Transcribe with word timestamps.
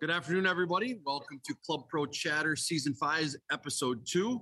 Good 0.00 0.10
afternoon, 0.10 0.46
everybody. 0.46 0.98
Welcome 1.04 1.42
to 1.44 1.54
Club 1.62 1.82
Pro 1.90 2.06
Chatter 2.06 2.56
Season 2.56 2.94
5, 2.94 3.34
Episode 3.52 4.00
2. 4.06 4.40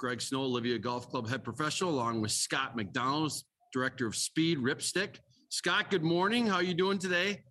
Greg 0.00 0.22
Snow, 0.22 0.40
Olivia 0.40 0.78
Golf 0.78 1.10
Club 1.10 1.28
head 1.28 1.44
professional, 1.44 1.90
along 1.90 2.22
with 2.22 2.30
Scott 2.30 2.74
McDonald, 2.74 3.34
Director 3.70 4.06
of 4.06 4.16
Speed, 4.16 4.56
Ripstick. 4.60 5.16
Scott, 5.50 5.90
good 5.90 6.02
morning. 6.02 6.46
How 6.46 6.54
are 6.54 6.62
you 6.62 6.72
doing 6.72 6.98
today? 6.98 7.42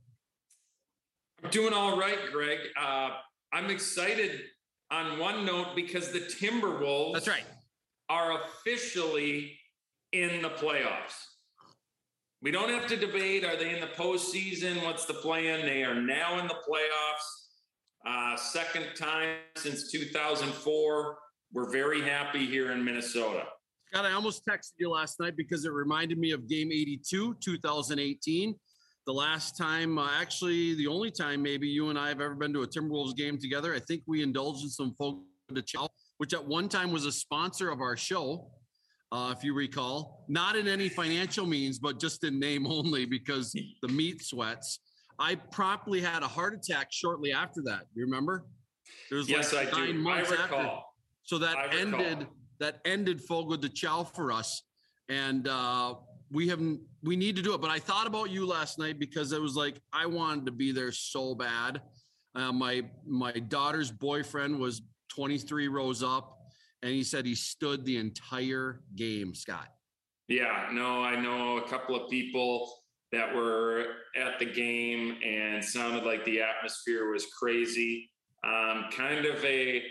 I'm 1.44 1.52
doing 1.52 1.76
all 1.76 1.96
right, 1.96 2.18
Greg. 2.32 2.58
Uh, 2.76 3.12
I'm 3.54 3.70
excited 3.70 4.42
on 4.90 5.20
one 5.20 5.46
note 5.46 5.76
because 5.76 6.12
the 6.12 6.22
Timberwolves 6.22 7.14
That's 7.14 7.28
right. 7.28 7.46
are 8.10 8.42
officially 8.42 9.60
in 10.12 10.42
the 10.42 10.50
playoffs. 10.50 11.22
We 12.42 12.50
don't 12.50 12.70
have 12.70 12.88
to 12.88 12.96
debate 12.96 13.46
are 13.46 13.56
they 13.56 13.76
in 13.76 13.80
the 13.80 13.88
postseason? 13.96 14.84
What's 14.84 15.06
the 15.06 15.14
plan? 15.14 15.62
They 15.68 15.84
are 15.84 16.02
now 16.02 16.40
in 16.40 16.48
the 16.48 16.56
playoffs. 16.56 17.43
Uh, 18.06 18.36
second 18.36 18.88
time 18.98 19.38
since 19.56 19.90
2004. 19.92 21.18
We're 21.54 21.72
very 21.72 22.02
happy 22.02 22.46
here 22.46 22.72
in 22.72 22.84
Minnesota. 22.84 23.44
Scott, 23.88 24.06
I 24.06 24.12
almost 24.12 24.44
texted 24.46 24.74
you 24.80 24.90
last 24.90 25.20
night 25.20 25.38
because 25.38 25.66
it 25.66 25.72
reminded 25.72 26.18
me 26.18 26.32
of 26.32 26.50
game 26.50 26.70
82, 26.72 27.36
2018. 27.40 28.56
The 29.06 29.14
last 29.14 29.58
time, 29.58 29.98
uh, 29.98 30.10
actually, 30.20 30.76
the 30.76 30.88
only 30.88 31.12
time 31.12 31.42
maybe 31.42 31.68
you 31.68 31.90
and 31.90 32.00
I 32.00 32.10
have 32.10 32.20
ever 32.20 32.36
been 32.36 32.54
to 32.54 32.64
a 32.64 32.68
Timberwolves 32.68 33.16
game 33.16 33.38
together. 33.38 33.74
I 33.76 33.80
think 33.80 34.02
we 34.08 34.24
indulged 34.24 34.64
in 34.64 34.70
some 34.70 34.96
Fogo 34.98 35.22
de 35.54 35.62
Chao, 35.62 35.88
which 36.18 36.34
at 36.34 36.44
one 36.44 36.68
time 36.68 36.92
was 36.92 37.06
a 37.06 37.12
sponsor 37.12 37.70
of 37.70 37.82
our 37.82 37.96
show, 37.96 38.50
uh, 39.12 39.34
if 39.38 39.44
you 39.44 39.54
recall. 39.54 40.26
Not 40.28 40.56
in 40.56 40.68
any 40.68 40.90
financial 40.90 41.46
means, 41.46 41.80
but 41.80 42.00
just 42.00 42.24
in 42.24 42.40
name 42.40 42.66
only 42.70 43.06
because 43.06 43.52
the 43.52 43.88
meat 43.88 44.24
sweats. 44.24 44.80
I 45.20 45.36
promptly 45.36 46.02
had 46.02 46.24
a 46.24 46.28
heart 46.28 46.54
attack 46.54 46.88
shortly 46.92 47.32
after 47.32 47.62
that. 47.66 47.86
You 47.94 48.06
remember? 48.06 48.46
There 49.10 49.18
was 49.18 49.30
yes, 49.30 49.54
like 49.54 49.74
I 49.74 49.92
do. 49.92 50.10
I 50.10 50.20
recall. 50.22 50.60
After. 50.60 50.82
So 51.24 51.38
that 51.38 51.74
ended 51.74 52.28
that 52.60 52.80
ended 52.86 53.22
Fogo 53.22 53.56
de 53.56 53.70
Chao 53.70 54.04
for 54.04 54.32
us, 54.32 54.64
and 55.10 55.48
uh, 55.48 55.96
we 56.32 56.48
haven't 56.48 56.82
we 57.02 57.16
need 57.16 57.36
to 57.36 57.42
do 57.42 57.54
it. 57.54 57.62
But 57.62 57.72
I 57.72 57.80
thought 57.80 58.08
about 58.08 58.30
you 58.30 58.46
last 58.46 58.80
night 58.80 59.00
because 59.00 59.32
it 59.32 59.42
was 59.42 59.56
like 59.56 59.80
I 59.92 60.06
wanted 60.06 60.46
to 60.48 60.52
be 60.52 60.72
there 60.72 60.92
so 60.92 61.36
bad. 61.36 61.82
Uh, 62.36 62.52
my 62.52 62.84
my 63.06 63.32
daughter's 63.32 63.92
boyfriend 63.92 64.60
was 64.60 64.82
23 65.10 65.68
rows 65.68 66.04
up, 66.04 66.38
and 66.82 66.92
he 66.92 67.04
said 67.04 67.26
he 67.26 67.36
stood 67.36 67.86
the 67.86 67.98
entire 67.98 68.82
game. 68.96 69.36
Scott. 69.36 69.68
Yeah, 70.28 70.70
no, 70.72 71.04
I 71.04 71.20
know 71.20 71.58
a 71.58 71.68
couple 71.68 71.96
of 71.96 72.10
people 72.10 72.83
that 73.14 73.34
were 73.34 73.86
at 74.16 74.40
the 74.40 74.46
game 74.46 75.18
and 75.24 75.64
sounded 75.64 76.04
like 76.04 76.26
the 76.26 76.42
atmosphere 76.42 77.12
was 77.12 77.28
crazy. 77.28 78.10
Um, 78.44 78.86
kind 78.92 79.26
of 79.26 79.44
a 79.46 79.84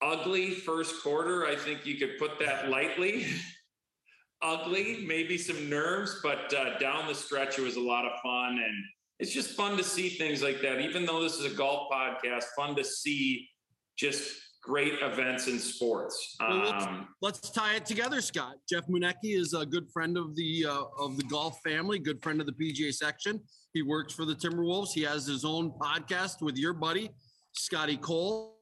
ugly 0.00 0.50
first 0.50 1.02
quarter. 1.02 1.46
I 1.46 1.56
think 1.56 1.84
you 1.84 1.96
could 1.98 2.18
put 2.18 2.38
that 2.38 2.68
lightly. 2.68 3.26
ugly, 4.42 5.04
maybe 5.06 5.36
some 5.36 5.68
nerves, 5.68 6.20
but 6.22 6.52
uh, 6.54 6.78
down 6.78 7.08
the 7.08 7.14
stretch, 7.14 7.58
it 7.58 7.62
was 7.62 7.76
a 7.76 7.80
lot 7.80 8.04
of 8.04 8.12
fun. 8.22 8.52
And 8.52 8.84
it's 9.18 9.32
just 9.32 9.56
fun 9.56 9.76
to 9.76 9.84
see 9.84 10.10
things 10.10 10.42
like 10.42 10.60
that. 10.62 10.80
Even 10.80 11.04
though 11.04 11.22
this 11.22 11.34
is 11.34 11.52
a 11.52 11.56
golf 11.56 11.90
podcast, 11.90 12.44
fun 12.56 12.76
to 12.76 12.84
see 12.84 13.48
just 13.96 14.30
great 14.68 14.94
events 15.00 15.46
in 15.46 15.58
sports. 15.58 16.36
Well, 16.38 16.58
let's, 16.58 16.84
um, 16.84 17.08
let's, 17.22 17.50
tie 17.50 17.76
it 17.76 17.86
together, 17.86 18.20
Scott. 18.20 18.56
Jeff 18.68 18.86
Munecki 18.86 19.34
is 19.34 19.54
a 19.54 19.64
good 19.64 19.90
friend 19.90 20.18
of 20.18 20.36
the 20.36 20.66
uh, 20.66 20.82
of 21.00 21.16
the 21.16 21.24
golf 21.24 21.58
family, 21.64 21.98
good 21.98 22.22
friend 22.22 22.38
of 22.40 22.46
the 22.46 22.52
PGA 22.52 22.92
section. 22.92 23.40
He 23.72 23.82
works 23.82 24.12
for 24.12 24.26
the 24.26 24.34
Timberwolves. 24.34 24.90
He 24.92 25.02
has 25.02 25.26
his 25.26 25.44
own 25.44 25.72
podcast 25.72 26.42
with 26.42 26.58
your 26.58 26.74
buddy 26.74 27.10
Scotty 27.52 27.96
Cole. 27.96 28.56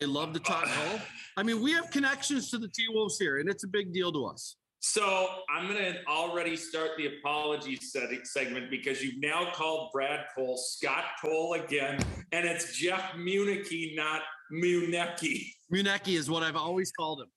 They 0.00 0.06
love 0.06 0.32
to 0.32 0.40
talk 0.40 0.64
golf. 0.64 1.06
I 1.36 1.42
mean, 1.42 1.62
we 1.62 1.72
have 1.72 1.90
connections 1.90 2.50
to 2.50 2.58
the 2.58 2.68
T 2.68 2.86
Wolves 2.88 3.18
here, 3.18 3.38
and 3.38 3.48
it's 3.48 3.64
a 3.64 3.68
big 3.68 3.92
deal 3.92 4.10
to 4.12 4.24
us. 4.24 4.56
So 4.82 5.28
I'm 5.54 5.70
going 5.70 5.92
to 5.92 5.98
already 6.08 6.56
start 6.56 6.92
the 6.96 7.18
apology 7.18 7.78
segment 8.24 8.70
because 8.70 9.02
you've 9.02 9.20
now 9.20 9.50
called 9.52 9.90
Brad 9.92 10.24
Cole 10.34 10.56
Scott 10.56 11.04
Cole 11.22 11.52
again, 11.52 12.00
and 12.32 12.46
it's 12.46 12.74
Jeff 12.78 13.12
Munecki, 13.12 13.94
not 13.94 14.22
Munecki. 14.52 15.52
Munecki 15.72 16.16
is 16.16 16.28
what 16.30 16.42
I've 16.42 16.56
always 16.56 16.90
called 16.92 17.20
him. 17.20 17.28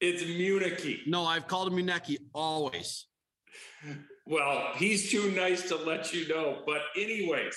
It's 0.00 0.22
Munecki. 0.22 1.06
No, 1.06 1.24
I've 1.24 1.46
called 1.46 1.72
him 1.72 1.78
Munecki 1.78 2.18
always. 2.34 3.06
Well, 4.26 4.72
he's 4.76 5.10
too 5.10 5.30
nice 5.30 5.68
to 5.68 5.76
let 5.76 6.12
you 6.12 6.28
know. 6.28 6.62
But 6.66 6.82
anyways, 6.96 7.56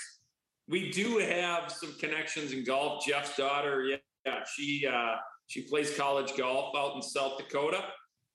we 0.68 0.90
do 0.90 1.18
have 1.18 1.72
some 1.72 1.94
connections 2.00 2.54
in 2.54 2.64
golf. 2.64 3.06
Jeff's 3.06 3.36
daughter, 3.36 3.84
yeah, 3.84 3.98
yeah 4.26 4.40
she 4.56 4.88
uh, 4.88 5.16
she 5.48 5.64
plays 5.64 5.96
college 5.98 6.36
golf 6.38 6.74
out 6.78 6.96
in 6.96 7.02
South 7.02 7.38
Dakota 7.38 7.84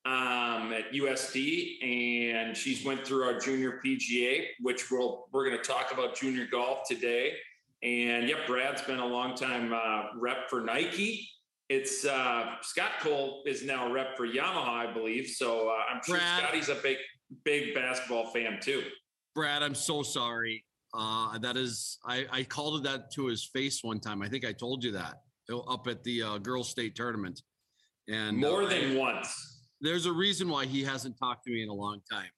um, 0.05 0.73
at 0.73 0.93
USD, 0.93 1.83
and 1.83 2.57
she's 2.57 2.85
went 2.85 3.07
through 3.07 3.25
our 3.25 3.39
junior 3.41 3.81
PGA, 3.85 4.45
which 4.61 4.91
we'll 4.91 5.27
we're 5.33 5.49
going 5.49 5.57
to 5.57 5.65
talk 5.65 5.93
about 5.93 6.15
junior 6.15 6.47
golf 6.47 6.87
today. 6.89 7.33
And 7.83 8.29
yep, 8.29 8.47
Brad's 8.47 8.83
been 8.83 8.99
a 8.99 9.07
long 9.07 9.35
time 9.35 9.73
uh, 9.73 10.19
rep 10.19 10.49
for 10.49 10.61
Nike. 10.61 11.29
It's 11.69 12.05
uh, 12.05 12.55
Scott 12.63 12.93
Cole 13.01 13.43
is 13.47 13.65
now 13.65 13.89
a 13.89 13.93
rep 13.93 14.17
for 14.17 14.27
Yamaha, 14.27 14.89
I 14.89 14.93
believe. 14.93 15.27
So 15.27 15.69
uh, 15.69 15.93
I'm 15.93 16.01
sure 16.05 16.17
Brad, 16.17 16.43
Scotty's 16.43 16.69
a 16.69 16.77
big 16.77 16.97
big 17.45 17.75
basketball 17.75 18.31
fan 18.33 18.59
too. 18.61 18.85
Brad, 19.35 19.63
I'm 19.63 19.75
so 19.75 20.03
sorry. 20.03 20.65
Uh, 20.95 21.37
that 21.39 21.57
is, 21.57 21.99
I, 22.07 22.25
I 22.31 22.43
called 22.45 22.81
it 22.81 22.85
that 22.85 23.13
to 23.15 23.27
his 23.27 23.45
face 23.53 23.83
one 23.83 24.01
time. 24.01 24.23
I 24.23 24.29
think 24.29 24.47
I 24.47 24.53
told 24.53 24.83
you 24.83 24.93
that 24.93 25.17
up 25.69 25.87
at 25.89 26.03
the 26.05 26.23
uh, 26.23 26.39
girls' 26.39 26.71
state 26.71 26.95
tournament. 26.95 27.43
And 28.09 28.39
more 28.39 28.63
uh, 28.63 28.69
than 28.69 28.97
once 28.97 29.57
there's 29.81 30.07
a 30.07 30.13
reason 30.13 30.49
why 30.49 30.67
he 30.67 30.83
hasn't 30.83 31.19
talked 31.19 31.45
to 31.45 31.51
me 31.51 31.63
in 31.63 31.69
a 31.69 31.75
long 31.75 32.01
time. 32.11 32.31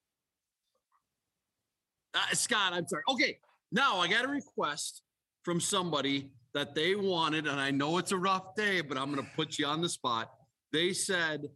Uh, 2.15 2.35
Scott, 2.35 2.73
I'm 2.73 2.87
sorry. 2.89 3.03
Okay, 3.11 3.39
now 3.71 3.99
I 3.99 4.09
got 4.09 4.25
a 4.25 4.29
request 4.29 5.03
from 5.43 5.61
somebody 5.61 6.31
that 6.55 6.75
they 6.75 6.95
wanted, 6.95 7.47
and 7.47 7.61
I 7.61 7.71
know 7.71 7.99
it's 7.99 8.13
a 8.13 8.17
rough 8.17 8.55
day, 8.55 8.81
but 8.81 8.99
I'm 8.99 9.13
going 9.13 9.25
to 9.25 9.33
put 9.37 9.59
you 9.59 9.67
on 9.67 9.81
the 9.81 9.89
spot. 9.89 10.31
They 10.73 10.93
said, 10.93 11.47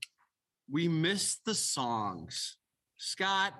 We 0.70 0.88
missed 0.88 1.44
the 1.44 1.54
songs. 1.54 2.56
Scott, 2.98 3.54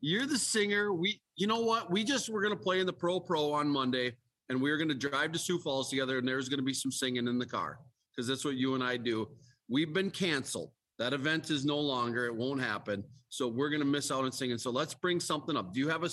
you're 0.00 0.26
the 0.26 0.38
singer. 0.38 0.92
We, 0.92 1.20
you 1.36 1.46
know 1.46 1.60
what? 1.60 1.90
We 1.90 2.04
just 2.04 2.28
were 2.28 2.40
going 2.40 2.56
to 2.56 2.62
play 2.62 2.80
in 2.80 2.86
the 2.86 2.92
Pro 2.92 3.20
Pro 3.20 3.52
on 3.52 3.68
Monday, 3.68 4.14
and 4.48 4.60
we 4.60 4.70
are 4.70 4.76
going 4.76 4.88
to 4.88 4.94
drive 4.94 5.32
to 5.32 5.38
Sioux 5.38 5.58
Falls 5.58 5.90
together, 5.90 6.18
and 6.18 6.26
there's 6.26 6.48
going 6.48 6.60
to 6.60 6.64
be 6.64 6.74
some 6.74 6.92
singing 6.92 7.26
in 7.26 7.38
the 7.38 7.46
car 7.46 7.80
because 8.14 8.28
that's 8.28 8.44
what 8.44 8.56
you 8.56 8.74
and 8.74 8.82
I 8.82 8.96
do. 8.96 9.28
We've 9.68 9.92
been 9.92 10.10
canceled. 10.10 10.70
That 10.98 11.12
event 11.12 11.50
is 11.50 11.64
no 11.64 11.78
longer, 11.78 12.26
it 12.26 12.34
won't 12.34 12.60
happen. 12.60 13.04
So 13.28 13.46
we're 13.46 13.68
going 13.68 13.80
to 13.80 13.86
miss 13.86 14.10
out 14.10 14.24
on 14.24 14.32
singing. 14.32 14.58
So 14.58 14.70
let's 14.70 14.94
bring 14.94 15.20
something 15.20 15.56
up. 15.56 15.74
Do 15.74 15.80
you 15.80 15.88
have 15.88 16.02
a 16.02 16.10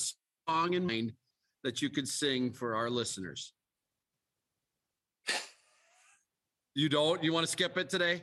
song 0.47 0.73
in 0.73 0.85
mind 0.85 1.13
that 1.65 1.81
you 1.81 1.89
could 1.89 2.07
sing 2.07 2.51
for 2.51 2.75
our 2.75 2.91
listeners? 2.91 3.53
You 6.75 6.89
don't? 6.89 7.23
You 7.23 7.33
want 7.33 7.45
to 7.45 7.51
skip 7.51 7.75
it 7.77 7.89
today? 7.89 8.21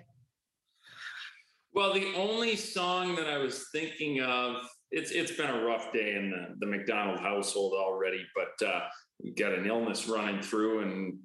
Well, 1.75 1.93
the 1.93 2.15
only 2.15 2.55
song 2.55 3.17
that 3.17 3.29
I 3.29 3.39
was 3.39 3.67
thinking 3.73 4.21
of, 4.21 4.57
it's 4.93 5.11
it's 5.11 5.33
been 5.33 5.51
a 5.51 5.65
rough 5.65 5.93
day 5.93 6.15
in 6.15 6.31
the, 6.31 6.55
the 6.65 6.71
McDonald 6.71 7.19
household 7.19 7.73
already, 7.75 8.25
but 8.37 8.67
uh, 8.67 8.83
we've 9.25 9.35
got 9.35 9.55
an 9.55 9.67
illness 9.67 10.07
running 10.07 10.41
through, 10.41 10.83
and 10.83 11.19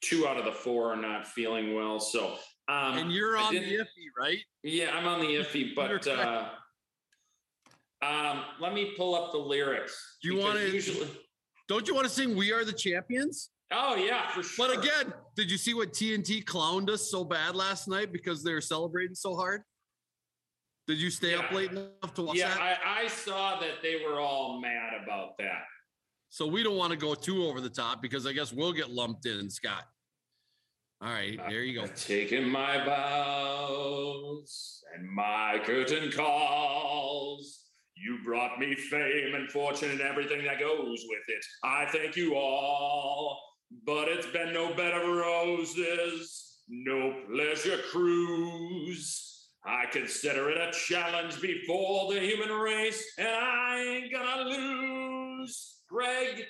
two 0.00 0.28
out 0.28 0.36
of 0.36 0.44
the 0.44 0.52
four 0.52 0.92
are 0.92 1.00
not 1.00 1.26
feeling 1.26 1.74
well. 1.74 1.98
So 1.98 2.36
um, 2.68 2.98
and 2.98 3.10
you're 3.12 3.36
on 3.36 3.52
the 3.52 3.60
iffy, 3.60 4.06
right? 4.16 4.38
Yeah, 4.62 4.90
I'm 4.94 5.08
on 5.08 5.20
the 5.20 5.26
iffy, 5.42 5.74
but 5.74 6.06
uh, 6.06 6.50
um, 8.02 8.42
let 8.60 8.74
me 8.74 8.92
pull 8.96 9.14
up 9.14 9.32
the 9.32 9.38
lyrics. 9.38 10.18
Do 10.22 10.28
you 10.28 10.38
want 10.38 10.58
to? 10.58 10.70
Usually, 10.70 11.08
don't 11.68 11.88
you 11.88 11.94
want 11.94 12.06
to 12.06 12.12
sing 12.12 12.36
"We 12.36 12.52
Are 12.52 12.64
the 12.64 12.72
Champions"? 12.72 13.50
Oh 13.72 13.96
yeah, 13.96 14.30
for 14.30 14.42
sure. 14.42 14.68
But 14.68 14.78
again, 14.78 15.12
did 15.36 15.50
you 15.50 15.56
see 15.56 15.74
what 15.74 15.92
TNT 15.92 16.44
clowned 16.44 16.90
us 16.90 17.10
so 17.10 17.24
bad 17.24 17.54
last 17.54 17.88
night 17.88 18.12
because 18.12 18.42
they 18.42 18.52
were 18.52 18.60
celebrating 18.60 19.14
so 19.14 19.34
hard? 19.34 19.62
Did 20.86 20.98
you 20.98 21.10
stay 21.10 21.32
yeah. 21.32 21.38
up 21.38 21.50
late 21.50 21.70
enough 21.70 22.14
to 22.14 22.22
watch 22.22 22.36
yeah, 22.36 22.48
that? 22.48 22.58
Yeah, 22.58 22.76
I, 22.86 23.04
I 23.04 23.08
saw 23.08 23.58
that 23.60 23.82
they 23.82 24.02
were 24.06 24.20
all 24.20 24.60
mad 24.60 24.92
about 25.02 25.38
that. 25.38 25.62
So 26.28 26.46
we 26.46 26.62
don't 26.62 26.76
want 26.76 26.90
to 26.90 26.98
go 26.98 27.14
too 27.14 27.46
over 27.46 27.60
the 27.60 27.70
top 27.70 28.02
because 28.02 28.26
I 28.26 28.32
guess 28.32 28.52
we'll 28.52 28.72
get 28.72 28.90
lumped 28.90 29.24
in, 29.24 29.48
Scott. 29.48 29.84
All 31.00 31.10
right, 31.10 31.38
there 31.48 31.62
you 31.62 31.80
go. 31.80 31.86
Taking 31.86 32.48
my 32.48 32.84
vows 32.84 34.82
and 34.94 35.08
my 35.08 35.60
curtain 35.64 36.10
calls. 36.10 37.63
You 37.96 38.18
brought 38.24 38.58
me 38.58 38.74
fame 38.74 39.34
and 39.34 39.50
fortune 39.50 39.90
and 39.90 40.00
everything 40.00 40.44
that 40.44 40.60
goes 40.60 41.04
with 41.08 41.22
it. 41.28 41.44
I 41.62 41.86
thank 41.86 42.16
you 42.16 42.34
all. 42.34 43.40
But 43.86 44.08
it's 44.08 44.26
been 44.26 44.52
no 44.52 44.74
bed 44.74 44.94
of 44.94 45.08
roses, 45.08 46.60
no 46.68 47.22
pleasure 47.28 47.78
cruise. 47.90 49.48
I 49.64 49.86
consider 49.90 50.50
it 50.50 50.58
a 50.58 50.70
challenge 50.72 51.40
before 51.40 52.12
the 52.12 52.20
human 52.20 52.50
race, 52.50 53.02
and 53.18 53.28
I 53.28 53.80
ain't 53.80 54.12
gonna 54.12 54.42
lose. 54.42 55.76
Greg, 55.88 56.44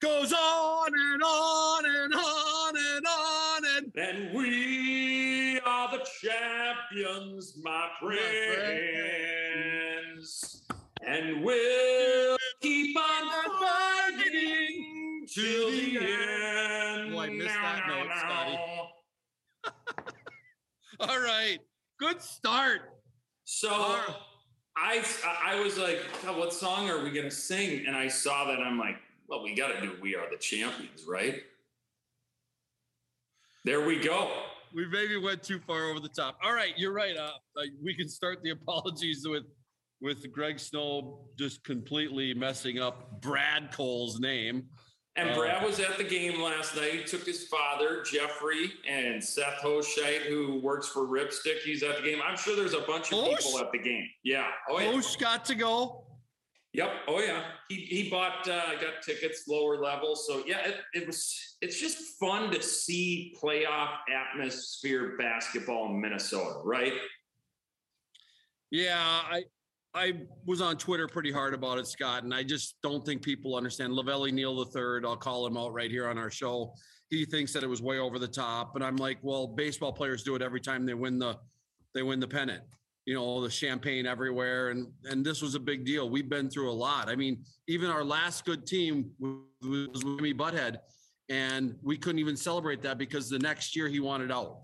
goes 0.00 0.32
on 0.32 0.90
and 0.94 1.22
on 1.22 1.84
and 1.86 2.14
on 2.14 2.76
and 2.76 3.06
on 3.06 3.62
and 3.76 3.92
And 3.96 4.34
we 4.34 5.60
are 5.60 5.90
the 5.90 6.06
champions, 6.20 7.58
my 7.62 7.88
friends. 8.00 9.57
And 11.06 11.42
we'll 11.44 12.36
keep 12.60 12.96
on 12.96 13.50
fighting 13.60 15.26
till 15.32 15.70
the 15.70 15.98
end. 15.98 17.14
Oh, 17.14 17.18
I 17.18 17.28
missed 17.30 17.54
that 17.54 17.82
note, 17.86 18.08
Scotty. 18.18 18.58
all 21.00 21.20
right. 21.20 21.58
Good 21.98 22.22
start. 22.22 22.80
So 23.44 23.70
right. 23.70 24.14
I 24.76 25.04
I 25.42 25.60
was 25.60 25.78
like, 25.78 26.00
what 26.36 26.52
song 26.52 26.88
are 26.90 27.02
we 27.02 27.10
gonna 27.10 27.30
sing? 27.30 27.86
And 27.86 27.96
I 27.96 28.08
saw 28.08 28.46
that 28.46 28.58
I'm 28.60 28.78
like, 28.78 28.96
well, 29.28 29.42
we 29.42 29.54
gotta 29.54 29.80
do 29.80 29.92
We 30.00 30.14
Are 30.14 30.30
the 30.30 30.36
Champions, 30.38 31.04
right? 31.06 31.42
There 33.64 33.84
we 33.84 33.98
go. 33.98 34.30
We 34.74 34.86
maybe 34.86 35.16
went 35.16 35.42
too 35.42 35.60
far 35.66 35.90
over 35.90 36.00
the 36.00 36.08
top. 36.08 36.38
All 36.42 36.52
right, 36.52 36.72
you're 36.76 36.92
right. 36.92 37.16
Uh, 37.16 37.32
uh, 37.56 37.62
we 37.82 37.94
can 37.94 38.08
start 38.08 38.42
the 38.42 38.50
apologies 38.50 39.26
with 39.26 39.44
with 40.00 40.30
Greg 40.32 40.58
Snow 40.60 41.26
just 41.38 41.64
completely 41.64 42.34
messing 42.34 42.78
up 42.78 43.20
Brad 43.20 43.72
Cole's 43.72 44.20
name. 44.20 44.66
And 45.16 45.30
Uh, 45.30 45.34
Brad 45.34 45.64
was 45.64 45.80
at 45.80 45.98
the 45.98 46.04
game 46.04 46.40
last 46.40 46.76
night. 46.76 46.92
He 46.92 47.02
took 47.02 47.26
his 47.26 47.48
father, 47.48 48.04
Jeffrey, 48.04 48.72
and 48.86 49.22
Seth 49.22 49.60
Hoshite, 49.60 50.22
who 50.28 50.60
works 50.60 50.88
for 50.88 51.08
Ripstick. 51.08 51.58
He's 51.64 51.82
at 51.82 51.96
the 51.96 52.02
game. 52.02 52.20
I'm 52.24 52.36
sure 52.36 52.54
there's 52.54 52.74
a 52.74 52.82
bunch 52.82 53.12
of 53.12 53.24
Hosh? 53.24 53.44
people 53.44 53.58
at 53.58 53.72
the 53.72 53.78
game. 53.78 54.08
Yeah. 54.22 54.46
Oh 54.70 54.78
yeah. 54.78 54.90
Osh 54.90 55.16
got 55.16 55.44
to 55.46 55.56
go. 55.56 56.04
Yep. 56.74 56.90
Oh 57.08 57.18
yeah. 57.20 57.42
He 57.68 57.76
he 57.76 58.08
bought 58.08 58.46
uh, 58.48 58.74
got 58.74 59.02
tickets 59.04 59.48
lower 59.48 59.82
level. 59.82 60.14
So 60.14 60.44
yeah, 60.46 60.68
it, 60.68 60.76
it 60.92 61.06
was 61.08 61.56
it's 61.62 61.80
just 61.80 61.98
fun 62.20 62.52
to 62.52 62.62
see 62.62 63.34
playoff 63.42 63.96
atmosphere 64.14 65.16
basketball 65.18 65.86
in 65.86 66.00
Minnesota, 66.00 66.60
right? 66.62 66.92
Yeah, 68.70 69.00
I 69.00 69.44
I 69.94 70.12
was 70.44 70.60
on 70.60 70.76
Twitter 70.76 71.08
pretty 71.08 71.32
hard 71.32 71.54
about 71.54 71.78
it, 71.78 71.86
Scott, 71.86 72.24
and 72.24 72.34
I 72.34 72.42
just 72.42 72.76
don't 72.82 73.04
think 73.04 73.22
people 73.22 73.56
understand. 73.56 73.92
Lavelli 73.92 74.32
Neal 74.32 74.58
III, 74.58 75.04
I'll 75.04 75.16
call 75.16 75.46
him 75.46 75.56
out 75.56 75.72
right 75.72 75.90
here 75.90 76.08
on 76.08 76.18
our 76.18 76.30
show. 76.30 76.74
He 77.10 77.24
thinks 77.24 77.52
that 77.54 77.62
it 77.62 77.68
was 77.68 77.80
way 77.80 77.98
over 77.98 78.18
the 78.18 78.28
top, 78.28 78.74
and 78.74 78.84
I'm 78.84 78.96
like, 78.96 79.18
well, 79.22 79.46
baseball 79.46 79.92
players 79.92 80.22
do 80.22 80.34
it 80.34 80.42
every 80.42 80.60
time 80.60 80.84
they 80.84 80.94
win 80.94 81.18
the 81.18 81.38
they 81.94 82.02
win 82.02 82.20
the 82.20 82.28
pennant. 82.28 82.62
You 83.06 83.14
know, 83.14 83.40
the 83.40 83.50
champagne 83.50 84.06
everywhere, 84.06 84.68
and 84.70 84.88
and 85.06 85.24
this 85.24 85.40
was 85.40 85.54
a 85.54 85.60
big 85.60 85.86
deal. 85.86 86.10
We've 86.10 86.28
been 86.28 86.50
through 86.50 86.70
a 86.70 86.72
lot. 86.72 87.08
I 87.08 87.16
mean, 87.16 87.42
even 87.66 87.88
our 87.88 88.04
last 88.04 88.44
good 88.44 88.66
team 88.66 89.10
was 89.18 90.02
Jimmy 90.02 90.34
Butler, 90.34 90.76
and 91.30 91.76
we 91.82 91.96
couldn't 91.96 92.18
even 92.18 92.36
celebrate 92.36 92.82
that 92.82 92.98
because 92.98 93.30
the 93.30 93.38
next 93.38 93.74
year 93.74 93.88
he 93.88 94.00
wanted 94.00 94.30
out. 94.30 94.60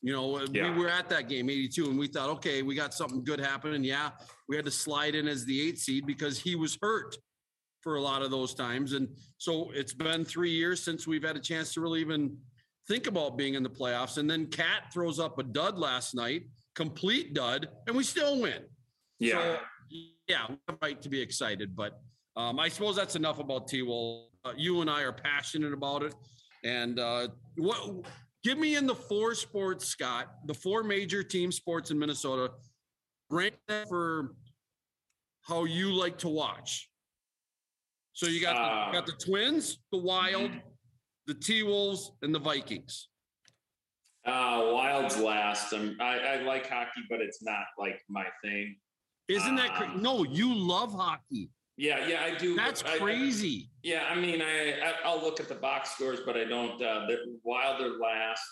You 0.00 0.12
know, 0.12 0.40
Yeah. 0.52 0.72
we 0.72 0.78
were 0.78 0.88
at 0.88 1.08
that 1.08 1.28
game, 1.28 1.50
82, 1.50 1.90
and 1.90 1.98
we 1.98 2.06
thought, 2.06 2.30
okay, 2.30 2.62
we 2.62 2.74
got 2.74 2.94
something 2.94 3.24
good 3.24 3.40
happening. 3.40 3.82
Yeah, 3.82 4.10
we 4.48 4.56
had 4.56 4.64
to 4.64 4.70
slide 4.70 5.14
in 5.14 5.26
as 5.26 5.44
the 5.44 5.60
eight 5.60 5.78
seed 5.78 6.06
because 6.06 6.38
he 6.38 6.54
was 6.54 6.78
hurt 6.80 7.16
for 7.80 7.96
a 7.96 8.00
lot 8.00 8.22
of 8.22 8.30
those 8.30 8.54
times. 8.54 8.92
And 8.92 9.08
so 9.38 9.70
it's 9.72 9.94
been 9.94 10.24
three 10.24 10.50
years 10.50 10.82
since 10.82 11.06
we've 11.06 11.22
had 11.24 11.36
a 11.36 11.40
chance 11.40 11.72
to 11.74 11.80
really 11.80 12.00
even 12.00 12.36
think 12.86 13.06
about 13.06 13.36
being 13.36 13.54
in 13.54 13.62
the 13.62 13.70
playoffs. 13.70 14.18
And 14.18 14.30
then 14.30 14.46
KAT 14.46 14.92
throws 14.92 15.18
up 15.18 15.38
a 15.38 15.42
dud 15.42 15.78
last 15.78 16.14
night, 16.14 16.42
complete 16.74 17.34
dud, 17.34 17.68
and 17.86 17.96
we 17.96 18.04
still 18.04 18.40
win. 18.40 18.64
Yeah. 19.18 19.32
So, 19.32 19.58
yeah, 20.28 20.46
we 20.48 20.56
have 20.68 20.76
a 20.80 20.86
right 20.86 21.02
to 21.02 21.08
be 21.08 21.20
excited. 21.20 21.74
But 21.74 22.00
um, 22.36 22.58
I 22.60 22.68
suppose 22.68 22.94
that's 22.96 23.16
enough 23.16 23.38
about 23.40 23.68
T. 23.68 23.82
Will. 23.82 24.28
Uh, 24.44 24.52
you 24.56 24.80
and 24.80 24.88
I 24.88 25.02
are 25.02 25.12
passionate 25.12 25.72
about 25.72 26.02
it. 26.02 26.14
And 26.64 26.98
uh, 26.98 27.28
what? 27.56 28.06
Give 28.44 28.58
me 28.58 28.76
in 28.76 28.86
the 28.86 28.94
four 28.94 29.34
sports, 29.34 29.86
Scott, 29.86 30.28
the 30.46 30.54
four 30.54 30.82
major 30.82 31.22
team 31.22 31.50
sports 31.50 31.90
in 31.90 31.98
Minnesota. 31.98 32.52
Rank 33.30 33.54
them 33.66 33.86
for 33.88 34.34
how 35.42 35.64
you 35.64 35.92
like 35.92 36.18
to 36.18 36.28
watch. 36.28 36.88
So 38.12 38.26
you 38.26 38.40
got 38.40 38.54
the, 38.54 38.60
Uh, 38.62 38.86
you 38.86 38.92
got 38.92 39.06
the 39.06 39.12
Twins, 39.24 39.78
the 39.92 39.98
Wild, 39.98 40.50
the 41.26 41.34
T 41.34 41.62
Wolves, 41.62 42.12
and 42.22 42.34
the 42.34 42.38
Vikings. 42.38 43.08
Uh, 44.24 44.70
Wild's 44.72 45.16
last. 45.18 45.72
Um, 45.72 45.96
I, 46.00 46.18
I 46.18 46.42
like 46.42 46.68
hockey, 46.68 47.02
but 47.08 47.20
it's 47.20 47.42
not 47.42 47.64
like 47.78 48.00
my 48.08 48.26
thing. 48.42 48.76
Isn't 49.28 49.56
that 49.56 49.82
Um, 49.82 50.02
no? 50.02 50.24
You 50.24 50.54
love 50.54 50.92
hockey. 50.92 51.50
Yeah, 51.78 52.08
yeah, 52.08 52.22
I 52.24 52.36
do. 52.36 52.56
That's 52.56 52.82
I- 52.84 52.94
I- 52.94 52.98
crazy. 52.98 53.70
Yeah, 53.84 54.04
I 54.10 54.16
mean, 54.16 54.42
I, 54.42 54.72
I 54.84 54.94
I'll 55.04 55.22
look 55.22 55.38
at 55.38 55.48
the 55.48 55.54
box 55.54 55.92
scores, 55.92 56.18
but 56.26 56.36
I 56.36 56.44
don't. 56.44 56.72
Uh, 56.82 57.06
the 57.06 57.38
Wilder 57.44 57.92
last. 58.02 58.42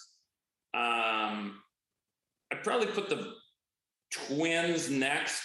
Um, 0.73 1.61
I'd 2.53 2.63
probably 2.63 2.87
put 2.87 3.09
the 3.09 3.33
Twins 4.13 4.89
next, 4.89 5.43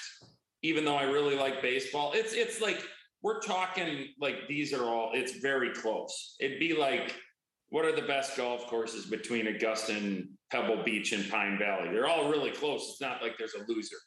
even 0.62 0.86
though 0.86 0.96
I 0.96 1.04
really 1.04 1.36
like 1.36 1.62
baseball. 1.64 2.12
It's 2.14 2.34
it's 2.34 2.62
like 2.62 2.82
we're 3.24 3.42
talking 3.42 4.10
like 4.20 4.48
these 4.48 4.74
are 4.74 4.84
all. 4.84 5.12
It's 5.16 5.40
very 5.40 5.74
close. 5.74 6.36
It'd 6.40 6.60
be 6.60 6.76
like, 6.76 7.16
what 7.70 7.84
are 7.86 7.96
the 7.96 8.04
best 8.04 8.38
golf 8.38 8.68
courses 8.68 9.08
between 9.08 9.48
Augusta 9.48 9.94
and 9.94 10.28
Pebble 10.52 10.84
Beach 10.84 11.14
and 11.14 11.28
Pine 11.32 11.58
Valley? 11.58 11.90
They're 11.92 12.08
all 12.08 12.30
really 12.30 12.52
close. 12.52 12.90
It's 12.92 13.02
not 13.02 13.24
like 13.24 13.40
there's 13.40 13.56
a 13.56 13.66
loser, 13.68 13.98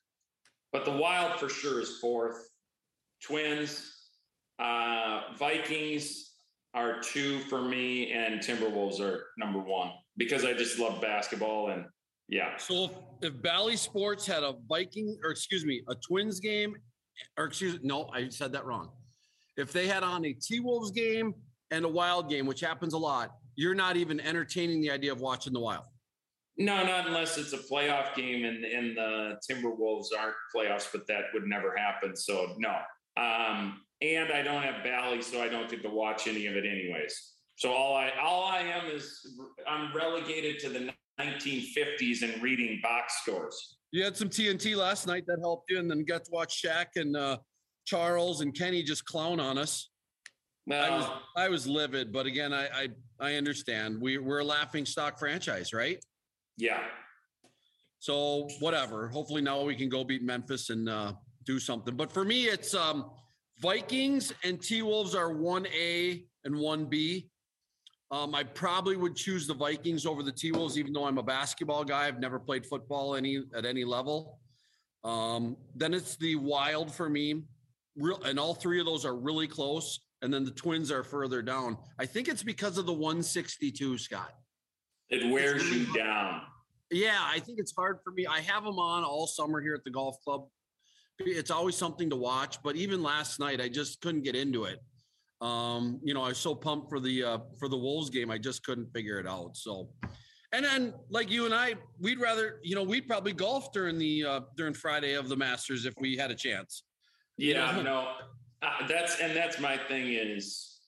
but 0.72 0.84
the 0.84 0.92
Wild 0.92 1.40
for 1.40 1.48
sure 1.48 1.80
is 1.80 1.98
fourth. 1.98 2.36
Twins, 3.26 3.90
uh, 4.58 5.20
Vikings 5.38 6.32
are 6.74 7.00
two 7.00 7.38
for 7.40 7.62
me, 7.62 8.12
and 8.12 8.40
Timberwolves 8.40 9.00
are 9.00 9.26
number 9.38 9.60
one 9.60 9.90
because 10.16 10.44
I 10.44 10.52
just 10.52 10.78
love 10.78 11.00
basketball 11.00 11.70
and 11.70 11.84
yeah. 12.28 12.56
So 12.56 12.84
if, 12.84 12.90
if 13.22 13.42
Bally 13.42 13.76
Sports 13.76 14.26
had 14.26 14.42
a 14.42 14.54
Viking, 14.68 15.18
or 15.22 15.30
excuse 15.30 15.64
me, 15.64 15.82
a 15.88 15.94
Twins 15.94 16.40
game, 16.40 16.74
or 17.36 17.44
excuse 17.44 17.78
no, 17.82 18.08
I 18.12 18.28
said 18.28 18.52
that 18.52 18.64
wrong. 18.64 18.90
If 19.56 19.72
they 19.72 19.86
had 19.86 20.02
on 20.02 20.24
a 20.24 20.32
T 20.32 20.60
Wolves 20.60 20.90
game 20.90 21.34
and 21.70 21.84
a 21.84 21.88
Wild 21.88 22.28
game, 22.30 22.46
which 22.46 22.60
happens 22.60 22.94
a 22.94 22.98
lot, 22.98 23.30
you're 23.56 23.74
not 23.74 23.96
even 23.96 24.20
entertaining 24.20 24.80
the 24.80 24.90
idea 24.90 25.12
of 25.12 25.20
watching 25.20 25.52
the 25.52 25.60
Wild. 25.60 25.84
No, 26.56 26.84
not 26.84 27.06
unless 27.06 27.36
it's 27.36 27.52
a 27.52 27.58
playoff 27.58 28.14
game 28.14 28.44
and, 28.44 28.64
and 28.64 28.96
the 28.96 29.38
Timberwolves 29.48 30.06
aren't 30.18 30.36
playoffs, 30.54 30.86
but 30.92 31.06
that 31.08 31.24
would 31.34 31.44
never 31.46 31.76
happen. 31.76 32.16
So 32.16 32.54
no. 32.58 32.76
Um, 33.16 33.80
and 34.02 34.32
I 34.32 34.42
don't 34.42 34.62
have 34.62 34.82
Bally, 34.82 35.22
so 35.22 35.40
I 35.40 35.48
don't 35.48 35.70
get 35.70 35.82
to 35.82 35.88
watch 35.88 36.26
any 36.26 36.46
of 36.46 36.56
it 36.56 36.64
anyways. 36.66 37.32
So 37.56 37.72
all 37.72 37.94
I 37.94 38.10
all 38.20 38.44
I 38.44 38.60
am 38.60 38.86
is 38.90 39.20
I'm 39.68 39.94
relegated 39.94 40.58
to 40.60 40.68
the 40.70 40.90
1950s 41.20 42.22
and 42.22 42.42
reading 42.42 42.80
box 42.82 43.20
scores. 43.22 43.76
You 43.92 44.02
had 44.02 44.16
some 44.16 44.28
TNT 44.28 44.76
last 44.76 45.06
night 45.06 45.24
that 45.28 45.38
helped 45.40 45.70
you, 45.70 45.78
and 45.78 45.88
then 45.88 46.04
got 46.04 46.24
to 46.24 46.30
watch 46.32 46.60
Shaq 46.60 46.86
and 46.96 47.16
uh, 47.16 47.38
Charles 47.84 48.40
and 48.40 48.52
Kenny 48.52 48.82
just 48.82 49.04
clown 49.04 49.38
on 49.38 49.56
us. 49.56 49.90
I 50.70 50.90
was 50.90 51.06
I 51.36 51.48
was 51.48 51.66
livid, 51.66 52.12
but 52.12 52.26
again, 52.26 52.52
I 52.52 52.66
I, 52.66 52.88
I 53.20 53.34
understand. 53.34 54.00
We 54.00 54.18
we're 54.18 54.40
a 54.40 54.44
laughing 54.44 54.86
stock 54.86 55.18
franchise, 55.18 55.72
right? 55.72 56.02
yeah. 56.56 56.80
So 57.98 58.48
whatever. 58.60 59.08
Hopefully 59.08 59.40
now 59.40 59.62
we 59.62 59.74
can 59.74 59.88
go 59.88 60.04
beat 60.04 60.22
Memphis 60.22 60.68
and 60.68 60.88
uh, 60.88 61.14
do 61.44 61.58
something. 61.58 61.96
But 61.96 62.12
for 62.12 62.24
me, 62.24 62.44
it's 62.44 62.74
um, 62.74 63.10
Vikings 63.60 64.32
and 64.42 64.60
T 64.60 64.82
Wolves 64.82 65.14
are 65.14 65.32
one 65.32 65.66
A 65.66 66.24
and 66.44 66.56
one 66.56 66.86
B. 66.86 67.30
Um, 68.10 68.34
I 68.34 68.44
probably 68.44 68.96
would 68.96 69.16
choose 69.16 69.46
the 69.46 69.54
Vikings 69.54 70.06
over 70.06 70.22
the 70.22 70.32
T 70.32 70.52
Wolves, 70.52 70.78
even 70.78 70.92
though 70.92 71.06
I'm 71.06 71.18
a 71.18 71.22
basketball 71.22 71.84
guy. 71.84 72.06
I've 72.06 72.20
never 72.20 72.38
played 72.38 72.66
football 72.66 73.14
any 73.14 73.42
at 73.54 73.64
any 73.64 73.84
level. 73.84 74.38
Um, 75.02 75.56
then 75.74 75.94
it's 75.94 76.16
the 76.16 76.36
Wild 76.36 76.92
for 76.92 77.08
me. 77.08 77.42
Real, 77.96 78.20
and 78.24 78.38
all 78.38 78.54
three 78.54 78.80
of 78.80 78.86
those 78.86 79.04
are 79.04 79.16
really 79.16 79.46
close. 79.46 80.00
And 80.22 80.32
then 80.32 80.44
the 80.44 80.50
Twins 80.50 80.90
are 80.90 81.04
further 81.04 81.42
down. 81.42 81.76
I 81.98 82.06
think 82.06 82.28
it's 82.28 82.42
because 82.42 82.78
of 82.78 82.86
the 82.86 82.92
162, 82.92 83.98
Scott. 83.98 84.32
It 85.10 85.30
wears 85.30 85.68
you 85.70 85.92
down. 85.92 86.42
Yeah, 86.90 87.18
I 87.20 87.40
think 87.40 87.58
it's 87.58 87.74
hard 87.76 87.98
for 88.02 88.12
me. 88.12 88.26
I 88.26 88.40
have 88.40 88.64
them 88.64 88.78
on 88.78 89.04
all 89.04 89.26
summer 89.26 89.60
here 89.60 89.74
at 89.74 89.84
the 89.84 89.90
golf 89.90 90.16
club. 90.24 90.46
It's 91.18 91.50
always 91.50 91.76
something 91.76 92.10
to 92.10 92.16
watch, 92.16 92.62
but 92.62 92.76
even 92.76 93.02
last 93.02 93.38
night 93.38 93.60
I 93.60 93.68
just 93.68 94.00
couldn't 94.00 94.22
get 94.22 94.34
into 94.34 94.64
it. 94.64 94.80
Um, 95.40 96.00
you 96.02 96.14
know, 96.14 96.22
I 96.22 96.28
was 96.28 96.38
so 96.38 96.54
pumped 96.54 96.88
for 96.88 97.00
the 97.00 97.22
uh 97.22 97.38
for 97.58 97.68
the 97.68 97.76
Wolves 97.76 98.10
game, 98.10 98.30
I 98.30 98.38
just 98.38 98.64
couldn't 98.64 98.90
figure 98.92 99.18
it 99.18 99.26
out. 99.26 99.56
So 99.56 99.90
and 100.52 100.64
then 100.64 100.94
like 101.10 101.30
you 101.30 101.44
and 101.44 101.54
I, 101.54 101.74
we'd 102.00 102.20
rather, 102.20 102.60
you 102.62 102.74
know, 102.74 102.82
we'd 102.82 103.06
probably 103.06 103.32
golf 103.32 103.72
during 103.72 103.98
the 103.98 104.24
uh 104.24 104.40
during 104.56 104.74
Friday 104.74 105.14
of 105.14 105.28
the 105.28 105.36
Masters 105.36 105.84
if 105.86 105.94
we 106.00 106.16
had 106.16 106.30
a 106.30 106.34
chance. 106.34 106.84
Yeah, 107.36 107.72
know? 107.76 107.82
no, 107.82 108.12
uh, 108.62 108.86
that's 108.88 109.20
and 109.20 109.36
that's 109.36 109.58
my 109.60 109.76
thing 109.76 110.12
is, 110.12 110.78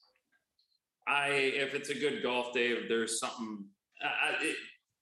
I 1.07 1.29
if 1.29 1.73
it's 1.73 1.89
a 1.89 1.95
good 1.95 2.23
golf 2.23 2.53
day, 2.53 2.69
if 2.69 2.87
there's 2.89 3.19
something, 3.19 3.65
I, 4.01 4.05
I- 4.07 4.43
it, 4.43 4.55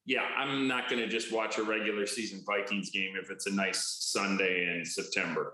yeah, 0.05 0.21
I'm 0.37 0.67
not 0.67 0.89
going 0.89 1.01
to 1.01 1.07
just 1.07 1.31
watch 1.31 1.57
a 1.57 1.63
regular 1.63 2.05
season 2.05 2.41
Vikings 2.45 2.91
game 2.91 3.15
if 3.21 3.31
it's 3.31 3.47
a 3.47 3.51
nice 3.53 3.97
Sunday 4.11 4.75
in 4.77 4.85
September. 4.85 5.53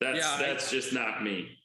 That's 0.00 0.18
Yeah, 0.18 0.30
I- 0.34 0.38
that's 0.42 0.70
just 0.70 0.92
not 0.92 1.22
me. 1.22 1.58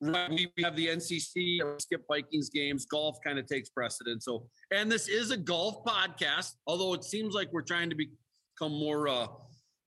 Right, 0.00 0.28
we 0.30 0.50
have 0.62 0.76
the 0.76 0.88
NCC, 0.88 1.60
we 1.64 1.78
skip 1.78 2.02
Vikings 2.08 2.50
games, 2.50 2.84
golf 2.84 3.16
kind 3.24 3.38
of 3.38 3.46
takes 3.46 3.70
precedence. 3.70 4.26
So, 4.26 4.48
and 4.70 4.92
this 4.92 5.08
is 5.08 5.30
a 5.30 5.36
golf 5.36 5.82
podcast, 5.84 6.56
although 6.66 6.92
it 6.92 7.04
seems 7.04 7.32
like 7.34 7.50
we're 7.52 7.62
trying 7.62 7.88
to 7.90 7.96
become 7.96 8.72
more 8.72 9.08
uh 9.08 9.28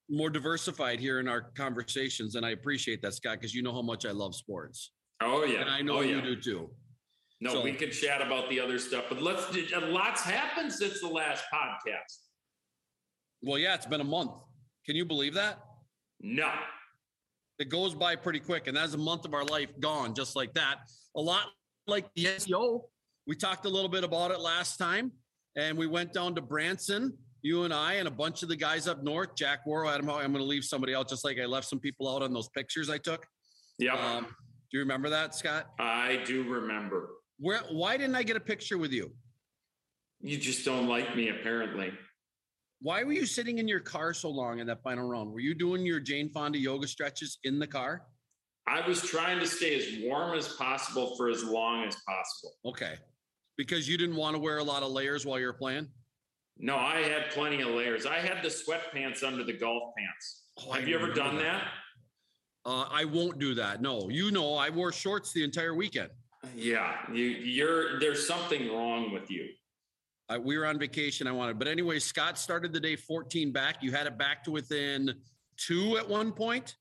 more 0.10 0.30
diversified 0.30 1.00
here 1.02 1.20
in 1.20 1.28
our 1.28 1.42
conversations, 1.52 2.36
and 2.36 2.46
I 2.46 2.52
appreciate 2.52 3.02
that, 3.02 3.14
Scott, 3.14 3.34
because 3.40 3.54
you 3.54 3.62
know 3.62 3.74
how 3.74 3.82
much 3.82 4.06
I 4.06 4.12
love 4.12 4.34
sports, 4.34 4.92
Oh 5.22 5.44
yeah. 5.44 5.60
and 5.62 5.70
I 5.70 5.82
know 5.82 5.98
oh, 5.98 6.02
you 6.02 6.22
do 6.22 6.36
too. 6.40 6.70
No, 7.40 7.52
So- 7.54 7.62
we 7.62 7.74
can 7.74 7.92
chat 7.92 8.22
about 8.22 8.50
the 8.50 8.60
other 8.60 8.80
stuff, 8.80 9.06
but 9.10 9.22
let's. 9.22 9.44
A 9.56 9.80
lot's 9.80 10.22
happened 10.24 10.74
since 10.74 11.00
the 11.02 11.08
last 11.08 11.44
podcast. 11.54 12.28
Well, 13.44 13.60
yeah, 13.60 13.76
it's 13.76 13.86
been 13.86 14.02
a 14.02 14.06
month. 14.06 14.32
Can 14.86 14.96
you 14.96 15.06
believe 15.06 15.36
that? 15.36 15.60
No. 16.22 16.52
It 17.60 17.70
goes 17.70 17.94
by 17.94 18.16
pretty 18.16 18.40
quick, 18.40 18.68
and 18.68 18.76
that's 18.78 18.94
a 18.94 18.98
month 18.98 19.26
of 19.26 19.34
our 19.34 19.44
life 19.46 19.70
gone, 19.80 20.16
just 20.16 20.36
like 20.36 20.54
that. 20.54 20.80
A 21.16 21.22
lot 21.22 21.46
like 21.88 22.06
the 22.16 22.26
SEO. 22.26 22.82
We 23.28 23.36
talked 23.36 23.66
a 23.66 23.70
little 23.70 23.90
bit 23.90 24.04
about 24.04 24.32
it 24.32 24.40
last 24.40 24.78
time, 24.78 25.12
and 25.56 25.78
we 25.78 25.86
went 25.88 26.14
down 26.14 26.34
to 26.36 26.42
Branson, 26.42 27.18
you 27.42 27.64
and 27.64 27.74
I, 27.74 27.94
and 27.96 28.08
a 28.08 28.12
bunch 28.12 28.42
of 28.44 28.50
the 28.50 28.56
guys 28.56 28.88
up 28.88 29.04
north. 29.04 29.36
Jack 29.36 29.66
Worrell, 29.66 29.90
Adam, 29.90 30.10
I'm 30.10 30.32
going 30.32 30.44
to 30.44 30.44
leave 30.44 30.64
somebody 30.64 30.96
out, 30.96 31.10
just 31.10 31.24
like 31.26 31.38
I 31.40 31.46
left 31.46 31.68
some 31.68 31.80
people 31.80 32.14
out 32.14 32.22
on 32.24 32.32
those 32.34 32.50
pictures 32.50 32.90
I 32.90 32.98
took. 32.98 33.26
Yeah. 33.80 33.94
Um, 33.94 34.26
do 34.26 34.78
you 34.78 34.80
remember 34.80 35.10
that, 35.10 35.36
Scott? 35.36 35.68
I 35.80 36.24
do 36.26 36.44
remember. 36.44 37.10
Where? 37.40 37.60
Why 37.70 37.98
didn't 37.98 38.16
I 38.16 38.24
get 38.24 38.36
a 38.36 38.42
picture 38.42 38.78
with 38.78 38.92
you? 38.92 39.12
You 40.22 40.38
just 40.38 40.66
don't 40.66 40.88
like 40.88 41.16
me, 41.16 41.30
apparently. 41.30 41.92
Why 42.82 43.04
were 43.04 43.14
you 43.14 43.26
sitting 43.26 43.58
in 43.58 43.68
your 43.68 43.80
car 43.80 44.14
so 44.14 44.30
long 44.30 44.60
in 44.60 44.68
that 44.68 44.84
final 44.84 45.08
round? 45.08 45.32
Were 45.32 45.40
you 45.40 45.56
doing 45.56 45.86
your 45.86 46.00
Jane 46.00 46.30
Fonda 46.30 46.58
yoga 46.60 46.88
stretches 46.88 47.40
in 47.44 47.60
the 47.60 47.68
car? 47.68 48.04
I 48.68 48.88
was 48.88 49.02
trying 49.02 49.40
to 49.40 49.48
stay 49.48 49.78
as 49.78 50.04
warm 50.04 50.38
as 50.38 50.50
possible 50.50 51.16
for 51.16 51.30
as 51.30 51.44
long 51.44 51.86
as 51.86 51.96
possible. 52.08 52.54
Okay, 52.66 52.96
because 53.58 53.88
you 53.88 53.98
didn't 53.98 54.16
want 54.16 54.36
to 54.36 54.40
wear 54.40 54.58
a 54.58 54.64
lot 54.64 54.84
of 54.84 54.92
layers 54.92 55.26
while 55.26 55.40
you 55.40 55.46
were 55.46 55.54
playing. 55.54 55.88
No, 56.60 56.76
I 56.76 57.02
had 57.02 57.30
plenty 57.32 57.62
of 57.62 57.70
layers. 57.70 58.06
I 58.06 58.18
had 58.18 58.44
the 58.44 58.50
sweatpants 58.50 59.24
under 59.24 59.44
the 59.44 59.54
golf 59.54 59.94
pants. 59.98 60.44
Oh, 60.60 60.72
I 60.72 60.80
Have 60.80 60.88
you 60.88 60.96
ever 60.96 61.14
done 61.14 61.38
that? 61.38 61.68
Uh, 62.66 62.86
I 62.92 63.06
won't 63.06 63.40
do 63.40 63.54
that. 63.56 63.82
No, 63.82 64.10
you 64.10 64.32
know, 64.32 64.56
I 64.56 64.70
wore 64.70 64.92
shorts 64.92 65.32
the 65.32 65.44
entire 65.44 65.74
weekend. 65.74 66.10
Yeah, 66.56 66.96
you 67.12 67.26
you're 67.26 68.00
there's 68.00 68.28
something 68.28 68.72
wrong 68.72 69.12
with 69.12 69.30
you. 69.30 69.48
I, 70.30 70.38
we 70.38 70.58
were 70.58 70.66
on 70.66 70.78
vacation. 70.78 71.28
I 71.28 71.32
wanted, 71.32 71.58
but 71.58 71.68
anyway, 71.68 72.00
Scott 72.00 72.38
started 72.38 72.74
the 72.74 72.80
day 72.80 72.96
14 72.96 73.52
back. 73.52 73.82
You 73.82 73.92
had 73.92 74.08
it 74.08 74.18
back 74.18 74.44
to 74.44 74.52
within 74.52 75.14
two 75.58 75.98
at 75.98 76.08
one 76.08 76.32
point. 76.32 76.76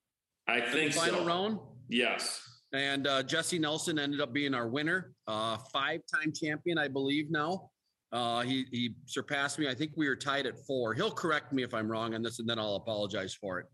I 0.48 0.60
think 0.60 0.92
final 0.92 1.20
so. 1.20 1.26
round. 1.26 1.58
Yes. 1.88 2.40
And 2.72 3.06
uh, 3.06 3.22
Jesse 3.22 3.58
Nelson 3.58 3.98
ended 3.98 4.20
up 4.20 4.32
being 4.32 4.52
our 4.52 4.68
winner, 4.68 5.12
uh, 5.28 5.56
five-time 5.72 6.32
champion, 6.34 6.78
I 6.78 6.88
believe. 6.88 7.30
Now 7.30 7.70
uh, 8.12 8.42
he 8.42 8.66
he 8.70 8.94
surpassed 9.06 9.58
me. 9.58 9.68
I 9.68 9.74
think 9.74 9.92
we 9.96 10.08
were 10.08 10.16
tied 10.16 10.46
at 10.46 10.58
four. 10.66 10.94
He'll 10.94 11.10
correct 11.10 11.52
me 11.52 11.62
if 11.62 11.74
I'm 11.74 11.90
wrong 11.90 12.14
on 12.14 12.22
this, 12.22 12.38
and 12.38 12.48
then 12.48 12.58
I'll 12.58 12.76
apologize 12.76 13.34
for 13.34 13.58
it. 13.60 13.66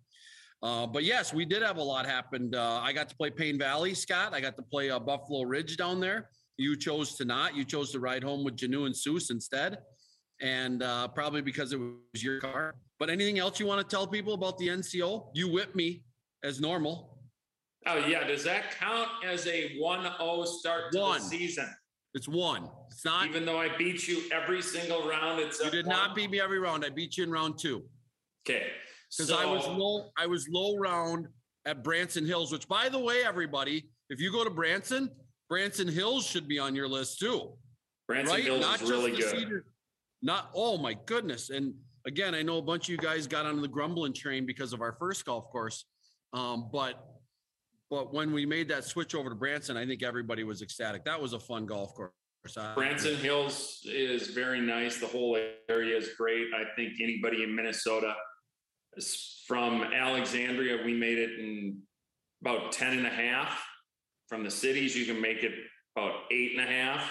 Uh, 0.62 0.86
but 0.86 1.02
yes, 1.02 1.34
we 1.34 1.44
did 1.44 1.62
have 1.62 1.78
a 1.78 1.82
lot 1.82 2.06
happen. 2.06 2.54
Uh, 2.54 2.80
I 2.82 2.92
got 2.92 3.08
to 3.08 3.16
play 3.16 3.30
Payne 3.30 3.58
Valley, 3.58 3.94
Scott. 3.94 4.32
I 4.32 4.40
got 4.40 4.56
to 4.56 4.62
play 4.62 4.90
uh, 4.90 4.98
Buffalo 5.00 5.42
Ridge 5.42 5.76
down 5.76 5.98
there. 5.98 6.30
You 6.56 6.76
chose 6.76 7.16
to 7.16 7.24
not. 7.24 7.56
You 7.56 7.64
chose 7.64 7.90
to 7.92 7.98
ride 8.00 8.22
home 8.22 8.44
with 8.44 8.56
Janu 8.56 8.86
and 8.86 8.94
Seuss 8.94 9.30
instead, 9.30 9.78
and 10.40 10.82
uh, 10.82 11.08
probably 11.08 11.40
because 11.42 11.72
it 11.72 11.78
was 11.80 12.22
your 12.22 12.38
car. 12.40 12.74
But 13.00 13.10
anything 13.10 13.40
else 13.40 13.58
you 13.58 13.66
want 13.66 13.80
to 13.88 13.96
tell 13.96 14.06
people 14.06 14.34
about 14.34 14.58
the 14.58 14.68
NCO? 14.68 15.30
You 15.34 15.50
whipped 15.50 15.74
me 15.74 16.04
as 16.44 16.60
normal. 16.60 17.18
Oh 17.86 17.98
yeah. 18.06 18.24
Does 18.24 18.44
that 18.44 18.78
count 18.78 19.08
as 19.24 19.46
a 19.48 19.76
1-0 19.82 20.46
start 20.46 20.92
to 20.92 20.98
One. 21.00 21.18
the 21.18 21.26
season? 21.26 21.68
It's 22.14 22.28
one. 22.28 22.68
It's 22.90 23.04
not. 23.04 23.26
Even 23.26 23.44
though 23.44 23.58
I 23.58 23.74
beat 23.76 24.06
you 24.06 24.22
every 24.30 24.62
single 24.62 25.08
round, 25.08 25.40
it's 25.40 25.58
You 25.64 25.70
did 25.70 25.86
not 25.86 26.14
beat 26.14 26.30
me 26.30 26.40
every 26.40 26.60
round. 26.60 26.84
I 26.84 26.90
beat 26.90 27.16
you 27.16 27.24
in 27.24 27.32
round 27.32 27.58
two 27.58 27.82
Okay. 28.46 28.66
Because 29.16 29.30
I 29.30 29.44
was 29.44 29.66
low. 29.66 30.10
I 30.16 30.26
was 30.26 30.48
low 30.48 30.76
round 30.76 31.28
at 31.66 31.84
Branson 31.84 32.26
Hills. 32.26 32.52
Which, 32.52 32.68
by 32.68 32.88
the 32.88 32.98
way, 32.98 33.24
everybody, 33.24 33.88
if 34.10 34.20
you 34.20 34.32
go 34.32 34.44
to 34.44 34.50
Branson, 34.50 35.10
Branson 35.48 35.88
Hills 35.88 36.26
should 36.26 36.48
be 36.48 36.58
on 36.58 36.74
your 36.74 36.88
list 36.88 37.18
too, 37.18 37.52
Branson 38.08 38.34
right? 38.34 38.44
Hills 38.44 38.60
not 38.60 38.82
is 38.82 38.90
really 38.90 39.12
good. 39.12 39.30
Cedar. 39.30 39.64
Not. 40.22 40.50
Oh 40.54 40.78
my 40.78 40.94
goodness! 41.06 41.50
And 41.50 41.74
again, 42.06 42.34
I 42.34 42.42
know 42.42 42.58
a 42.58 42.62
bunch 42.62 42.84
of 42.84 42.90
you 42.90 42.98
guys 42.98 43.26
got 43.26 43.46
on 43.46 43.60
the 43.60 43.68
grumbling 43.68 44.12
train 44.12 44.46
because 44.46 44.72
of 44.72 44.80
our 44.80 44.96
first 44.98 45.24
golf 45.24 45.50
course, 45.50 45.84
um, 46.32 46.68
but. 46.72 47.06
But 47.90 48.14
when 48.14 48.32
we 48.32 48.46
made 48.46 48.70
that 48.70 48.84
switch 48.84 49.14
over 49.14 49.28
to 49.28 49.34
Branson, 49.34 49.76
I 49.76 49.84
think 49.84 50.02
everybody 50.02 50.44
was 50.44 50.62
ecstatic. 50.62 51.04
That 51.04 51.20
was 51.20 51.34
a 51.34 51.38
fun 51.38 51.66
golf 51.66 51.92
course. 51.94 52.10
Branson 52.74 53.16
Hills 53.16 53.80
is 53.84 54.28
very 54.28 54.62
nice. 54.62 54.96
The 54.98 55.06
whole 55.06 55.38
area 55.68 55.98
is 55.98 56.08
great. 56.16 56.46
I 56.56 56.64
think 56.74 56.94
anybody 57.02 57.42
in 57.42 57.54
Minnesota 57.54 58.14
from 59.46 59.82
Alexandria, 59.82 60.84
we 60.84 60.94
made 60.94 61.18
it 61.18 61.38
in 61.38 61.80
about 62.40 62.72
10 62.72 62.98
and 62.98 63.06
a 63.06 63.10
half. 63.10 63.62
From 64.28 64.44
the 64.44 64.50
cities, 64.50 64.96
you 64.96 65.04
can 65.04 65.20
make 65.20 65.42
it 65.42 65.52
about 65.96 66.14
eight 66.30 66.52
and 66.52 66.60
a 66.60 66.70
half. 66.70 67.10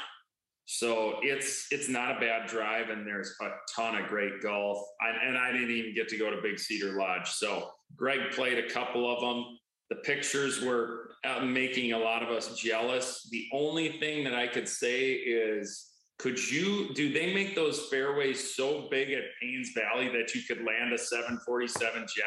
So 0.66 1.16
it's 1.22 1.68
it's 1.72 1.90
not 1.90 2.16
a 2.16 2.20
bad 2.20 2.48
drive, 2.48 2.90
and 2.90 3.06
there's 3.06 3.36
a 3.42 3.50
ton 3.76 4.02
of 4.02 4.08
great 4.08 4.42
golf. 4.42 4.82
I, 5.02 5.28
and 5.28 5.38
I 5.38 5.52
didn't 5.52 5.72
even 5.72 5.94
get 5.94 6.08
to 6.10 6.18
go 6.18 6.32
to 6.32 6.42
Big 6.42 6.60
Cedar 6.60 6.98
Lodge. 6.98 7.30
So 7.30 7.70
Greg 7.96 8.32
played 8.32 8.58
a 8.58 8.70
couple 8.70 9.14
of 9.14 9.20
them. 9.20 9.58
The 9.90 9.98
pictures 9.98 10.62
were 10.62 11.10
uh, 11.26 11.42
making 11.42 11.92
a 11.92 11.98
lot 11.98 12.24
of 12.24 12.30
us 12.30 12.58
jealous. 12.58 13.28
The 13.32 13.48
only 13.52 14.00
thing 14.00 14.24
that 14.24 14.34
I 14.34 14.48
could 14.48 14.68
say 14.68 15.12
is, 15.12 15.91
could 16.22 16.51
you 16.51 16.94
do 16.94 17.12
they 17.12 17.34
make 17.34 17.56
those 17.56 17.88
fairways 17.88 18.54
so 18.56 18.88
big 18.92 19.10
at 19.12 19.24
Paynes 19.42 19.70
Valley 19.74 20.08
that 20.10 20.36
you 20.36 20.42
could 20.48 20.63
land 20.63 20.94
a 20.94 20.98
747 20.98 22.06
jet? 22.16 22.25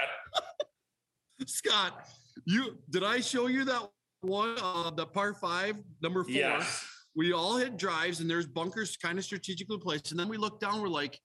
Scott, 1.46 2.08
you 2.44 2.78
did 2.90 3.04
I 3.04 3.20
show 3.20 3.46
you 3.46 3.64
that 3.64 3.88
one, 4.22 4.56
uh, 4.60 4.90
the 4.90 5.06
par 5.06 5.34
five, 5.34 5.76
number 6.02 6.24
four? 6.24 6.32
Yes. 6.32 6.84
We 7.14 7.32
all 7.32 7.56
hit 7.56 7.76
drives 7.76 8.18
and 8.18 8.28
there's 8.28 8.46
bunkers 8.46 8.96
kind 8.96 9.16
of 9.16 9.24
strategically 9.24 9.78
placed. 9.78 10.10
And 10.10 10.18
then 10.18 10.28
we 10.28 10.36
look 10.38 10.58
down, 10.58 10.82
we're 10.82 10.88
like, 10.88 11.20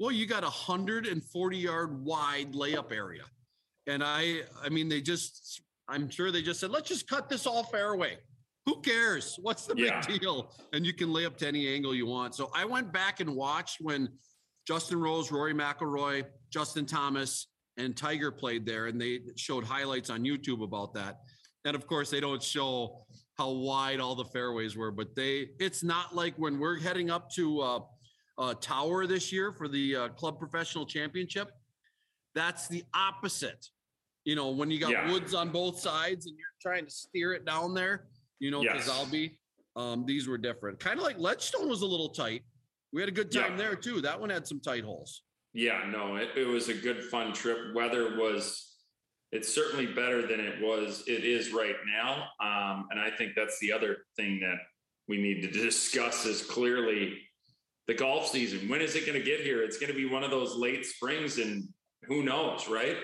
well, 0.00 0.10
you 0.10 0.26
got 0.26 0.42
a 0.42 0.46
140 0.46 1.56
yard 1.56 2.04
wide 2.04 2.54
layup 2.54 2.90
area. 2.90 3.22
And 3.86 4.02
I, 4.02 4.40
I 4.60 4.68
mean, 4.68 4.88
they 4.88 5.00
just, 5.00 5.62
I'm 5.88 6.10
sure 6.10 6.32
they 6.32 6.42
just 6.42 6.58
said, 6.58 6.70
let's 6.70 6.88
just 6.88 7.08
cut 7.08 7.28
this 7.28 7.46
all 7.46 7.62
fairway. 7.62 8.18
Who 8.66 8.80
cares? 8.82 9.36
What's 9.40 9.66
the 9.66 9.76
Yeah. 9.76 10.00
big 10.06 10.20
deal? 10.20 10.54
And 10.72 10.84
you 10.84 10.92
can 10.92 11.12
lay 11.12 11.24
up 11.26 11.36
to 11.38 11.46
any 11.48 11.68
angle 11.68 11.94
you 11.94 12.06
want. 12.06 12.34
So 12.34 12.50
I 12.54 12.64
went 12.64 12.92
back 12.92 13.20
and 13.20 13.34
watched 13.34 13.80
when 13.80 14.18
Justin 14.66 15.00
Rose, 15.00 15.30
Rory 15.32 15.54
McIlroy, 15.54 16.26
Justin 16.50 16.86
Thomas, 16.86 17.48
and 17.76 17.96
Tiger 17.96 18.30
played 18.30 18.66
there, 18.66 18.86
and 18.86 19.00
they 19.00 19.20
showed 19.36 19.64
highlights 19.64 20.10
on 20.10 20.22
YouTube 20.22 20.62
about 20.62 20.92
that. 20.94 21.20
And 21.64 21.74
of 21.74 21.86
course, 21.86 22.10
they 22.10 22.20
don't 22.20 22.42
show 22.42 23.06
how 23.38 23.50
wide 23.50 24.00
all 24.00 24.14
the 24.14 24.24
fairways 24.26 24.76
were, 24.76 24.90
but 24.90 25.14
they 25.14 25.50
it's 25.58 25.82
not 25.82 26.14
like 26.14 26.34
when 26.36 26.58
we're 26.58 26.78
heading 26.78 27.10
up 27.10 27.30
to 27.30 27.60
uh, 27.60 27.80
uh, 28.38 28.54
Tower 28.54 29.06
this 29.06 29.32
year 29.32 29.52
for 29.52 29.66
the 29.68 29.96
uh, 29.96 30.08
Club 30.10 30.38
Professional 30.38 30.84
Championship. 30.84 31.50
That's 32.34 32.68
the 32.68 32.84
opposite. 32.94 33.66
You 34.24 34.36
know, 34.36 34.50
when 34.50 34.70
you 34.70 34.78
got 34.78 34.90
Yeah. 34.90 35.10
woods 35.10 35.32
on 35.34 35.50
both 35.50 35.80
sides 35.80 36.26
and 36.26 36.36
you're 36.38 36.48
trying 36.60 36.84
to 36.84 36.90
steer 36.90 37.32
it 37.32 37.44
down 37.46 37.72
there, 37.74 38.08
you 38.40 38.50
know, 38.50 38.62
because 38.62 38.86
Yes. 38.88 38.98
I'll 38.98 39.06
be, 39.10 39.38
um, 39.76 40.04
these 40.06 40.26
were 40.26 40.38
different. 40.38 40.80
Kind 40.80 40.98
of 40.98 41.04
like 41.04 41.18
Ledgestone 41.18 41.68
was 41.68 41.82
a 41.82 41.86
little 41.86 42.08
tight. 42.08 42.42
We 42.92 43.00
had 43.00 43.08
a 43.08 43.12
good 43.12 43.30
time 43.30 43.52
Yeah. 43.52 43.56
there 43.58 43.76
too. 43.76 44.00
That 44.00 44.18
one 44.18 44.30
had 44.30 44.46
some 44.48 44.60
tight 44.60 44.82
holes. 44.82 45.22
Yeah, 45.52 45.88
no, 45.90 46.16
it, 46.16 46.30
it 46.36 46.46
was 46.46 46.68
a 46.68 46.74
good 46.74 47.04
fun 47.04 47.32
trip. 47.32 47.74
Weather 47.74 48.16
was 48.18 48.66
it's 49.32 49.54
certainly 49.54 49.86
better 49.86 50.26
than 50.26 50.40
it 50.40 50.60
was 50.60 51.04
it 51.06 51.22
is 51.24 51.52
right 51.52 51.76
now. 51.86 52.24
Um, 52.40 52.88
and 52.90 52.98
I 52.98 53.10
think 53.16 53.34
that's 53.36 53.58
the 53.60 53.72
other 53.72 53.98
thing 54.16 54.40
that 54.40 54.56
we 55.06 55.18
need 55.22 55.42
to 55.42 55.50
discuss 55.64 56.26
is 56.26 56.42
clearly 56.42 57.18
the 57.86 57.94
golf 57.94 58.26
season. 58.28 58.68
When 58.68 58.80
is 58.80 58.96
it 58.96 59.06
going 59.06 59.18
to 59.18 59.24
get 59.24 59.40
here? 59.40 59.62
It's 59.62 59.78
going 59.78 59.92
to 59.92 59.96
be 59.96 60.06
one 60.06 60.24
of 60.24 60.30
those 60.32 60.56
late 60.56 60.84
springs 60.86 61.38
and 61.38 61.68
who 62.04 62.22
knows, 62.24 62.68
right? 62.68 62.96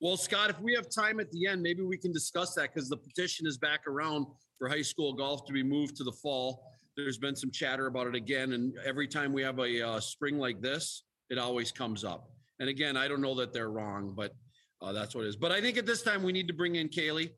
Well, 0.00 0.18
Scott, 0.18 0.50
if 0.50 0.60
we 0.60 0.74
have 0.74 0.90
time 0.90 1.20
at 1.20 1.30
the 1.30 1.46
end, 1.46 1.62
maybe 1.62 1.82
we 1.82 1.96
can 1.96 2.12
discuss 2.12 2.54
that 2.54 2.74
because 2.74 2.90
the 2.90 2.98
petition 2.98 3.46
is 3.46 3.56
back 3.56 3.86
around 3.86 4.26
for 4.58 4.68
high 4.68 4.82
school 4.82 5.12
golf 5.12 5.44
to 5.46 5.52
be 5.52 5.62
moved 5.62 5.96
to 5.96 6.04
the 6.04 6.12
fall. 6.12 6.62
There's 6.96 7.18
been 7.18 7.36
some 7.36 7.50
chatter 7.50 7.86
about 7.86 8.06
it 8.06 8.14
again, 8.14 8.52
and 8.52 8.74
every 8.84 9.06
time 9.06 9.32
we 9.32 9.42
have 9.42 9.58
a 9.58 9.86
uh, 9.86 10.00
spring 10.00 10.38
like 10.38 10.60
this, 10.62 11.04
it 11.28 11.38
always 11.38 11.70
comes 11.70 12.04
up. 12.04 12.30
And 12.58 12.68
again, 12.68 12.96
I 12.96 13.06
don't 13.06 13.20
know 13.20 13.34
that 13.34 13.52
they're 13.52 13.70
wrong, 13.70 14.14
but 14.16 14.32
uh, 14.80 14.92
that's 14.92 15.14
what 15.14 15.24
it 15.24 15.28
is. 15.28 15.36
But 15.36 15.52
I 15.52 15.60
think 15.60 15.76
at 15.76 15.86
this 15.86 16.02
time 16.02 16.22
we 16.22 16.32
need 16.32 16.48
to 16.48 16.54
bring 16.54 16.76
in 16.76 16.88
Kaylee. 16.88 17.30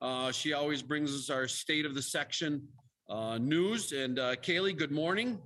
Uh, 0.00 0.30
she 0.30 0.52
always 0.52 0.82
brings 0.82 1.14
us 1.14 1.28
our 1.28 1.48
state 1.48 1.84
of 1.84 1.94
the 1.94 2.02
section 2.02 2.62
uh, 3.08 3.38
news. 3.38 3.92
And 3.92 4.18
uh, 4.18 4.36
Kaylee, 4.36 4.76
good 4.76 4.92
morning. 4.92 5.38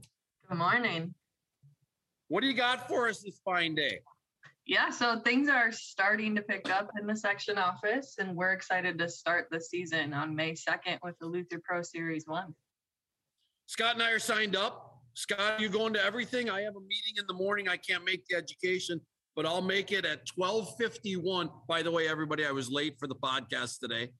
Good 0.49 0.59
morning. 0.59 1.15
What 2.29 2.43
do 2.43 2.47
you 2.47 2.55
got 2.55 2.87
for 2.87 3.09
us 3.09 3.23
this 3.23 3.41
fine 3.45 3.75
day? 3.75 4.01
Yeah, 4.67 4.89
so 4.89 5.21
things 5.21 5.51
are 5.51 5.71
starting 5.73 6.35
to 6.37 6.43
pick 6.43 6.71
up 6.71 6.91
in 6.99 7.07
the 7.07 7.15
section 7.15 7.59
office, 7.59 8.15
and 8.19 8.35
we're 8.35 8.53
excited 8.53 8.99
to 8.99 9.11
start 9.11 9.49
the 9.51 9.61
season 9.61 10.15
on 10.15 10.35
May 10.35 10.53
2nd 10.53 10.99
with 11.03 11.19
the 11.19 11.27
Luther 11.27 11.61
Pro 11.63 11.83
Series 11.83 12.25
1. 12.27 12.55
Scott 13.67 13.95
and 13.95 14.03
I 14.03 14.11
are 14.13 14.19
signed 14.19 14.57
up. 14.57 15.03
Scott, 15.13 15.61
you 15.61 15.69
going 15.69 15.93
to 15.93 16.03
everything? 16.03 16.49
I 16.49 16.63
have 16.63 16.77
a 16.77 16.81
meeting 16.81 17.15
in 17.19 17.27
the 17.29 17.35
morning. 17.35 17.69
I 17.69 17.77
can't 17.77 18.07
make 18.07 18.25
the 18.27 18.37
education, 18.37 19.03
but 19.37 19.45
I'll 19.45 19.61
make 19.61 19.93
it 19.93 20.07
at 20.07 20.23
1251. 20.35 21.51
By 21.69 21.83
the 21.83 21.91
way, 21.91 22.09
everybody, 22.09 22.47
I 22.47 22.51
was 22.51 22.71
late 22.71 22.99
for 22.99 23.07
the 23.07 23.17
podcast 23.17 23.81
today. 23.81 24.13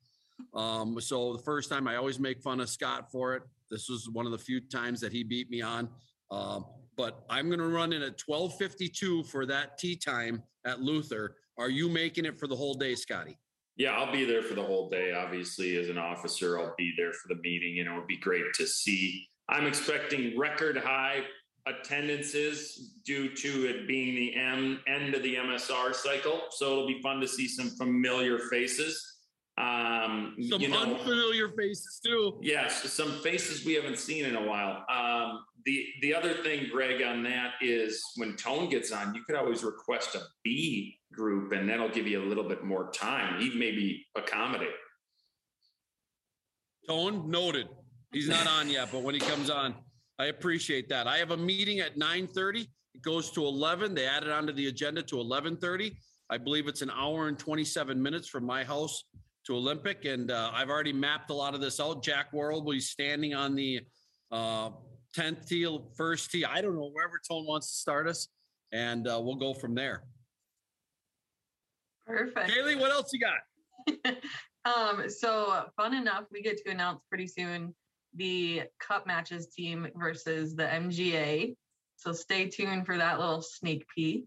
Um, 0.53 1.01
so 1.01 1.33
the 1.33 1.43
first 1.43 1.71
time 1.71 1.89
I 1.89 1.97
always 1.97 2.21
make 2.21 2.43
fun 2.43 2.61
of 2.61 2.69
Scott 2.69 3.11
for 3.11 3.35
it. 3.35 3.43
This 3.71 3.89
was 3.89 4.11
one 4.13 4.27
of 4.27 4.33
the 4.33 4.39
few 4.39 4.61
times 4.61 5.01
that 5.01 5.11
he 5.11 5.25
beat 5.25 5.49
me 5.49 5.63
on. 5.63 5.89
Um, 6.31 6.67
but 6.97 7.25
I'm 7.29 7.49
going 7.49 7.61
to 7.61 7.69
run 7.69 7.93
in 7.93 8.03
at 8.03 8.21
1252 8.25 9.25
for 9.25 9.47
that 9.47 9.79
tea 9.79 9.97
time 9.97 10.43
at 10.65 10.81
Luther. 10.81 11.37
Are 11.59 11.71
you 11.71 11.89
making 11.89 12.25
it 12.25 12.39
for 12.39 12.47
the 12.47 12.57
whole 12.57 12.75
day, 12.75 12.95
Scotty? 12.95 13.39
Yeah, 13.77 13.93
I'll 13.93 14.13
be 14.13 14.25
there 14.25 14.43
for 14.43 14.55
the 14.55 14.63
whole 14.63 14.89
day. 14.89 15.13
Obviously, 15.13 15.77
as 15.77 15.89
an 15.89 15.99
officer, 15.99 16.61
I'll 16.61 16.75
be 16.79 16.93
there 16.97 17.13
for 17.13 17.29
the 17.29 17.41
meeting. 17.43 17.75
You 17.75 17.85
know, 17.85 17.97
it'd 17.97 18.07
be 18.07 18.19
great 18.19 18.53
to 18.55 18.67
see. 18.67 19.27
I'm 19.49 19.67
expecting 19.67 20.39
record 20.39 20.77
high 20.77 21.25
attendances 21.67 22.93
due 23.05 23.35
to 23.35 23.69
it 23.69 23.89
being 23.89 24.15
the 24.15 24.35
end 24.37 25.15
of 25.15 25.23
the 25.23 25.35
MSR 25.37 25.95
cycle. 25.95 26.43
So 26.51 26.73
it'll 26.73 26.87
be 26.87 27.01
fun 27.03 27.21
to 27.21 27.29
see 27.29 27.49
some 27.49 27.71
familiar 27.71 28.39
faces. 28.51 29.14
Um, 29.57 30.35
Some 30.49 30.61
you 30.61 30.69
know, 30.69 30.83
unfamiliar 30.83 31.49
faces 31.51 32.01
too. 32.05 32.41
Yes, 32.43 32.93
some 32.93 33.13
faces 33.21 33.65
we 33.65 33.75
haven't 33.75 33.99
seen 33.99 34.25
in 34.25 34.35
a 34.35 34.43
while. 34.43 34.85
Um, 34.91 35.45
the 35.65 35.87
the 36.03 36.13
other 36.13 36.35
thing, 36.35 36.69
Greg, 36.73 37.03
on 37.03 37.23
that 37.23 37.53
is 37.61 38.03
when 38.17 38.35
Tone 38.35 38.69
gets 38.69 38.91
on, 38.91 39.15
you 39.15 39.23
could 39.23 39.37
always 39.37 39.63
request 39.63 40.17
a 40.17 40.23
B 40.43 40.99
group, 41.13 41.53
and 41.53 41.69
that'll 41.69 41.89
give 41.89 42.09
you 42.09 42.21
a 42.21 42.27
little 42.27 42.49
bit 42.49 42.65
more 42.65 42.91
time. 42.91 43.41
He'd 43.41 43.55
maybe 43.55 44.05
accommodate. 44.17 44.75
Tone 46.89 47.31
noted. 47.31 47.69
He's 48.13 48.29
not 48.29 48.49
on 48.49 48.69
yet, 48.69 48.89
but 48.91 49.03
when 49.03 49.15
he 49.15 49.21
comes 49.21 49.51
on, 49.51 49.75
I 50.19 50.27
appreciate 50.27 50.89
that. 50.89 51.07
I 51.07 51.19
have 51.19 51.31
a 51.31 51.37
meeting 51.37 51.79
at 51.79 51.97
9:30. 51.97 52.67
It 52.95 53.03
goes 53.03 53.31
to 53.33 53.45
11. 53.45 53.95
They 53.95 54.07
added 54.07 54.31
onto 54.31 54.53
the 54.53 54.67
agenda 54.67 55.03
to 55.05 55.21
11:30. 55.21 55.97
I 56.29 56.39
believe 56.39 56.67
it's 56.67 56.83
an 56.83 56.91
hour 56.91 57.29
and 57.29 57.39
27 57.39 58.03
minutes 58.03 58.29
from 58.29 58.45
my 58.45 58.65
house 58.65 59.05
to 59.47 59.57
Olympic, 59.57 60.05
and 60.05 60.31
uh, 60.31 60.51
I've 60.55 60.71
already 60.71 60.93
mapped 60.93 61.31
a 61.31 61.35
lot 61.35 61.55
of 61.55 61.61
this 61.61 61.81
out. 61.81 62.03
Jack 62.03 62.33
Worrell 62.33 62.63
will 62.63 62.73
be 62.73 62.81
standing 62.81 63.35
on 63.35 63.55
the 63.55 63.81
uh, 64.31 64.71
10th 65.17 65.47
tee, 65.47 65.79
first 65.97 66.31
tee. 66.31 66.45
I 66.45 66.61
don't 66.61 66.75
know 66.75 66.91
wherever 66.93 67.21
Tone 67.29 67.47
wants 67.47 67.69
to 67.69 67.77
start 67.77 68.09
us, 68.09 68.29
and 68.73 69.07
uh, 69.07 69.21
we'll 69.23 69.37
go 69.37 69.55
from 69.55 69.75
there. 69.75 70.05
Perfect. 72.07 72.51
Kaylee, 72.51 72.79
what 72.79 72.91
else 72.91 73.13
you 73.13 73.21
got? 73.21 74.17
um, 74.65 75.09
so 75.09 75.65
fun 75.77 75.95
enough, 75.95 76.25
we 76.33 76.43
get 76.43 76.59
to 76.65 76.71
announce 76.71 77.01
pretty 77.09 77.27
soon 77.27 77.75
the 78.15 78.63
cup 78.79 79.07
matches 79.07 79.49
team 79.49 79.89
versus 79.97 80.55
the 80.55 80.65
MGA. 80.65 81.57
So 81.97 82.13
stay 82.13 82.49
tuned 82.49 82.87
for 82.87 82.97
that 82.97 83.19
little 83.19 83.43
sneak 83.43 83.87
peek. 83.95 84.25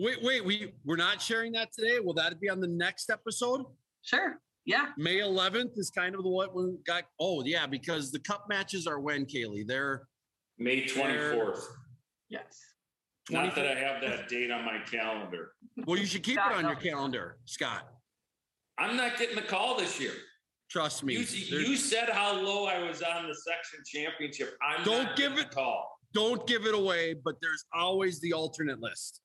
Wait, 0.00 0.22
wait, 0.22 0.42
we 0.44 0.72
we're 0.84 0.96
not 0.96 1.20
sharing 1.20 1.52
that 1.52 1.72
today. 1.72 1.98
Will 2.00 2.14
that 2.14 2.40
be 2.40 2.48
on 2.48 2.58
the 2.58 2.66
next 2.66 3.10
episode? 3.10 3.66
Sure. 4.02 4.38
Yeah. 4.64 4.86
May 4.96 5.16
11th 5.18 5.76
is 5.78 5.90
kind 5.90 6.14
of 6.14 6.22
the 6.22 6.28
what 6.28 6.54
we 6.54 6.72
got. 6.86 7.04
Oh, 7.20 7.44
yeah, 7.44 7.66
because 7.66 8.10
the 8.10 8.18
cup 8.20 8.46
matches 8.48 8.86
are 8.86 8.98
when, 8.98 9.26
Kaylee? 9.26 9.66
They're 9.66 10.02
May 10.58 10.84
24th. 10.86 11.60
Yes. 12.30 12.44
Not 13.30 13.54
that 13.54 13.66
I 13.66 13.78
have 13.78 14.00
that 14.00 14.28
date 14.28 14.50
on 14.50 14.64
my 14.64 14.78
calendar. 14.90 15.52
well, 15.86 15.98
you 15.98 16.06
should 16.06 16.22
keep 16.22 16.38
it 16.38 16.52
on 16.52 16.64
your 16.64 16.76
calendar, 16.76 17.36
Scott. 17.44 17.86
I'm 18.78 18.96
not 18.96 19.18
getting 19.18 19.36
the 19.36 19.42
call 19.42 19.76
this 19.78 20.00
year. 20.00 20.12
Trust 20.70 21.04
me. 21.04 21.14
You, 21.14 21.20
you 21.58 21.76
said 21.76 22.08
how 22.08 22.32
low 22.40 22.64
I 22.66 22.78
was 22.88 23.02
on 23.02 23.28
the 23.28 23.34
section 23.34 23.80
championship. 23.84 24.56
I'm 24.62 24.82
Don't 24.84 25.04
not 25.04 25.16
give 25.16 25.32
it- 25.32 25.50
the 25.50 25.54
call. 25.54 25.98
don't 26.14 26.46
give 26.46 26.64
it 26.64 26.74
away, 26.74 27.14
but 27.22 27.34
there's 27.42 27.64
always 27.74 28.20
the 28.20 28.32
alternate 28.32 28.80
list. 28.80 29.20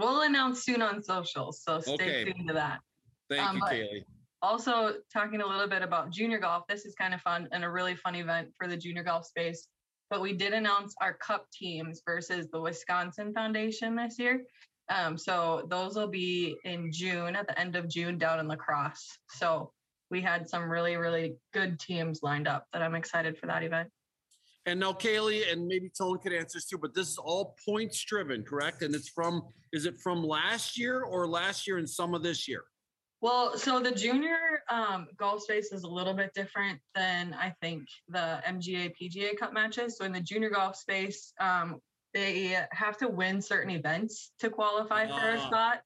We'll 0.00 0.22
announce 0.22 0.64
soon 0.64 0.80
on 0.80 1.02
socials. 1.02 1.62
So 1.62 1.78
stay 1.80 1.94
Okay. 1.94 2.24
tuned 2.24 2.48
to 2.48 2.54
that. 2.54 2.80
Thank 3.28 3.48
Um, 3.48 3.56
you, 3.56 3.62
Kaylee. 3.62 4.04
Also, 4.42 4.94
talking 5.12 5.42
a 5.42 5.46
little 5.46 5.68
bit 5.68 5.82
about 5.82 6.10
junior 6.10 6.38
golf. 6.38 6.64
This 6.66 6.86
is 6.86 6.94
kind 6.94 7.12
of 7.12 7.20
fun 7.20 7.46
and 7.52 7.64
a 7.64 7.70
really 7.70 7.94
fun 7.94 8.14
event 8.14 8.48
for 8.56 8.66
the 8.66 8.76
junior 8.76 9.02
golf 9.02 9.26
space. 9.26 9.68
But 10.08 10.22
we 10.22 10.32
did 10.32 10.54
announce 10.54 10.94
our 11.02 11.12
cup 11.12 11.46
teams 11.52 12.00
versus 12.06 12.48
the 12.50 12.60
Wisconsin 12.60 13.34
Foundation 13.34 13.94
this 13.94 14.18
year. 14.18 14.42
Um, 14.88 15.18
so 15.18 15.66
those 15.68 15.94
will 15.94 16.08
be 16.08 16.56
in 16.64 16.90
June, 16.90 17.36
at 17.36 17.46
the 17.46 17.58
end 17.60 17.76
of 17.76 17.86
June, 17.86 18.16
down 18.16 18.40
in 18.40 18.48
La 18.48 18.56
Crosse. 18.56 19.18
So 19.28 19.70
we 20.10 20.22
had 20.22 20.48
some 20.48 20.68
really, 20.68 20.96
really 20.96 21.36
good 21.52 21.78
teams 21.78 22.20
lined 22.22 22.48
up 22.48 22.66
that 22.72 22.82
I'm 22.82 22.94
excited 22.94 23.38
for 23.38 23.46
that 23.46 23.62
event. 23.62 23.90
And 24.66 24.78
now 24.78 24.92
Kaylee 24.92 25.50
and 25.50 25.66
maybe 25.66 25.90
Tone 25.96 26.18
could 26.18 26.32
answer 26.32 26.58
this 26.58 26.66
too, 26.66 26.78
but 26.78 26.94
this 26.94 27.08
is 27.08 27.18
all 27.18 27.56
points 27.66 28.02
driven, 28.04 28.42
correct? 28.42 28.82
And 28.82 28.94
it's 28.94 29.08
from 29.08 29.42
is 29.72 29.86
it 29.86 29.98
from 29.98 30.22
last 30.22 30.78
year 30.78 31.02
or 31.02 31.26
last 31.26 31.66
year 31.66 31.78
and 31.78 31.88
some 31.88 32.14
of 32.14 32.22
this 32.22 32.46
year? 32.46 32.64
Well, 33.22 33.56
so 33.56 33.80
the 33.80 33.90
junior 33.92 34.62
um, 34.70 35.06
golf 35.16 35.42
space 35.42 35.72
is 35.72 35.82
a 35.82 35.88
little 35.88 36.14
bit 36.14 36.32
different 36.34 36.78
than 36.94 37.34
I 37.34 37.54
think 37.60 37.84
the 38.08 38.40
MGA 38.46 38.92
PGA 39.00 39.36
Cup 39.36 39.52
matches. 39.52 39.96
So 39.98 40.04
in 40.04 40.12
the 40.12 40.20
junior 40.20 40.50
golf 40.50 40.76
space, 40.76 41.32
um, 41.38 41.80
they 42.14 42.58
have 42.72 42.96
to 42.98 43.08
win 43.08 43.40
certain 43.40 43.70
events 43.70 44.32
to 44.40 44.50
qualify 44.50 45.06
for 45.06 45.30
a 45.34 45.38
Ah. 45.38 45.46
spot. 45.46 45.82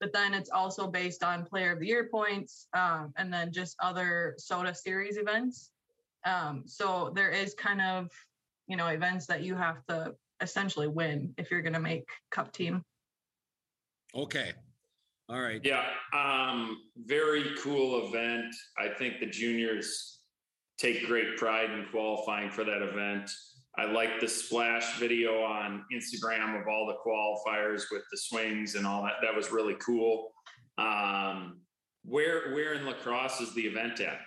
But 0.00 0.12
then 0.12 0.32
it's 0.32 0.48
also 0.50 0.86
based 0.86 1.22
on 1.24 1.44
Player 1.44 1.72
of 1.72 1.80
the 1.80 1.86
Year 1.86 2.08
points 2.10 2.68
um, 2.72 3.12
and 3.16 3.32
then 3.32 3.52
just 3.52 3.76
other 3.82 4.34
Soda 4.38 4.74
Series 4.74 5.16
events. 5.18 5.70
Um, 6.24 6.64
so 6.66 7.12
there 7.14 7.30
is 7.30 7.54
kind 7.54 7.80
of 7.80 8.08
you 8.66 8.76
know 8.76 8.88
events 8.88 9.26
that 9.26 9.42
you 9.42 9.54
have 9.54 9.84
to 9.86 10.14
essentially 10.40 10.86
win 10.86 11.34
if 11.36 11.50
you're 11.50 11.62
going 11.62 11.72
to 11.72 11.80
make 11.80 12.08
Cup 12.30 12.52
team. 12.52 12.82
Okay. 14.14 14.52
All 15.30 15.40
right. 15.40 15.60
Yeah, 15.62 15.84
um, 16.14 16.78
very 16.96 17.54
cool 17.62 18.08
event. 18.08 18.54
I 18.78 18.88
think 18.88 19.20
the 19.20 19.26
juniors 19.26 20.20
take 20.78 21.06
great 21.06 21.36
pride 21.36 21.70
in 21.70 21.84
qualifying 21.90 22.50
for 22.50 22.64
that 22.64 22.80
event. 22.80 23.30
I 23.76 23.84
like 23.84 24.20
the 24.20 24.28
splash 24.28 24.98
video 24.98 25.42
on 25.42 25.84
Instagram 25.92 26.60
of 26.60 26.66
all 26.66 26.86
the 26.86 26.96
qualifiers 27.06 27.84
with 27.92 28.02
the 28.10 28.16
swings 28.16 28.74
and 28.74 28.86
all 28.86 29.02
that. 29.02 29.14
That 29.22 29.36
was 29.36 29.52
really 29.52 29.76
cool. 29.84 30.32
Um, 30.78 31.60
where 32.04 32.54
where 32.54 32.74
in 32.74 32.86
La 32.86 32.94
Crosse 32.94 33.40
is 33.40 33.54
the 33.54 33.62
event 33.62 34.00
at? 34.00 34.18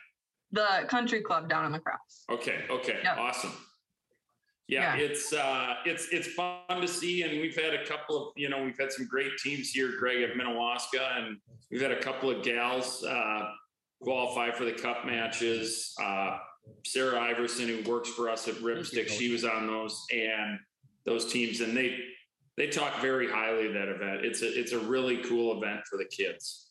The 0.52 0.86
country 0.88 1.22
club 1.22 1.48
down 1.50 1.74
in 1.74 1.80
cross. 1.82 2.24
Okay, 2.30 2.66
okay, 2.70 3.00
Yeah. 3.04 3.16
awesome. 3.16 3.54
Yeah, 4.68 4.96
Yeah. 4.96 5.04
it's 5.06 5.34
uh 5.34 5.76
it's 5.86 6.08
it's 6.10 6.28
fun 6.30 6.62
to 6.82 6.88
see 6.88 7.24
and 7.24 7.40
we've 7.42 7.56
had 7.56 7.74
a 7.74 7.86
couple 7.86 8.28
of, 8.28 8.34
you 8.36 8.50
know, 8.50 8.64
we've 8.64 8.78
had 8.78 8.92
some 8.92 9.06
great 9.08 9.38
teams 9.38 9.72
here, 9.72 9.98
Greg 9.98 10.22
at 10.24 10.36
Minnewaska, 10.36 11.18
and 11.18 11.38
we've 11.70 11.82
had 11.82 11.92
a 11.92 12.02
couple 12.02 12.30
of 12.30 12.44
gals 12.44 13.04
uh 13.04 13.50
qualify 14.02 14.52
for 14.52 14.66
the 14.66 14.74
cup 14.74 15.06
matches. 15.06 15.94
Uh 16.02 16.38
Sarah 16.86 17.20
Iverson, 17.20 17.68
who 17.68 17.90
works 17.90 18.10
for 18.10 18.30
us 18.30 18.48
at 18.48 18.56
Ripstick, 18.56 19.10
she 19.10 19.32
was 19.32 19.44
on 19.44 19.68
those 19.68 20.06
and 20.14 20.60
those 21.06 21.32
teams 21.32 21.62
and 21.62 21.76
they 21.76 22.00
they 22.58 22.68
talk 22.68 23.02
very 23.02 23.30
highly 23.30 23.68
of 23.68 23.74
that 23.74 23.88
event. 23.88 24.24
It's 24.26 24.42
a 24.42 24.60
it's 24.60 24.72
a 24.74 24.80
really 24.80 25.24
cool 25.24 25.58
event 25.62 25.82
for 25.90 25.98
the 25.98 26.06
kids. 26.06 26.68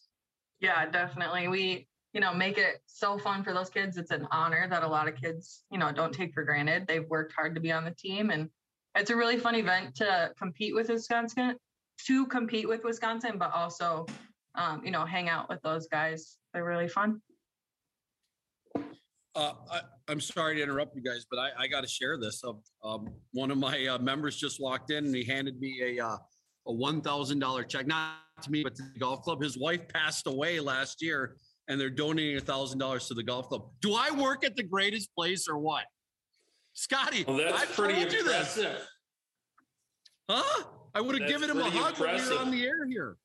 Yeah, 0.61 0.89
definitely. 0.91 1.49
We, 1.49 1.89
you 2.13 2.21
know, 2.21 2.35
make 2.35 2.59
it 2.59 2.83
so 2.87 3.19
fun 3.19 3.43
for 3.43 3.53
those 3.53 3.71
kids. 3.71 3.97
It's 3.97 4.11
an 4.11 4.27
honor 4.31 4.67
that 4.69 4.83
a 4.83 4.89
lot 4.89 5.09
of 5.09 5.15
kids, 5.15 5.65
you 5.71 5.79
know, 5.79 5.93
don't 5.93 6.13
take 6.13 6.35
for 6.35 6.45
granted. 6.45 6.87
They've 6.87 7.09
worked 7.09 7.33
hard 7.33 7.55
to 7.55 7.61
be 7.61 7.73
on 7.73 7.85
the 7.85 7.93
team 7.93 8.31
and 8.31 8.49
it's 8.97 9.11
a 9.11 9.17
really 9.17 9.37
fun 9.37 9.55
event 9.55 9.95
to 9.97 10.33
compete 10.37 10.75
with 10.75 10.89
Wisconsin, 10.89 11.57
to 12.07 12.27
compete 12.27 12.69
with 12.69 12.83
Wisconsin, 12.83 13.39
but 13.39 13.53
also 13.55 14.07
um, 14.55 14.83
you 14.85 14.91
know, 14.91 15.05
hang 15.05 15.29
out 15.29 15.49
with 15.49 15.61
those 15.63 15.87
guys. 15.87 16.39
They're 16.53 16.65
really 16.65 16.89
fun. 16.89 17.21
Uh, 19.37 19.53
I, 19.71 19.81
I'm 20.09 20.21
sorry 20.21 20.57
to 20.57 20.63
interrupt 20.63 20.97
you 20.97 21.03
guys, 21.03 21.25
but 21.31 21.39
I, 21.39 21.51
I 21.57 21.67
got 21.69 21.83
to 21.83 21.89
share 21.89 22.19
this. 22.19 22.43
Um, 22.45 22.61
um, 22.83 23.09
one 23.33 23.51
of 23.51 23.59
my 23.59 23.87
uh, 23.87 23.99
members 23.99 24.37
just 24.37 24.61
walked 24.61 24.91
in 24.91 25.05
and 25.07 25.15
he 25.15 25.25
handed 25.25 25.61
me 25.61 25.97
a 25.97 26.05
uh, 26.05 26.17
a 26.67 26.73
one 26.73 27.01
thousand 27.01 27.39
dollar 27.39 27.63
check, 27.63 27.87
not 27.87 28.17
to 28.43 28.51
me, 28.51 28.63
but 28.65 28.75
to 28.75 28.83
the 28.83 28.99
golf 28.99 29.23
club. 29.23 29.41
His 29.41 29.57
wife 29.57 29.89
passed 29.89 30.27
away 30.27 30.59
last 30.59 31.01
year, 31.01 31.37
and 31.71 31.81
they're 31.81 31.89
donating 31.89 32.37
a 32.37 32.41
thousand 32.41 32.81
dollars 32.81 33.07
to 33.07 33.15
the 33.15 33.23
golf 33.23 33.49
club. 33.49 33.63
Do 33.81 33.95
I 33.95 34.11
work 34.11 34.45
at 34.45 34.57
the 34.57 34.65
greatest 34.65 35.15
place 35.15 35.49
or 35.49 35.57
what, 35.57 35.85
Scotty? 36.75 37.25
Well, 37.27 37.37
that's 37.37 37.63
I 37.63 37.67
pretty 37.67 38.01
you 38.01 38.07
this, 38.07 38.21
impressive. 38.23 38.87
huh? 40.29 40.65
I 40.93 41.01
would 41.01 41.21
have 41.21 41.29
That's 41.29 41.33
given 41.41 41.57
him 41.57 41.65
a 41.65 41.71
hug 41.71 41.99
when 42.01 42.17
we 42.17 42.29
were 42.29 42.39
on 42.39 42.51
the 42.51 42.65
air 42.65 42.87
here. 42.89 43.17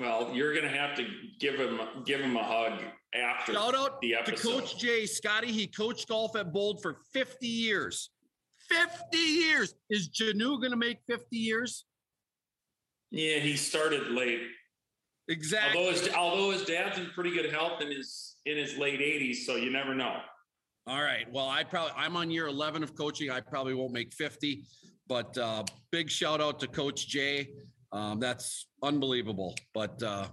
Well, 0.00 0.30
you're 0.34 0.54
gonna 0.54 0.68
have 0.68 0.96
to 0.96 1.06
give 1.38 1.56
him 1.56 1.78
give 2.06 2.20
him 2.20 2.36
a 2.36 2.42
hug 2.42 2.80
after 3.14 3.52
Shout 3.52 3.74
out 3.74 4.00
the 4.00 4.16
to. 4.24 4.32
Coach 4.32 4.78
Jay 4.78 5.04
Scotty. 5.04 5.52
He 5.52 5.66
coached 5.66 6.08
golf 6.08 6.34
at 6.36 6.52
Bold 6.52 6.80
for 6.80 6.96
50 7.12 7.46
years. 7.46 8.10
50 8.70 9.18
years. 9.18 9.74
Is 9.90 10.08
Janu 10.08 10.58
going 10.58 10.70
to 10.70 10.76
make 10.76 10.98
50 11.06 11.36
years? 11.36 11.84
Yeah, 13.10 13.38
he 13.38 13.56
started 13.56 14.08
late. 14.12 14.40
Exactly. 15.28 15.78
Although 15.78 15.92
his 15.92 16.14
although 16.14 16.50
his 16.50 16.64
dad's 16.64 16.98
in 16.98 17.06
pretty 17.10 17.30
good 17.30 17.50
health 17.52 17.80
in 17.80 17.90
his 17.90 18.36
in 18.46 18.56
his 18.56 18.76
late 18.76 19.00
80s, 19.00 19.44
so 19.44 19.56
you 19.56 19.70
never 19.70 19.94
know. 19.94 20.16
All 20.86 21.02
right. 21.02 21.30
Well, 21.32 21.48
I 21.48 21.62
probably 21.62 21.92
I'm 21.96 22.16
on 22.16 22.30
year 22.30 22.48
11 22.48 22.82
of 22.82 22.96
coaching. 22.96 23.30
I 23.30 23.40
probably 23.40 23.74
won't 23.74 23.92
make 23.92 24.12
50, 24.12 24.64
but 25.06 25.36
uh, 25.38 25.64
big 25.92 26.10
shout 26.10 26.40
out 26.40 26.58
to 26.60 26.66
Coach 26.66 27.06
Jay. 27.06 27.50
Um, 27.92 28.18
that's 28.18 28.66
unbelievable. 28.82 29.54
But 29.74 30.02
uh, 30.02 30.26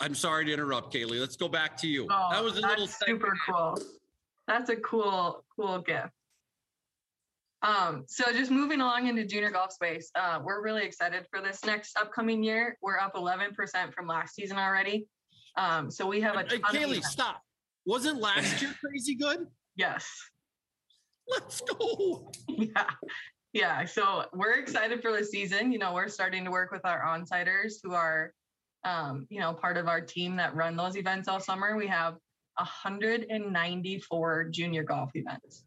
I'm 0.00 0.14
sorry 0.14 0.46
to 0.46 0.52
interrupt, 0.52 0.94
Kaylee. 0.94 1.20
Let's 1.20 1.36
go 1.36 1.48
back 1.48 1.76
to 1.78 1.88
you. 1.88 2.06
Oh, 2.10 2.28
that 2.30 2.42
was 2.42 2.54
a 2.56 2.62
little 2.62 2.86
that's 2.86 2.98
super 3.04 3.36
cool. 3.46 3.78
That's 4.48 4.70
a 4.70 4.76
cool, 4.76 5.44
cool 5.54 5.80
gift. 5.80 6.08
Um, 7.62 8.04
so 8.08 8.32
just 8.32 8.50
moving 8.50 8.80
along 8.80 9.08
into 9.08 9.24
junior 9.26 9.50
golf 9.50 9.72
space, 9.72 10.10
uh, 10.14 10.40
we're 10.42 10.62
really 10.62 10.82
excited 10.82 11.26
for 11.30 11.40
this 11.42 11.64
next 11.64 11.96
upcoming 11.98 12.42
year. 12.42 12.78
We're 12.80 12.98
up 12.98 13.14
11% 13.14 13.92
from 13.92 14.06
last 14.06 14.34
season 14.34 14.56
already. 14.56 15.06
Um, 15.56 15.90
so 15.90 16.06
we 16.06 16.20
have 16.22 16.36
a 16.36 16.42
Hey, 16.48 16.58
ton 16.58 16.76
of 16.76 16.82
Kaylee, 16.82 17.02
stop. 17.02 17.42
Wasn't 17.84 18.18
last 18.20 18.62
year 18.62 18.74
crazy 18.84 19.14
good? 19.14 19.46
Yes. 19.76 20.08
Let's 21.28 21.60
go. 21.60 22.30
Yeah. 22.48 22.90
Yeah. 23.52 23.84
So 23.84 24.26
we're 24.32 24.58
excited 24.58 25.02
for 25.02 25.12
the 25.12 25.24
season. 25.24 25.72
You 25.72 25.78
know, 25.78 25.92
we're 25.92 26.08
starting 26.08 26.44
to 26.44 26.50
work 26.50 26.70
with 26.70 26.84
our 26.84 27.02
on-siters 27.02 27.74
who 27.82 27.94
are, 27.94 28.32
um, 28.84 29.26
you 29.28 29.40
know, 29.40 29.52
part 29.54 29.76
of 29.76 29.88
our 29.88 30.00
team 30.00 30.36
that 30.36 30.54
run 30.54 30.76
those 30.76 30.96
events 30.96 31.26
all 31.26 31.40
summer. 31.40 31.76
We 31.76 31.88
have 31.88 32.14
194 32.56 34.44
junior 34.50 34.82
golf 34.84 35.10
events. 35.14 35.64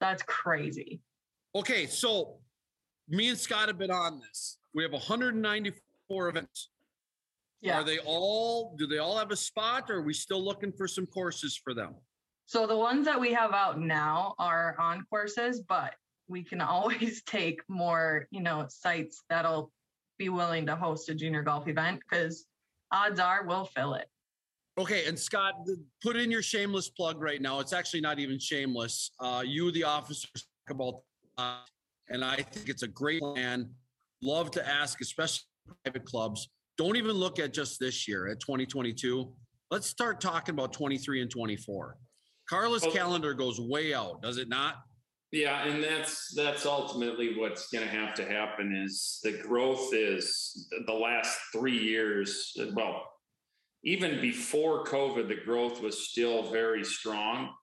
That's 0.00 0.22
crazy. 0.22 1.00
Okay, 1.54 1.86
so 1.86 2.38
me 3.08 3.28
and 3.28 3.38
Scott 3.38 3.68
have 3.68 3.78
been 3.78 3.90
on 3.90 4.20
this. 4.20 4.58
We 4.74 4.82
have 4.82 4.92
194 4.92 6.28
events. 6.28 6.70
Yeah. 7.60 7.80
Are 7.80 7.84
they 7.84 7.98
all? 7.98 8.76
Do 8.78 8.86
they 8.86 8.98
all 8.98 9.18
have 9.18 9.32
a 9.32 9.36
spot, 9.36 9.90
or 9.90 9.96
are 9.96 10.02
we 10.02 10.14
still 10.14 10.42
looking 10.42 10.72
for 10.72 10.86
some 10.86 11.06
courses 11.06 11.60
for 11.62 11.74
them? 11.74 11.94
So 12.46 12.66
the 12.66 12.76
ones 12.76 13.04
that 13.06 13.20
we 13.20 13.32
have 13.32 13.52
out 13.52 13.80
now 13.80 14.34
are 14.38 14.76
on 14.78 15.04
courses, 15.10 15.60
but 15.60 15.94
we 16.28 16.42
can 16.44 16.60
always 16.62 17.22
take 17.24 17.60
more, 17.68 18.26
you 18.30 18.40
know, 18.40 18.66
sites 18.68 19.22
that'll 19.28 19.72
be 20.18 20.28
willing 20.28 20.66
to 20.66 20.76
host 20.76 21.08
a 21.08 21.14
junior 21.14 21.42
golf 21.42 21.68
event 21.68 22.00
because 22.08 22.44
odds 22.92 23.20
are 23.20 23.44
we'll 23.46 23.64
fill 23.64 23.94
it. 23.94 24.08
Okay, 24.78 25.06
and 25.06 25.18
Scott, 25.18 25.54
put 26.00 26.14
in 26.14 26.30
your 26.30 26.42
shameless 26.42 26.88
plug 26.88 27.20
right 27.20 27.42
now. 27.42 27.58
It's 27.58 27.72
actually 27.72 28.00
not 28.00 28.20
even 28.20 28.38
shameless. 28.38 29.10
Uh, 29.18 29.42
you, 29.44 29.72
the 29.72 29.82
officers, 29.82 30.30
talk 30.34 30.70
about, 30.70 31.00
uh, 31.36 31.62
and 32.10 32.24
I 32.24 32.36
think 32.36 32.68
it's 32.68 32.84
a 32.84 32.88
great 32.88 33.20
plan. 33.20 33.68
Love 34.22 34.52
to 34.52 34.66
ask, 34.66 35.00
especially 35.00 35.46
private 35.84 36.04
clubs. 36.04 36.48
Don't 36.76 36.96
even 36.96 37.12
look 37.12 37.40
at 37.40 37.52
just 37.52 37.80
this 37.80 38.06
year 38.06 38.28
at 38.28 38.38
2022. 38.38 39.32
Let's 39.72 39.88
start 39.88 40.20
talking 40.20 40.54
about 40.54 40.72
23 40.72 41.22
and 41.22 41.30
24. 41.30 41.96
Carla's 42.48 42.84
Okay. 42.84 42.96
calendar 42.96 43.34
goes 43.34 43.60
way 43.60 43.92
out, 43.94 44.22
does 44.22 44.38
it 44.38 44.48
not? 44.48 44.76
Yeah, 45.32 45.64
and 45.64 45.82
that's 45.82 46.32
that's 46.34 46.64
ultimately 46.64 47.36
what's 47.36 47.68
going 47.68 47.84
to 47.84 47.90
have 47.90 48.14
to 48.14 48.24
happen 48.24 48.74
is 48.74 49.18
the 49.24 49.32
growth 49.32 49.92
is 49.92 50.68
the 50.86 50.94
last 50.94 51.36
3 51.52 51.76
years 51.76 52.56
well 52.72 53.17
even 53.88 54.20
before 54.20 54.84
covid 54.84 55.28
the 55.28 55.34
growth 55.34 55.80
was 55.80 56.08
still 56.10 56.50
very 56.50 56.84
strong. 56.84 57.54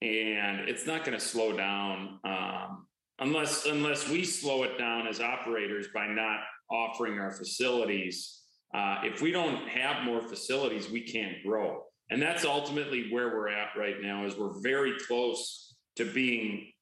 And 0.00 0.68
it's 0.68 0.86
not 0.86 1.04
going 1.04 1.18
to 1.18 1.24
slow 1.24 1.56
down 1.56 2.18
um, 2.24 2.86
unless 3.18 3.66
unless 3.66 4.08
we 4.08 4.24
slow 4.24 4.62
it 4.62 4.78
down 4.78 5.06
as 5.06 5.20
operators 5.20 5.86
by 5.94 6.06
not 6.06 6.40
offering 6.70 7.18
our 7.18 7.32
facilities. 7.32 8.42
Uh, 8.74 8.96
if 9.04 9.22
we 9.22 9.30
don't 9.30 9.68
have 9.68 10.04
more 10.04 10.22
facilities 10.22 10.90
we 10.90 11.02
can't 11.02 11.36
grow. 11.44 11.82
And 12.10 12.22
that's 12.22 12.44
ultimately 12.44 13.10
where 13.10 13.28
we're 13.28 13.48
at 13.48 13.70
right 13.76 14.00
now 14.00 14.26
is 14.26 14.36
we're 14.36 14.60
very 14.62 14.94
close 15.06 15.74
to 15.96 16.04
being 16.04 16.72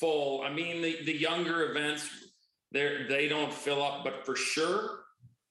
full. 0.00 0.42
I 0.42 0.50
mean, 0.52 0.80
the, 0.80 1.04
the 1.04 1.16
younger 1.16 1.70
events, 1.70 2.08
they 2.72 3.06
they 3.08 3.28
don't 3.28 3.52
fill 3.52 3.82
up, 3.82 4.02
but 4.04 4.26
for 4.26 4.34
sure 4.34 5.03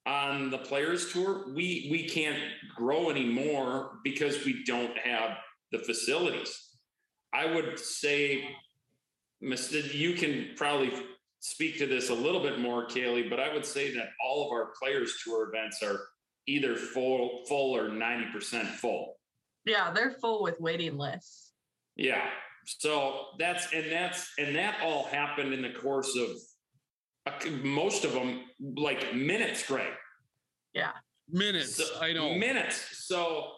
on 0.06 0.50
the 0.50 0.58
players 0.58 1.12
tour, 1.12 1.46
we 1.48 1.88
we 1.90 2.08
can't 2.08 2.40
grow 2.76 3.10
anymore 3.10 4.00
because 4.04 4.44
we 4.46 4.64
don't 4.66 4.98
have 4.98 5.38
the 5.72 5.80
facilities. 5.80 6.70
I 7.34 7.46
would 7.54 7.80
say, 7.80 8.44
Mr. 9.44 9.94
You 9.94 10.14
can 10.14 10.50
probably 10.56 10.92
speak 11.40 11.78
to 11.78 11.88
this 11.88 12.10
a 12.10 12.14
little 12.14 12.42
bit 12.42 12.60
more, 12.60 12.88
Kaylee, 12.88 13.30
but 13.30 13.40
I 13.40 13.54
would 13.54 13.66
say 13.66 13.94
that 13.96 14.10
all 14.24 14.46
of 14.46 14.52
our 14.52 14.72
players 14.82 15.14
tour 15.24 15.50
events 15.50 15.82
are 15.82 16.00
either 16.48 16.76
full 16.76 17.44
full 17.48 17.76
or 17.76 17.90
90% 17.90 18.66
full. 18.76 19.16
Yeah, 19.66 19.92
they're 19.92 20.12
full 20.12 20.44
with 20.44 20.60
waiting 20.60 20.98
lists. 20.98 21.52
Yeah. 21.96 22.26
So 22.66 23.26
that's 23.40 23.72
and 23.74 23.92
that's 23.92 24.32
and 24.38 24.56
that 24.56 24.78
all 24.82 25.06
happened 25.06 25.54
in 25.54 25.62
the 25.62 25.74
course 25.74 26.16
of 26.18 26.30
most 27.64 28.06
of 28.06 28.14
them 28.14 28.42
like 28.76 29.14
minutes, 29.16 29.66
Greg. 29.68 29.94
Yeah. 30.74 30.92
Minutes, 31.30 31.76
So- 31.76 32.00
I 32.02 32.14
know. 32.14 32.34
minutes. 32.36 33.06
So 33.06 33.52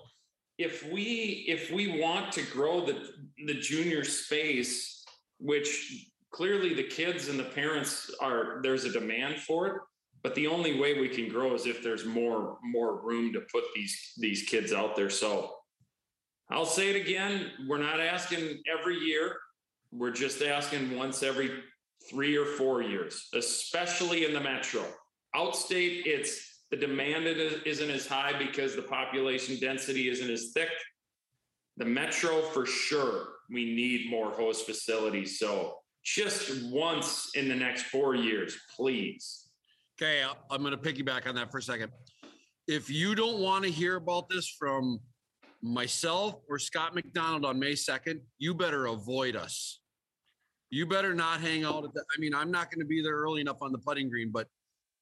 if 0.58 0.84
we 0.92 1.46
if 1.48 1.72
we 1.72 2.00
want 2.00 2.32
to 2.34 2.42
grow 2.44 2.86
the 2.86 3.10
the 3.46 3.54
junior 3.56 4.04
space, 4.04 5.04
which 5.40 6.10
clearly 6.32 6.74
the 6.74 6.84
kids 6.84 7.28
and 7.28 7.40
the 7.40 7.44
parents 7.44 8.12
are 8.22 8.60
there's 8.62 8.86
a 8.86 8.92
demand 8.92 9.42
for 9.42 9.68
it, 9.68 9.82
but 10.24 10.36
the 10.36 10.48
only 10.48 10.80
way 10.80 11.00
we 11.00 11.10
can 11.10 11.28
grow 11.28 11.54
is 11.56 11.66
if 11.66 11.82
there's 11.84 12.06
more 12.06 12.60
more 12.64 13.02
room 13.02 13.34
to 13.34 13.42
put 13.52 13.64
these 13.76 14.14
these 14.18 14.44
kids 14.44 14.72
out 14.72 14.96
there. 14.96 15.10
So 15.10 15.56
I'll 16.52 16.66
say 16.66 16.92
it 16.92 16.96
again, 16.96 17.52
we're 17.68 17.80
not 17.80 18.00
asking 18.00 18.62
every 18.72 18.98
year. 19.00 19.38
We're 19.92 20.12
just 20.12 20.42
asking 20.44 20.96
once 20.96 21.24
every 21.24 21.50
3 22.10 22.38
or 22.38 22.46
4 22.46 22.84
years, 22.84 23.28
especially 23.34 24.26
in 24.26 24.34
the 24.34 24.42
metro. 24.42 24.86
Outstate 25.36 26.06
it's 26.06 26.64
the 26.72 26.78
demand 26.78 27.28
is- 27.28 27.62
isn't 27.66 27.90
as 27.90 28.08
high 28.08 28.38
because 28.38 28.76
the 28.76 28.82
population 28.82 29.60
density 29.60 30.10
isn't 30.10 30.30
as 30.30 30.52
thick. 30.54 30.72
The 31.78 31.86
metro, 31.86 32.42
for 32.42 32.66
sure, 32.66 33.36
we 33.50 33.66
need 33.76 34.10
more 34.10 34.32
host 34.32 34.66
facilities. 34.66 35.40
So 35.40 35.78
just 36.04 36.64
once 36.72 37.36
in 37.36 37.50
the 37.50 37.56
next 37.56 37.84
four 37.84 38.16
years, 38.16 38.56
please. 38.76 39.50
Okay, 40.02 40.24
I'm 40.24 40.62
going 40.64 40.78
to 40.78 40.78
piggyback 40.78 41.28
on 41.28 41.36
that 41.36 41.52
for 41.52 41.58
a 41.58 41.62
second. 41.62 41.92
If 42.68 42.90
you 42.90 43.16
don't 43.16 43.40
want 43.40 43.64
to 43.64 43.72
hear 43.72 43.96
about 43.96 44.30
this 44.30 44.48
from 44.50 45.00
myself 45.62 46.36
or 46.50 46.60
Scott 46.60 46.94
McDonald 46.96 47.46
on 47.46 47.60
May 47.60 47.74
2nd, 47.74 48.22
you 48.38 48.54
better 48.54 48.88
avoid 48.88 49.36
us. 49.36 49.82
You 50.70 50.86
better 50.86 51.14
not 51.14 51.42
hang 51.42 51.64
out 51.64 51.84
at 51.86 51.94
the, 51.94 52.02
I 52.16 52.20
mean, 52.20 52.34
I'm 52.34 52.52
not 52.52 52.72
going 52.72 52.80
to 52.80 52.86
be 52.86 53.02
there 53.02 53.16
early 53.16 53.42
enough 53.42 53.62
on 53.62 53.72
the 53.72 53.78
putting 53.78 54.10
green, 54.10 54.32
but 54.32 54.48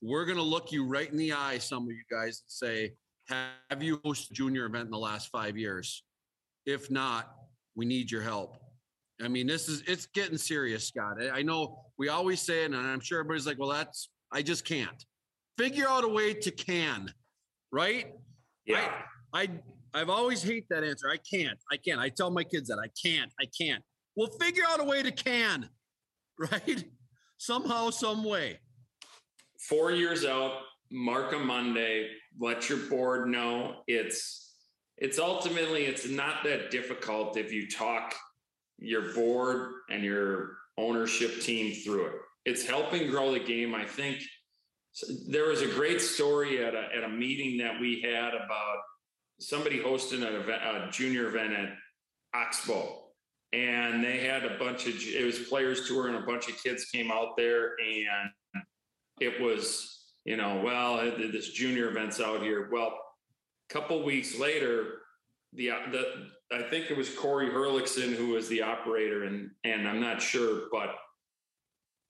we're 0.02 0.26
going 0.26 0.38
to 0.38 0.44
look 0.44 0.72
you 0.72 0.86
right 0.86 1.10
in 1.10 1.18
the 1.18 1.34
eye, 1.34 1.58
some 1.58 1.84
of 1.84 1.90
you 1.90 2.04
guys, 2.12 2.44
and 2.44 2.52
say, 2.52 2.94
have 3.30 3.82
you 3.82 4.00
hosted 4.00 4.32
a 4.32 4.34
junior 4.34 4.66
event 4.66 4.86
in 4.86 4.92
the 4.92 4.98
last 4.98 5.30
five 5.30 5.58
years? 5.58 6.04
If 6.66 6.92
not, 6.92 7.34
we 7.76 7.86
need 7.86 8.12
your 8.12 8.22
help. 8.22 8.58
I 9.24 9.28
mean, 9.30 9.48
this 9.48 9.70
is, 9.70 9.82
it's 9.88 10.06
getting 10.08 10.38
serious, 10.38 10.88
Scott. 10.88 11.22
I, 11.22 11.40
I 11.40 11.42
know 11.42 11.86
we 11.98 12.10
always 12.10 12.42
say 12.42 12.64
it, 12.64 12.66
and 12.66 12.76
I'm 12.76 13.00
sure 13.00 13.20
everybody's 13.20 13.48
like, 13.48 13.60
well, 13.60 13.70
that's, 13.70 14.10
I 14.32 14.42
just 14.42 14.66
can't. 14.66 15.06
Figure 15.58 15.88
out 15.88 16.04
a 16.04 16.08
way 16.08 16.34
to 16.34 16.52
can, 16.52 17.14
right? 17.72 18.14
Yeah. 18.66 18.92
I 19.34 19.50
I've 19.94 20.10
always 20.10 20.42
hate 20.42 20.66
that 20.70 20.84
answer. 20.84 21.08
I 21.10 21.18
can't. 21.18 21.60
I 21.72 21.78
can't. 21.78 22.00
I 22.00 22.10
tell 22.10 22.32
my 22.32 22.44
kids 22.44 22.68
that 22.70 22.80
I 22.80 22.88
can't. 23.02 23.32
I 23.40 23.46
can't. 23.46 23.84
Well, 24.16 24.28
figure 24.40 24.64
out 24.68 24.80
a 24.80 24.84
way 24.84 25.02
to 25.04 25.12
can, 25.12 25.70
right? 26.40 26.84
Somehow, 27.38 27.90
some 27.90 28.24
way. 28.24 28.60
four 29.68 29.92
years 29.92 30.24
out, 30.26 30.60
mark 30.92 31.34
a 31.34 31.40
Monday, 31.40 32.10
let 32.40 32.70
your 32.70 32.80
board 32.90 33.28
know 33.28 33.78
it's 33.88 34.40
it's 34.98 35.20
ultimately 35.20 35.86
it's 35.86 36.08
not 36.08 36.44
that 36.44 36.70
difficult 36.72 37.36
if 37.38 37.52
you 37.52 37.70
talk 37.70 38.14
your 38.78 39.14
board 39.14 39.72
and 39.90 40.04
your 40.04 40.58
ownership 40.78 41.42
team 41.42 41.74
through 41.74 42.08
it. 42.08 42.14
It's 42.46 42.66
helping 42.66 43.10
grow 43.10 43.32
the 43.32 43.40
game. 43.40 43.74
I 43.74 43.86
think 43.86 44.20
there 45.28 45.48
was 45.50 45.62
a 45.62 45.68
great 45.68 46.02
story 46.02 46.64
at 46.64 46.76
a, 46.76 46.88
at 46.96 47.04
a 47.04 47.10
meeting 47.10 47.58
that 47.58 47.80
we 47.80 48.02
had 48.02 48.34
about 48.34 48.78
somebody 49.40 49.82
hosting 49.82 50.24
an 50.24 50.36
event, 50.36 50.62
a 50.64 50.90
junior 50.92 51.28
event 51.28 51.54
at 51.54 51.70
Oxbow. 52.36 53.03
And 53.54 54.04
they 54.04 54.18
had 54.20 54.46
a 54.46 54.58
bunch 54.58 54.88
of, 54.88 54.96
it 54.96 55.24
was 55.26 55.40
players 55.40 55.88
tour 55.88 56.08
and 56.08 56.18
a 56.18 56.26
bunch 56.26 56.50
of 56.50 56.62
kids 56.62 56.86
came 56.86 57.12
out 57.12 57.38
there 57.38 57.76
and 57.80 58.32
it 59.22 59.40
was, 59.40 60.06
you 60.26 60.38
know, 60.38 60.62
well, 60.64 60.98
this 61.18 61.52
junior 61.52 61.90
event's 61.90 62.20
out 62.20 62.42
here. 62.42 62.70
Well, 62.72 62.98
a 63.70 63.74
couple 63.74 64.04
weeks 64.04 64.40
later, 64.40 65.00
the 65.54 65.70
the 65.92 66.30
I 66.52 66.64
think 66.64 66.90
it 66.90 66.98
was 66.98 67.16
Corey 67.16 67.50
Herlickson 67.50 68.16
who 68.16 68.30
was 68.30 68.48
the 68.48 68.62
operator, 68.62 69.26
and 69.26 69.52
and 69.64 69.88
I'm 69.88 70.00
not 70.00 70.22
sure, 70.22 70.64
but 70.72 70.96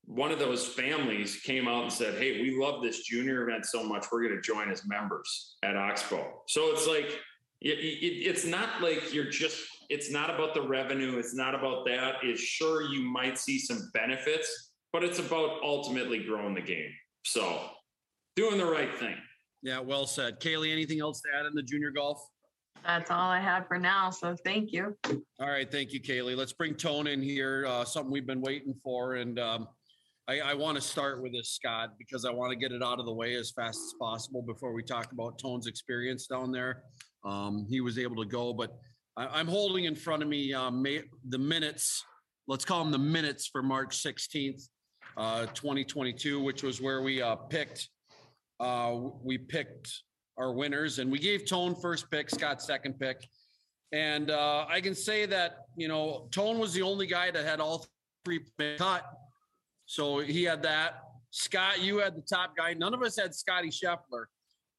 one 0.06 0.32
of 0.32 0.40
those 0.40 0.68
families 0.68 1.38
came 1.38 1.68
out 1.68 1.84
and 1.84 1.92
said, 1.92 2.16
Hey, 2.16 2.42
we 2.42 2.58
love 2.60 2.82
this 2.82 3.04
junior 3.04 3.48
event 3.48 3.66
so 3.66 3.84
much. 3.84 4.06
We're 4.12 4.24
going 4.24 4.36
to 4.36 4.42
join 4.42 4.70
as 4.70 4.86
members 4.86 5.56
at 5.64 5.78
Oxbow. 5.78 6.42
So 6.48 6.72
it's 6.72 6.88
like, 6.88 7.20
it, 7.62 7.80
it, 7.80 8.28
it's 8.28 8.46
not 8.46 8.82
like 8.82 9.14
you're 9.14 9.30
just, 9.30 9.66
it's 9.90 10.12
not 10.12 10.30
about 10.30 10.54
the 10.54 10.62
revenue. 10.62 11.18
It's 11.18 11.34
not 11.34 11.56
about 11.56 11.86
that. 11.86 12.16
It's 12.24 12.42
sure 12.42 12.84
you 12.84 13.02
might 13.02 13.38
see 13.38 13.60
some 13.60 13.90
benefits, 13.94 14.72
but 14.92 15.04
it's 15.04 15.20
about 15.20 15.60
ultimately 15.64 16.24
growing 16.24 16.54
the 16.54 16.62
game. 16.62 16.92
So 17.26 17.70
doing 18.36 18.58
the 18.58 18.66
right 18.66 18.94
thing. 18.98 19.16
Yeah, 19.62 19.80
well 19.80 20.06
said. 20.06 20.40
Kaylee, 20.40 20.72
anything 20.72 21.00
else 21.00 21.22
to 21.22 21.30
add 21.38 21.46
in 21.46 21.54
the 21.54 21.64
junior 21.64 21.92
golf? 21.92 22.22
That's 22.86 23.10
all 23.10 23.30
I 23.30 23.40
have 23.40 23.68
for 23.68 23.80
now. 23.80 24.10
So 24.10 24.36
thank 24.44 24.74
you. 24.74 24.98
All 25.40 25.50
right, 25.50 25.72
thank 25.72 25.94
you, 25.94 26.02
Kaylee. 26.02 26.36
Let's 26.36 26.52
bring 26.52 26.76
Tone 26.76 27.08
in 27.08 27.22
here. 27.22 27.66
Uh, 27.66 27.86
something 27.86 28.12
we've 28.12 28.28
been 28.28 28.42
waiting 28.42 28.76
for, 28.84 29.16
and 29.16 29.40
um, 29.40 29.70
I, 30.28 30.40
I 30.40 30.54
want 30.54 30.76
to 30.76 30.82
start 30.82 31.22
with 31.22 31.32
this, 31.32 31.52
Scott, 31.52 31.92
because 31.98 32.26
I 32.26 32.32
want 32.32 32.52
to 32.52 32.58
get 32.58 32.72
it 32.72 32.84
out 32.84 33.00
of 33.00 33.06
the 33.06 33.14
way 33.14 33.36
as 33.36 33.52
fast 33.52 33.78
as 33.78 33.94
possible 34.00 34.42
before 34.42 34.74
we 34.74 34.84
talk 34.84 35.12
about 35.12 35.38
Tone's 35.40 35.68
experience 35.68 36.28
down 36.28 36.52
there. 36.52 36.84
Um, 37.26 37.66
he 37.70 37.80
was 37.82 37.98
able 37.98 38.18
to 38.24 38.30
go, 38.30 38.54
but 38.54 38.78
I, 39.16 39.40
am 39.40 39.48
holding 39.48 39.86
in 39.86 39.96
front 39.96 40.24
of 40.24 40.30
me 40.30 40.54
uh, 40.54 40.72
May, 40.72 41.04
the 41.30 41.38
minutes. 41.38 42.04
Let's 42.48 42.66
call 42.66 42.84
them 42.84 42.92
the 42.92 42.98
minutes 42.98 43.48
for 43.48 43.62
March 43.62 44.04
16th, 44.04 44.68
uh, 45.18 45.46
2022, 45.48 46.42
which 46.42 46.64
was 46.64 46.82
where 46.82 47.02
we 47.02 47.22
uh, 47.22 47.36
picked. 47.36 47.90
Uh, 48.60 48.98
we 49.24 49.38
picked 49.38 49.92
our 50.38 50.54
winners, 50.54 51.00
and 51.00 51.12
we 51.12 51.20
gave 51.20 51.46
Tone 51.46 51.76
first 51.76 52.10
pick, 52.10 52.30
Scott 52.30 52.62
second 52.62 53.00
pick. 53.00 53.28
And 53.92 54.32
uh, 54.32 54.66
I 54.68 54.82
can 54.82 54.96
say 54.96 55.28
that 55.28 55.58
you 55.78 55.88
know 55.88 56.28
Tone 56.32 56.58
was 56.58 56.74
the 56.74 56.82
only 56.82 57.06
guy 57.06 57.30
that 57.30 57.46
had 57.46 57.60
all 57.60 57.86
three 58.26 58.40
cut, 58.78 59.06
so 59.86 60.20
he 60.20 60.44
had 60.44 60.64
that. 60.64 61.04
Scott, 61.30 61.82
you 61.82 62.00
had 62.00 62.16
the 62.16 62.22
top 62.22 62.56
guy. 62.58 62.74
None 62.74 62.94
of 62.94 63.02
us 63.04 63.18
had 63.18 63.36
Scotty 63.36 63.70
Scheffler, 63.70 64.26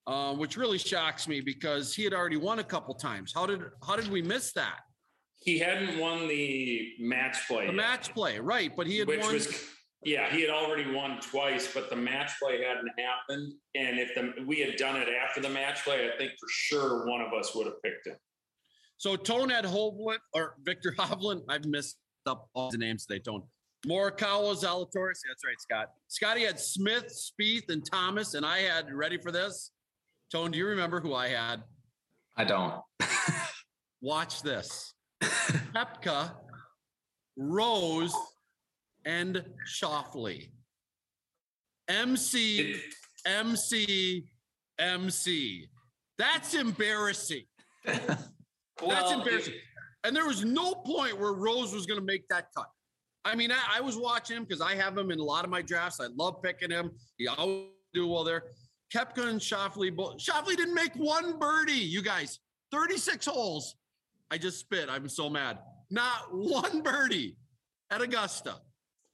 uh, 0.07 0.35
which 0.35 0.57
really 0.57 0.79
shocks 0.79 1.27
me 1.27 1.41
because 1.41 1.95
he 1.95 2.05
had 2.05 2.13
already 2.13 2.37
won 2.37 2.59
a 2.59 2.65
couple 2.65 2.95
times. 2.95 3.33
How 3.35 3.47
did 3.47 3.63
how 3.87 3.97
did 3.97 4.09
we 4.09 4.23
miss 4.23 4.53
that? 4.53 4.81
He 5.37 5.59
hadn't 5.59 5.99
won 5.99 6.27
the 6.27 6.93
match 6.99 7.47
play. 7.47 7.67
The 7.67 7.73
yet, 7.73 7.77
match 7.77 8.15
play, 8.15 8.39
right? 8.39 8.75
But 8.75 8.87
he 8.87 8.99
had 8.99 9.09
which 9.09 9.21
won. 9.21 9.35
Was, 9.35 9.65
yeah, 10.05 10.31
he 10.31 10.43
had 10.43 10.51
already 10.51 10.91
won 10.91 11.19
twice, 11.21 11.73
but 11.73 11.89
the 11.91 11.97
match 11.97 12.33
play 12.43 12.63
hadn't 12.63 12.91
happened. 12.99 13.55
And 13.75 13.99
if 13.99 14.15
the, 14.15 14.45
we 14.47 14.61
had 14.61 14.77
done 14.77 14.97
it 14.97 15.09
after 15.09 15.41
the 15.41 15.49
match 15.49 15.85
play, 15.85 16.11
I 16.13 16.17
think 16.19 16.33
for 16.33 16.49
sure 16.49 17.07
one 17.07 17.21
of 17.21 17.33
us 17.33 17.55
would 17.55 17.67
have 17.67 17.83
picked 17.83 18.07
him. 18.07 18.17
So 18.97 19.17
Tone 19.17 19.51
had 19.51 19.65
Hovland 19.65 20.19
or 20.35 20.57
Viktor 20.63 20.95
Hovland. 20.99 21.43
I've 21.49 21.65
missed 21.65 21.97
up 22.27 22.49
all 22.55 22.71
the 22.71 22.79
names 22.79 23.07
today, 23.07 23.21
Tone. 23.21 23.43
Morikawa, 23.87 24.55
Zalatoris. 24.55 25.21
That's 25.29 25.45
right, 25.45 25.61
Scott. 25.61 25.91
Scotty 26.09 26.45
had 26.45 26.59
Smith, 26.59 27.07
Spieth, 27.13 27.69
and 27.69 27.85
Thomas, 27.85 28.35
and 28.35 28.47
I 28.47 28.61
had 28.61 28.93
ready 28.93 29.19
for 29.19 29.31
this. 29.31 29.73
Tone, 30.35 30.51
do 30.51 30.59
you 30.59 30.67
remember 30.67 30.99
who 30.99 31.15
I 31.15 31.29
had? 31.29 31.63
I 32.37 32.43
don't. 32.43 32.83
Watch 34.03 34.43
this. 34.43 34.93
Koepka, 35.23 36.33
Rose, 37.37 38.13
and 39.05 39.45
Schauffele. 39.65 40.51
MC, 41.89 42.81
MC, 43.25 44.25
MC. 44.81 45.69
That's 46.19 46.55
embarrassing. 46.55 47.45
well, 47.87 48.19
That's 48.89 49.13
embarrassing. 49.13 49.55
and 50.03 50.17
there 50.17 50.27
was 50.27 50.45
no 50.45 50.75
point 50.75 51.17
where 51.17 51.33
Rose 51.33 51.73
was 51.73 51.87
going 51.87 52.01
to 52.01 52.05
make 52.05 52.27
that 52.31 52.49
cut. 52.57 52.67
I 53.25 53.37
mean, 53.37 53.53
I, 53.53 53.77
I 53.77 53.81
was 53.81 53.97
watching 53.97 54.39
him 54.39 54.43
because 54.43 54.61
I 54.61 54.75
have 54.75 54.99
him 54.99 55.13
in 55.13 55.21
a 55.21 55.25
lot 55.25 55.45
of 55.45 55.51
my 55.51 55.63
drafts. 55.63 56.01
I 56.01 56.09
love 56.17 56.43
picking 56.43 56.73
him. 56.73 56.91
He 57.19 57.29
always 57.29 57.69
do 57.93 58.09
well 58.09 58.25
there. 58.25 58.43
Koepka 58.93 59.29
and 59.29 59.41
Schauffele. 59.41 59.91
Shoffley 60.19 60.57
didn't 60.57 60.75
make 60.75 60.95
one 60.95 61.39
birdie. 61.39 61.73
You 61.73 62.03
guys, 62.03 62.39
36 62.73 63.27
holes. 63.27 63.77
I 64.31 64.39
just 64.39 64.59
spit. 64.59 64.89
I'm 64.91 65.09
so 65.09 65.29
mad. 65.31 65.59
Not 65.91 66.29
one 66.33 66.83
birdie 66.83 67.37
at 67.91 68.03
Augusta. 68.03 68.57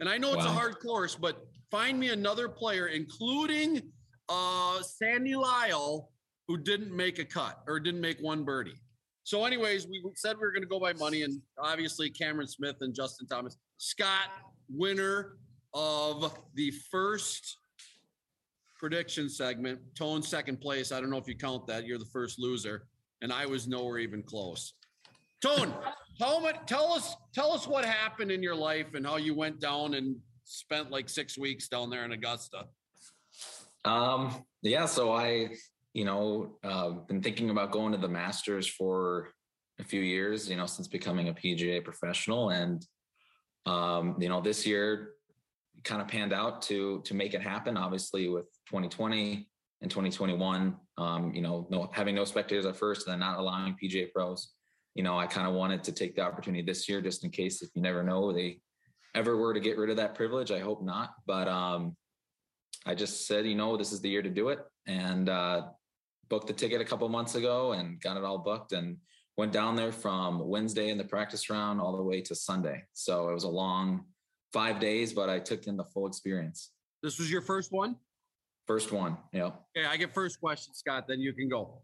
And 0.00 0.08
I 0.08 0.16
know 0.16 0.32
it's 0.32 0.44
wow. 0.44 0.52
a 0.52 0.54
hard 0.54 0.78
course, 0.80 1.14
but 1.14 1.46
find 1.70 1.98
me 1.98 2.08
another 2.08 2.48
player, 2.48 2.86
including 2.86 3.82
uh, 4.28 4.80
Sandy 4.82 5.36
Lyle, 5.36 6.10
who 6.48 6.56
didn't 6.56 6.94
make 6.94 7.18
a 7.18 7.24
cut 7.24 7.62
or 7.66 7.78
didn't 7.78 8.00
make 8.00 8.18
one 8.20 8.44
birdie. 8.44 8.80
So, 9.24 9.44
anyways, 9.44 9.86
we 9.86 10.02
said 10.14 10.36
we 10.36 10.40
were 10.40 10.52
going 10.52 10.62
to 10.62 10.68
go 10.68 10.80
by 10.80 10.94
money, 10.94 11.22
and 11.22 11.40
obviously 11.58 12.10
Cameron 12.10 12.48
Smith 12.48 12.76
and 12.80 12.94
Justin 12.94 13.26
Thomas. 13.28 13.58
Scott, 13.76 14.30
winner 14.68 15.36
of 15.74 16.34
the 16.54 16.72
first 16.90 17.58
prediction 18.80 19.28
segment. 19.28 19.78
Tone 19.94 20.22
second 20.22 20.58
place. 20.58 20.90
I 20.90 21.00
don't 21.00 21.10
know 21.10 21.18
if 21.18 21.28
you 21.28 21.36
count 21.36 21.66
that. 21.66 21.86
You're 21.86 21.98
the 21.98 22.06
first 22.06 22.40
loser, 22.40 22.86
and 23.20 23.30
I 23.30 23.44
was 23.44 23.68
nowhere 23.68 23.98
even 23.98 24.22
close. 24.22 24.72
Tone? 25.42 25.74
Tell 26.18 26.92
us, 26.92 27.16
tell 27.34 27.52
us 27.52 27.66
what 27.66 27.84
happened 27.84 28.30
in 28.30 28.42
your 28.42 28.54
life 28.54 28.94
and 28.94 29.06
how 29.06 29.16
you 29.16 29.34
went 29.34 29.60
down 29.60 29.94
and 29.94 30.16
spent 30.44 30.90
like 30.90 31.08
six 31.08 31.38
weeks 31.38 31.68
down 31.68 31.90
there 31.90 32.04
in 32.04 32.12
Augusta. 32.12 32.64
Um. 33.84 34.44
Yeah. 34.62 34.86
So 34.86 35.12
I, 35.12 35.50
you 35.92 36.04
know, 36.04 36.56
uh, 36.64 36.90
been 36.90 37.22
thinking 37.22 37.50
about 37.50 37.72
going 37.72 37.92
to 37.92 37.98
the 37.98 38.08
Masters 38.08 38.66
for 38.66 39.28
a 39.78 39.84
few 39.84 40.00
years. 40.00 40.48
You 40.48 40.56
know, 40.56 40.66
since 40.66 40.88
becoming 40.88 41.28
a 41.28 41.34
PGA 41.34 41.84
professional, 41.84 42.50
and 42.50 42.84
um, 43.66 44.16
you 44.18 44.28
know, 44.28 44.40
this 44.40 44.66
year 44.66 45.12
kind 45.84 46.02
of 46.02 46.08
panned 46.08 46.34
out 46.34 46.60
to 46.62 47.00
to 47.04 47.14
make 47.14 47.32
it 47.32 47.40
happen. 47.40 47.78
Obviously, 47.78 48.28
with 48.28 48.46
2020 48.70 49.48
and 49.82 49.90
2021, 49.90 50.76
um, 50.98 51.34
you 51.34 51.42
know, 51.42 51.66
no 51.70 51.90
having 51.92 52.14
no 52.14 52.24
spectators 52.24 52.66
at 52.66 52.76
first, 52.76 53.06
and 53.06 53.12
then 53.12 53.20
not 53.20 53.38
allowing 53.38 53.76
PGA 53.82 54.12
pros 54.12 54.52
you 54.94 55.02
know, 55.02 55.18
I 55.18 55.26
kind 55.26 55.46
of 55.46 55.54
wanted 55.54 55.84
to 55.84 55.92
take 55.92 56.16
the 56.16 56.22
opportunity 56.22 56.62
this 56.62 56.88
year 56.88 57.00
just 57.00 57.24
in 57.24 57.30
case 57.30 57.62
if 57.62 57.70
you 57.74 57.82
never 57.82 58.02
know 58.02 58.32
they 58.32 58.60
ever 59.14 59.36
were 59.36 59.54
to 59.54 59.60
get 59.60 59.78
rid 59.78 59.90
of 59.90 59.96
that 59.96 60.14
privilege. 60.14 60.50
I 60.50 60.58
hope 60.58 60.82
not. 60.82 61.14
But 61.26 61.48
um, 61.48 61.96
I 62.86 62.94
just 62.94 63.26
said, 63.26 63.46
you 63.46 63.54
know, 63.54 63.76
this 63.76 63.92
is 63.92 64.00
the 64.00 64.08
year 64.08 64.22
to 64.22 64.30
do 64.30 64.48
it 64.48 64.60
and 64.86 65.28
uh, 65.28 65.62
booked 66.28 66.48
the 66.48 66.52
ticket 66.52 66.80
a 66.80 66.84
couple 66.84 67.08
months 67.08 67.34
ago 67.34 67.72
and 67.72 68.00
got 68.00 68.16
it 68.16 68.24
all 68.24 68.38
booked 68.38 68.72
and 68.72 68.96
went 69.36 69.52
down 69.52 69.76
there 69.76 69.92
from 69.92 70.46
Wednesday 70.48 70.90
in 70.90 70.98
the 70.98 71.04
practice 71.04 71.48
round 71.50 71.80
all 71.80 71.96
the 71.96 72.02
way 72.02 72.20
to 72.22 72.34
Sunday. 72.34 72.82
So 72.92 73.28
it 73.28 73.34
was 73.34 73.44
a 73.44 73.48
long 73.48 74.04
five 74.52 74.80
days, 74.80 75.12
but 75.12 75.30
I 75.30 75.38
took 75.38 75.66
in 75.66 75.76
the 75.76 75.84
full 75.84 76.06
experience. 76.06 76.72
This 77.02 77.18
was 77.18 77.30
your 77.30 77.42
first 77.42 77.72
one? 77.72 77.96
First 78.70 78.92
one. 78.92 79.16
Yeah. 79.32 79.46
Okay. 79.76 79.84
I 79.84 79.96
get 79.96 80.14
first 80.14 80.38
question, 80.38 80.74
Scott, 80.74 81.06
then 81.08 81.18
you 81.18 81.32
can 81.32 81.48
go. 81.48 81.82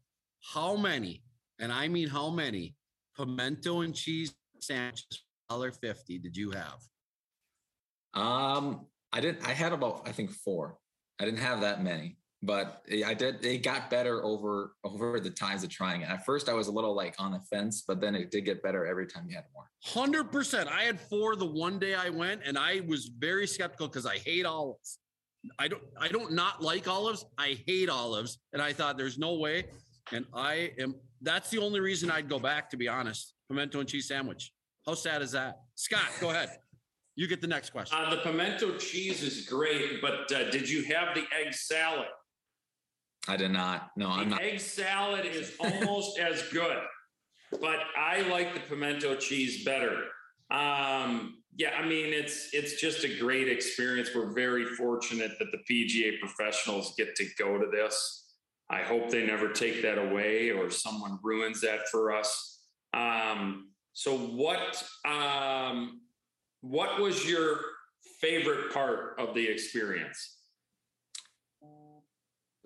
How 0.54 0.76
many, 0.76 1.24
and 1.58 1.72
I 1.72 1.88
mean 1.88 2.06
how 2.06 2.30
many 2.30 2.76
pimento 3.16 3.80
and 3.80 3.92
cheese 3.92 4.32
sandwiches 4.60 5.24
dollar 5.48 5.72
fifty 5.72 6.16
did 6.16 6.36
you 6.36 6.52
have? 6.52 6.78
Um, 8.14 8.86
I 9.12 9.20
didn't. 9.20 9.44
I 9.44 9.52
had 9.52 9.72
about 9.72 10.02
I 10.06 10.12
think 10.12 10.30
four. 10.30 10.78
I 11.18 11.24
didn't 11.24 11.40
have 11.40 11.60
that 11.62 11.82
many, 11.82 12.18
but 12.40 12.84
I 13.04 13.14
did. 13.14 13.44
It 13.44 13.64
got 13.64 13.90
better 13.90 14.24
over 14.24 14.76
over 14.84 15.18
the 15.18 15.30
times 15.30 15.64
of 15.64 15.70
trying 15.70 16.02
it. 16.02 16.08
At 16.08 16.24
first, 16.24 16.48
I 16.48 16.52
was 16.52 16.68
a 16.68 16.72
little 16.72 16.94
like 16.94 17.16
on 17.18 17.32
the 17.32 17.40
fence, 17.50 17.82
but 17.84 18.00
then 18.00 18.14
it 18.14 18.30
did 18.30 18.44
get 18.44 18.62
better 18.62 18.86
every 18.86 19.08
time 19.08 19.26
you 19.28 19.34
had 19.34 19.46
more. 19.52 19.68
Hundred 19.82 20.30
percent. 20.30 20.68
I 20.68 20.84
had 20.84 21.00
four 21.00 21.34
the 21.34 21.46
one 21.46 21.80
day 21.80 21.96
I 21.96 22.10
went, 22.10 22.42
and 22.44 22.56
I 22.56 22.82
was 22.86 23.06
very 23.06 23.48
skeptical 23.48 23.88
because 23.88 24.06
I 24.06 24.18
hate 24.18 24.46
olives. 24.46 25.00
I 25.58 25.68
don't. 25.68 25.82
I 26.00 26.08
don't 26.08 26.32
not 26.32 26.62
like 26.62 26.88
olives. 26.88 27.24
I 27.38 27.58
hate 27.66 27.88
olives, 27.88 28.38
and 28.52 28.60
I 28.62 28.72
thought 28.72 28.96
there's 28.96 29.18
no 29.18 29.34
way. 29.34 29.66
And 30.12 30.24
I 30.34 30.72
am 30.78 30.94
that's 31.22 31.50
the 31.50 31.58
only 31.58 31.80
reason 31.80 32.10
I'd 32.10 32.28
go 32.28 32.38
back, 32.38 32.70
to 32.70 32.76
be 32.76 32.88
honest. 32.88 33.34
Pimento 33.48 33.80
and 33.80 33.88
cheese 33.88 34.08
sandwich. 34.08 34.52
How 34.86 34.94
sad 34.94 35.22
is 35.22 35.32
that? 35.32 35.60
Scott, 35.74 36.08
go 36.20 36.30
ahead. 36.30 36.50
You 37.16 37.26
get 37.26 37.40
the 37.40 37.46
next 37.46 37.70
question. 37.70 37.98
Uh, 37.98 38.10
the 38.10 38.18
pimento 38.18 38.76
cheese 38.76 39.22
is 39.22 39.46
great, 39.46 40.02
but 40.02 40.30
uh, 40.32 40.50
did 40.50 40.68
you 40.68 40.84
have 40.84 41.14
the 41.14 41.24
egg 41.34 41.54
salad? 41.54 42.08
I 43.26 43.36
did 43.36 43.50
not. 43.50 43.90
No, 43.96 44.08
the 44.08 44.12
I'm 44.12 44.28
not. 44.28 44.42
Egg 44.42 44.60
salad 44.60 45.24
is 45.24 45.54
almost 45.58 46.18
as 46.20 46.42
good, 46.52 46.76
but 47.60 47.80
I 47.98 48.20
like 48.28 48.54
the 48.54 48.60
pimento 48.60 49.16
cheese 49.16 49.64
better. 49.64 50.04
Um, 50.50 51.38
yeah, 51.56 51.70
I 51.78 51.86
mean 51.86 52.12
it's 52.12 52.50
it's 52.52 52.80
just 52.80 53.04
a 53.04 53.18
great 53.18 53.48
experience. 53.48 54.10
We're 54.14 54.32
very 54.32 54.64
fortunate 54.64 55.32
that 55.38 55.48
the 55.52 55.58
PGA 55.68 56.20
professionals 56.20 56.94
get 56.96 57.16
to 57.16 57.26
go 57.38 57.58
to 57.58 57.66
this. 57.70 58.24
I 58.68 58.82
hope 58.82 59.10
they 59.10 59.24
never 59.24 59.48
take 59.48 59.80
that 59.82 59.96
away 59.96 60.50
or 60.50 60.70
someone 60.70 61.18
ruins 61.22 61.60
that 61.62 61.88
for 61.90 62.12
us. 62.12 62.60
Um, 62.94 63.70
so 63.94 64.16
what 64.16 64.82
um, 65.08 66.02
what 66.60 67.00
was 67.00 67.28
your 67.28 67.60
favorite 68.20 68.72
part 68.72 69.18
of 69.18 69.34
the 69.34 69.46
experience? 69.46 70.34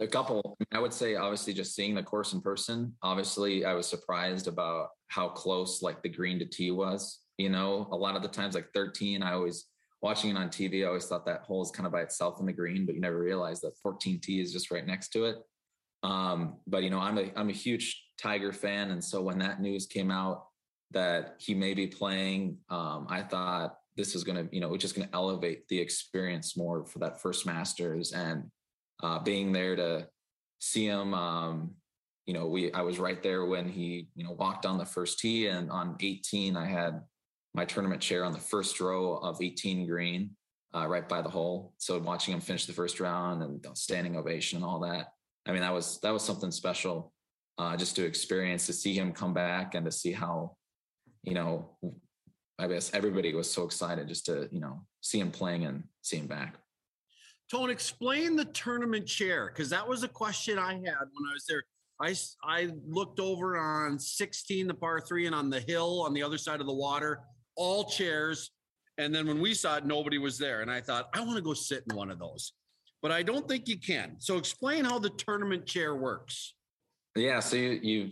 A 0.01 0.07
couple. 0.07 0.57
I 0.73 0.81
would 0.81 0.95
say 0.95 1.15
obviously 1.15 1.53
just 1.53 1.77
seeing 1.77 1.95
the 1.95 2.03
course 2.03 2.33
in 2.33 2.41
person. 2.41 2.95
Obviously, 3.03 3.65
I 3.65 3.75
was 3.75 3.87
surprised 3.87 4.49
about 4.49 4.89
how 5.09 5.29
close 5.29 5.83
like 5.83 6.03
the 6.03 6.09
green 6.09 6.39
to 6.41 6.47
tee 6.47 6.71
was. 6.73 7.20
You 7.41 7.49
know, 7.49 7.89
a 7.91 7.97
lot 7.97 8.17
of 8.17 8.23
the 8.23 8.29
times 8.29 8.55
like 8.55 8.73
13, 8.75 9.23
I 9.23 9.33
always 9.33 9.67
watching 10.03 10.31
it 10.31 10.37
on 10.37 10.49
TV, 10.49 10.83
I 10.83 10.89
always 10.89 11.07
thought 11.07 11.27
that 11.27 11.43
hole 11.43 11.63
is 11.63 11.71
kind 11.71 11.87
of 11.87 11.93
by 11.93 12.03
itself 12.03 12.41
in 12.41 12.47
the 12.47 12.53
green, 12.53 12.87
but 12.87 12.95
you 12.95 13.01
never 13.01 13.19
realize 13.19 13.61
that 13.61 13.73
14T 13.85 14.43
is 14.43 14.53
just 14.53 14.71
right 14.71 14.87
next 14.87 15.11
to 15.11 15.25
it. 15.25 15.37
Um, 16.03 16.57
but 16.67 16.83
you 16.83 16.91
know, 16.91 16.99
I'm 16.99 17.19
a 17.19 17.31
I'm 17.37 17.51
a 17.51 17.55
huge 17.55 18.03
Tiger 18.21 18.53
fan, 18.53 18.91
and 18.91 19.03
so 19.03 19.23
when 19.23 19.39
that 19.39 19.61
news 19.61 19.87
came 19.87 20.11
out 20.11 20.47
that 20.93 21.37
he 21.39 21.55
may 21.55 21.75
be 21.75 21.87
playing, 21.87 22.59
um, 22.69 23.07
I 23.09 23.23
thought 23.23 23.77
this 23.97 24.15
is 24.15 24.25
going 24.25 24.37
to, 24.37 24.55
you 24.55 24.61
know, 24.61 24.73
it's 24.75 24.83
just 24.83 24.95
going 24.95 25.07
to 25.07 25.15
elevate 25.15 25.69
the 25.69 25.79
experience 25.79 26.57
more 26.57 26.87
for 26.87 27.01
that 27.01 27.21
first 27.21 27.45
Masters 27.47 28.13
and 28.13 28.45
uh, 29.03 29.19
being 29.19 29.53
there 29.53 29.77
to 29.77 30.09
see 30.59 30.87
him. 30.87 31.15
Um, 31.15 31.73
you 32.27 32.35
know, 32.35 32.47
we 32.49 32.73
I 32.73 32.83
was 32.83 32.99
right 32.99 33.23
there 33.23 33.45
when 33.45 33.69
he, 33.69 34.09
you 34.15 34.25
know, 34.25 34.33
walked 34.33 34.65
on 34.65 34.79
the 34.79 34.87
first 34.87 35.19
tee, 35.19 35.49
and 35.49 35.71
on 35.71 35.97
18, 36.01 36.57
I 36.57 36.67
had 36.67 37.03
my 37.55 37.65
tournament 37.65 38.01
chair 38.01 38.25
on 38.25 38.33
the 38.33 38.39
first 38.39 38.81
row 38.81 39.17
of 39.17 39.41
18 39.43 39.87
green, 39.87 40.31
uh, 40.75 40.87
right 40.87 41.09
by 41.09 41.21
the 41.23 41.29
hole. 41.29 41.75
So 41.79 41.99
watching 41.99 42.35
him 42.35 42.41
finish 42.41 42.67
the 42.67 42.73
first 42.73 43.01
round 43.01 43.43
and 43.43 43.65
standing 43.77 44.17
ovation 44.17 44.57
and 44.57 44.65
all 44.65 44.81
that. 44.81 45.09
I 45.47 45.53
mean, 45.53 45.63
that 45.63 45.73
was 45.73 45.99
that 46.01 46.13
was 46.13 46.23
something 46.23 46.51
special, 46.51 47.13
uh, 47.59 47.77
just 47.77 47.97
to 47.97 48.05
experience 48.05 48.67
to 48.67 48.73
see 48.73 48.95
him 48.95 49.13
come 49.13 49.35
back 49.35 49.75
and 49.75 49.85
to 49.87 49.93
see 49.93 50.13
how, 50.13 50.57
you 51.23 51.35
know, 51.35 51.77
I 52.59 52.69
guess 52.69 52.91
everybody 52.93 53.35
was 53.35 53.51
so 53.51 53.65
excited 53.65 54.07
just 54.07 54.27
to 54.27 54.49
you 54.53 54.61
know 54.61 54.83
see 55.01 55.19
him 55.19 55.31
playing 55.31 55.65
and 55.65 55.85
see 56.03 56.19
him 56.19 56.27
back. 56.27 56.57
Tone, 57.51 57.71
explain 57.71 58.37
the 58.37 58.45
tournament 58.45 59.07
chair 59.07 59.51
because 59.53 59.71
that 59.71 59.89
was 59.89 60.05
a 60.05 60.09
question 60.09 60.59
I 60.59 60.75
had 60.75 60.83
when 60.83 61.27
I 61.29 61.33
was 61.35 61.47
there. 61.49 61.65
I 62.01 62.15
I 62.45 62.69
looked 62.87 63.19
over 63.19 63.59
on 63.59 63.99
16, 63.99 64.67
the 64.67 64.75
par 64.75 65.01
three, 65.01 65.27
and 65.27 65.35
on 65.35 65.51
the 65.51 65.61
hill 65.61 66.03
on 66.03 66.13
the 66.13 66.23
other 66.23 66.39
side 66.39 66.61
of 66.61 66.67
the 66.67 66.75
water 66.75 67.21
all 67.61 67.85
chairs. 67.85 68.51
And 68.99 69.15
then 69.15 69.27
when 69.27 69.41
we 69.41 69.55
saw 69.55 69.77
it, 69.77 69.87
nobody 69.87 70.19
was 70.19 70.39
there. 70.39 70.63
And 70.63 70.71
I 70.71 70.81
thought, 70.81 71.11
I 71.15 71.21
want 71.21 71.37
to 71.37 71.43
go 71.43 71.55
sit 71.55 71.85
in 71.89 71.95
one 71.95 72.11
of 72.11 72.19
those, 72.19 72.55
but 73.03 73.13
I 73.13 73.23
don't 73.23 73.47
think 73.47 73.69
you 73.69 73.79
can. 73.79 74.17
So 74.19 74.39
explain 74.39 74.85
how 74.85 74.99
the 74.99 75.11
tournament 75.11 75.67
chair 75.67 75.95
works. 75.95 76.55
Yeah. 77.15 77.41
So 77.41 77.57
you, 77.57 77.81
you 77.83 78.11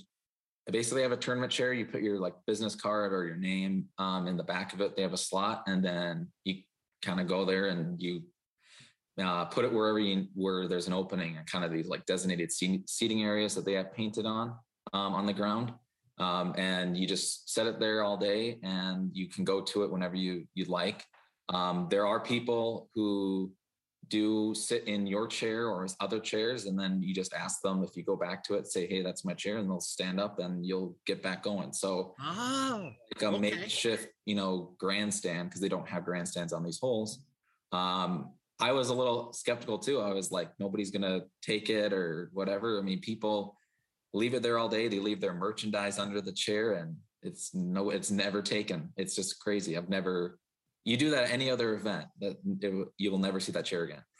basically 0.70 1.02
have 1.02 1.12
a 1.12 1.16
tournament 1.16 1.50
chair. 1.50 1.72
You 1.72 1.87
put 1.87 2.02
your 2.02 2.18
like 2.18 2.34
business 2.46 2.74
card 2.74 3.12
or 3.12 3.24
your 3.24 3.37
name 3.37 3.87
um, 3.98 4.28
in 4.28 4.37
the 4.37 4.44
back 4.44 4.74
of 4.74 4.80
it. 4.80 4.96
They 4.96 5.02
have 5.02 5.14
a 5.14 5.18
slot, 5.18 5.64
and 5.66 5.84
then 5.84 6.28
you 6.44 6.56
kind 7.02 7.20
of 7.20 7.26
go 7.26 7.44
there 7.44 7.68
and 7.68 8.00
you 8.00 8.22
uh, 9.18 9.46
put 9.46 9.64
it 9.64 9.72
wherever 9.72 9.98
you 9.98 10.26
where 10.34 10.68
there's 10.68 10.87
an 10.87 10.92
opening 10.92 11.37
and 11.37 11.46
kind 11.46 11.64
of 11.64 11.72
these 11.72 11.88
like 11.88 12.04
designated 12.06 12.50
seating 12.52 13.22
areas 13.22 13.54
that 13.54 13.64
they 13.64 13.74
have 13.74 13.92
painted 13.94 14.26
on 14.26 14.54
um, 14.92 15.14
on 15.14 15.26
the 15.26 15.32
ground 15.32 15.72
um, 16.18 16.54
and 16.57 16.96
you 16.96 17.07
just 17.07 17.52
set 17.52 17.66
it 17.66 17.78
there 17.78 18.02
all 18.02 18.16
day 18.16 18.59
and 18.62 19.11
you 19.12 19.28
can 19.28 19.44
go 19.44 19.61
to 19.61 19.85
it 19.85 19.90
whenever 19.90 20.16
you 20.16 20.46
you 20.54 20.64
like. 20.64 21.04
Um, 21.48 21.87
there 21.90 22.07
are 22.07 22.20
people 22.20 22.90
who 22.94 23.52
do 24.09 24.54
sit 24.54 24.85
in 24.85 25.07
your 25.07 25.26
chair 25.26 25.68
or 25.68 25.87
other 26.00 26.18
chairs 26.18 26.64
and 26.64 26.78
then 26.78 27.02
you 27.02 27.14
just 27.14 27.35
ask 27.35 27.61
them 27.62 27.83
if 27.83 27.96
you 27.96 28.02
go 28.02 28.16
back 28.16 28.42
to 28.42 28.54
it 28.54 28.66
say 28.66 28.87
hey 28.87 29.02
that's 29.02 29.24
my 29.24 29.35
chair 29.35 29.59
and 29.59 29.68
they'll 29.68 29.81
stand 29.81 30.18
up 30.18 30.38
and 30.38 30.64
you'll 30.64 30.96
get 31.07 31.22
back 31.22 31.42
going. 31.42 31.72
So 31.72 32.14
oh, 32.20 32.90
like 33.14 33.22
a 33.22 33.26
okay. 33.26 33.38
makeshift 33.38 34.09
you 34.24 34.35
know 34.35 34.74
grandstand 34.78 35.48
because 35.48 35.61
they 35.61 35.68
don't 35.68 35.88
have 35.88 36.04
grandstands 36.04 36.52
on 36.52 36.64
these 36.64 36.78
holes 36.78 37.20
um, 37.72 38.31
i 38.61 38.72
was 38.72 38.88
a 38.88 38.94
little 38.94 39.33
skeptical 39.33 39.78
too. 39.78 40.00
I 40.00 40.12
was 40.12 40.33
like 40.33 40.50
nobody's 40.59 40.90
gonna 40.90 41.20
take 41.42 41.70
it 41.70 41.92
or 41.92 42.31
whatever. 42.33 42.78
I 42.78 42.83
mean 42.83 43.00
people 43.00 43.57
leave 44.18 44.35
it 44.35 44.42
there 44.42 44.59
all 44.59 44.68
day. 44.68 44.88
They 44.88 44.98
leave 44.98 45.20
their 45.20 45.35
merchandise 45.35 45.98
under 45.98 46.20
the 46.20 46.33
chair 46.33 46.74
and 46.74 46.96
it's 47.22 47.54
no, 47.54 47.90
it's 47.90 48.11
never 48.11 48.42
taken. 48.42 48.92
It's 48.96 49.14
just 49.14 49.40
crazy. 49.40 49.76
I've 49.76 49.88
never, 49.88 50.38
you 50.85 50.96
do 50.96 51.11
that 51.11 51.24
at 51.24 51.31
any 51.31 51.50
other 51.50 51.74
event 51.74 52.07
that 52.20 52.37
it, 52.61 52.88
you 52.96 53.11
will 53.11 53.18
never 53.18 53.40
see 53.40 53.52
that 53.52 53.64
chair 53.64 53.85
again. 53.85 54.02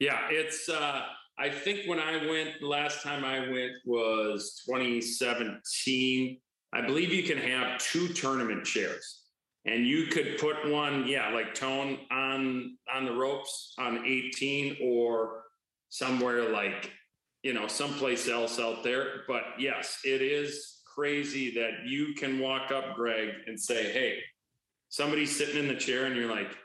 Yeah, 0.00 0.28
it's, 0.30 0.68
uh, 0.68 1.00
I 1.40 1.50
think 1.50 1.88
when 1.88 1.98
I 1.98 2.24
went, 2.30 2.62
last 2.62 3.02
time 3.02 3.24
I 3.24 3.40
went 3.40 3.72
was 3.84 4.62
2017. 4.64 6.38
I 6.72 6.80
believe 6.82 7.12
you 7.12 7.24
can 7.24 7.38
have 7.38 7.80
two 7.80 8.06
tournament 8.06 8.64
chairs 8.64 9.22
and 9.64 9.86
you 9.86 10.06
could 10.06 10.38
put 10.38 10.70
one, 10.70 11.06
yeah, 11.06 11.30
like 11.30 11.54
tone 11.54 11.98
on 12.10 12.76
on 12.94 13.04
the 13.04 13.12
ropes 13.12 13.74
on 13.78 14.04
18 14.04 14.76
or 14.82 15.42
somewhere 15.88 16.50
like 16.50 16.92
you 17.42 17.52
know, 17.52 17.66
someplace 17.66 18.28
else 18.28 18.58
out 18.58 18.82
there. 18.82 19.22
But 19.26 19.42
yes, 19.58 19.98
it 20.04 20.22
is 20.22 20.80
crazy 20.94 21.54
that 21.54 21.86
you 21.86 22.14
can 22.14 22.38
walk 22.40 22.70
up, 22.72 22.94
Greg, 22.96 23.30
and 23.46 23.58
say, 23.58 23.92
Hey, 23.92 24.18
somebody's 24.88 25.36
sitting 25.36 25.56
in 25.56 25.68
the 25.68 25.76
chair, 25.76 26.06
and 26.06 26.16
you're 26.16 26.30
like, 26.30 26.56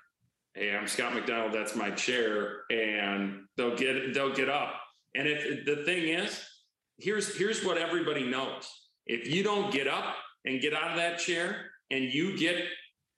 Hey, 0.53 0.75
I'm 0.75 0.87
Scott 0.87 1.13
McDonald. 1.13 1.53
That's 1.53 1.75
my 1.75 1.89
chair. 1.91 2.61
And 2.69 3.45
they'll 3.57 3.75
get 3.75 4.13
they'll 4.13 4.33
get 4.33 4.49
up. 4.49 4.75
And 5.15 5.27
if 5.27 5.65
the 5.65 5.83
thing 5.83 6.09
is, 6.09 6.39
here's 6.97 7.35
here's 7.35 7.63
what 7.65 7.77
everybody 7.77 8.23
knows. 8.23 8.69
If 9.05 9.27
you 9.27 9.43
don't 9.43 9.71
get 9.71 9.87
up 9.87 10.15
and 10.45 10.61
get 10.61 10.73
out 10.73 10.91
of 10.91 10.97
that 10.97 11.19
chair 11.19 11.55
and 11.91 12.05
you 12.05 12.37
get 12.37 12.57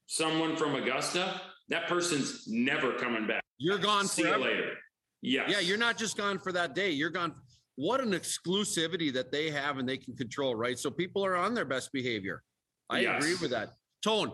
someone 0.08 0.56
from 0.56 0.76
Augusta, 0.76 1.42
that 1.70 1.88
person's 1.88 2.48
never 2.48 2.94
coming 2.94 3.28
back. 3.28 3.44
You're 3.58 3.78
gone 3.78 4.08
See 4.08 4.24
forever. 4.24 4.40
you 4.40 4.44
later. 4.46 4.74
Yeah. 5.22 5.46
Yeah, 5.50 5.60
you're 5.60 5.78
not 5.78 5.98
just 5.98 6.18
gone 6.18 6.40
for 6.40 6.52
that 6.52 6.76
day. 6.76 6.92
You're 6.92 7.10
gone 7.10 7.34
what 7.76 8.00
an 8.00 8.12
exclusivity 8.12 9.12
that 9.14 9.32
they 9.32 9.50
have 9.50 9.78
and 9.78 9.88
they 9.88 9.98
can 9.98 10.16
control, 10.16 10.56
right? 10.56 10.80
So 10.80 10.90
people 10.90 11.26
are 11.26 11.36
on 11.36 11.54
their 11.54 11.66
best 11.66 11.92
behavior. 11.92 12.42
I 12.90 13.00
yes. 13.00 13.22
agree 13.22 13.36
with 13.42 13.52
that. 13.52 13.74
Tone, 14.04 14.32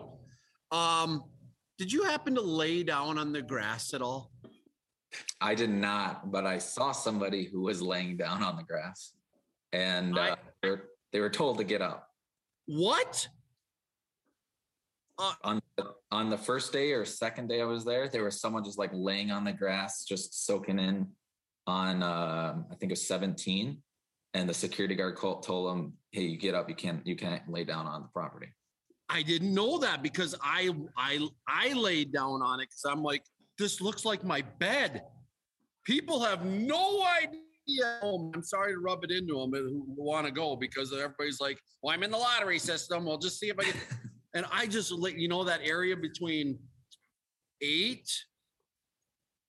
um, 0.70 1.24
did 1.78 1.92
you 1.92 2.04
happen 2.04 2.34
to 2.34 2.40
lay 2.40 2.82
down 2.82 3.18
on 3.18 3.32
the 3.32 3.42
grass 3.42 3.94
at 3.94 4.02
all? 4.02 4.30
I 5.40 5.54
did 5.54 5.70
not, 5.70 6.30
but 6.30 6.46
I 6.46 6.58
saw 6.58 6.92
somebody 6.92 7.44
who 7.44 7.62
was 7.62 7.82
laying 7.82 8.16
down 8.16 8.42
on 8.42 8.56
the 8.56 8.62
grass 8.62 9.12
and 9.72 10.16
uh, 10.16 10.36
they, 10.62 10.70
were, 10.70 10.90
they 11.12 11.20
were 11.20 11.30
told 11.30 11.58
to 11.58 11.64
get 11.64 11.82
up. 11.82 12.08
What? 12.66 13.26
Uh, 15.18 15.32
on 15.44 15.62
the, 15.76 15.92
on 16.10 16.30
the 16.30 16.38
first 16.38 16.72
day 16.72 16.92
or 16.92 17.04
second 17.04 17.48
day 17.48 17.60
I 17.60 17.64
was 17.64 17.84
there, 17.84 18.08
there 18.08 18.24
was 18.24 18.40
someone 18.40 18.64
just 18.64 18.78
like 18.78 18.90
laying 18.92 19.30
on 19.30 19.44
the 19.44 19.52
grass, 19.52 20.04
just 20.04 20.46
soaking 20.46 20.78
in 20.78 21.08
on 21.66 22.02
uh, 22.02 22.54
I 22.70 22.74
think 22.76 22.90
it 22.90 22.94
was 22.94 23.06
17, 23.06 23.78
and 24.34 24.48
the 24.48 24.54
security 24.54 24.94
guard 24.94 25.16
called, 25.16 25.42
told 25.42 25.76
him, 25.76 25.92
"Hey, 26.10 26.22
you 26.22 26.36
get 26.36 26.54
up. 26.54 26.68
You 26.68 26.74
can't 26.74 27.06
you 27.06 27.16
can't 27.16 27.48
lay 27.48 27.64
down 27.64 27.86
on 27.86 28.02
the 28.02 28.08
property." 28.08 28.48
I 29.08 29.22
didn't 29.22 29.52
know 29.52 29.78
that 29.78 30.02
because 30.02 30.34
I 30.42 30.70
I 30.96 31.28
I 31.46 31.72
laid 31.74 32.12
down 32.12 32.42
on 32.42 32.60
it 32.60 32.68
because 32.70 32.84
I'm 32.86 33.02
like, 33.02 33.22
this 33.58 33.80
looks 33.80 34.04
like 34.04 34.24
my 34.24 34.42
bed. 34.58 35.02
People 35.84 36.20
have 36.22 36.44
no 36.44 37.04
idea. 37.22 38.00
I'm 38.02 38.42
sorry 38.42 38.72
to 38.72 38.78
rub 38.78 39.04
it 39.04 39.10
into 39.10 39.34
them 39.34 39.52
who 39.52 39.84
want 39.96 40.26
to 40.26 40.32
go 40.32 40.56
because 40.56 40.92
everybody's 40.92 41.40
like, 41.40 41.58
well, 41.82 41.94
I'm 41.94 42.02
in 42.02 42.10
the 42.10 42.16
lottery 42.16 42.58
system. 42.58 43.04
We'll 43.04 43.18
just 43.18 43.38
see 43.38 43.50
if 43.50 43.58
I 43.58 43.64
get. 43.64 43.76
and 44.34 44.46
I 44.50 44.66
just 44.66 44.90
let 44.92 45.16
you 45.18 45.28
know 45.28 45.44
that 45.44 45.60
area 45.62 45.96
between 45.96 46.58
eight, 47.60 48.10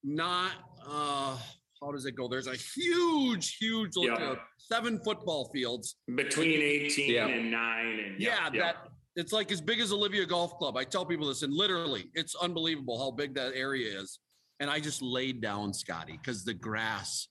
not 0.04 0.52
uh 0.86 1.38
how 1.84 1.92
does 1.92 2.06
it 2.06 2.16
go? 2.16 2.28
There's 2.28 2.48
a 2.48 2.56
huge, 2.56 3.58
huge 3.58 3.96
like, 3.96 4.20
uh, 4.20 4.36
seven 4.58 5.00
football 5.00 5.50
fields 5.54 5.96
between 6.16 6.62
18 6.62 7.14
yeah. 7.14 7.28
and 7.28 7.52
nine. 7.52 8.00
And 8.00 8.20
yeah, 8.20 8.50
yeah, 8.54 8.62
that 8.62 8.76
it's 9.16 9.32
like 9.32 9.52
as 9.52 9.62
big 9.62 9.80
as 9.80 9.92
Olivia 9.92 10.26
Golf 10.26 10.58
Club. 10.58 10.78
I 10.78 10.84
tell 10.84 11.06
people 11.06 11.28
this, 11.28 11.44
and 11.44 11.54
literally, 11.54 12.10
it's 12.14 12.36
unbelievable 12.36 12.98
how 12.98 13.12
big 13.12 13.36
that 13.36 13.54
area 13.54 14.00
is. 14.00 14.20
And 14.60 14.70
I 14.70 14.80
just 14.80 15.02
laid 15.02 15.42
down, 15.42 15.74
Scotty, 15.74 16.14
because 16.14 16.44
the 16.44 16.54
grass, 16.54 17.28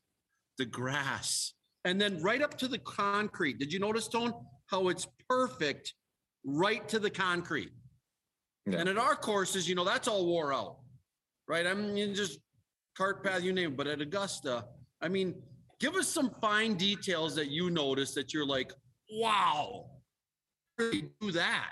the 0.58 0.66
grass, 0.66 1.54
and 1.84 2.00
then 2.00 2.22
right 2.22 2.42
up 2.42 2.58
to 2.58 2.68
the 2.68 2.78
concrete. 2.78 3.58
Did 3.58 3.72
you 3.72 3.78
notice, 3.78 4.06
Tone, 4.06 4.32
how 4.66 4.88
it's 4.88 5.06
perfect 5.28 5.94
right 6.44 6.86
to 6.88 6.98
the 6.98 7.10
concrete? 7.10 7.70
Yeah. 8.66 8.78
And 8.78 8.88
at 8.88 8.98
our 8.98 9.16
courses, 9.16 9.68
you 9.68 9.74
know, 9.74 9.84
that's 9.84 10.06
all 10.06 10.26
wore 10.26 10.52
out, 10.52 10.76
right? 11.48 11.66
I 11.66 11.74
mean, 11.74 12.14
just 12.14 12.38
cart 12.96 13.24
path, 13.24 13.42
you 13.42 13.52
name 13.52 13.70
it. 13.70 13.76
But 13.76 13.86
at 13.86 14.00
Augusta, 14.00 14.64
I 15.00 15.08
mean, 15.08 15.34
give 15.80 15.94
us 15.94 16.08
some 16.08 16.30
fine 16.40 16.74
details 16.74 17.34
that 17.34 17.50
you 17.50 17.70
notice 17.70 18.14
that 18.14 18.32
you're 18.32 18.46
like, 18.46 18.72
wow, 19.10 19.86
do 20.78 21.32
that. 21.32 21.70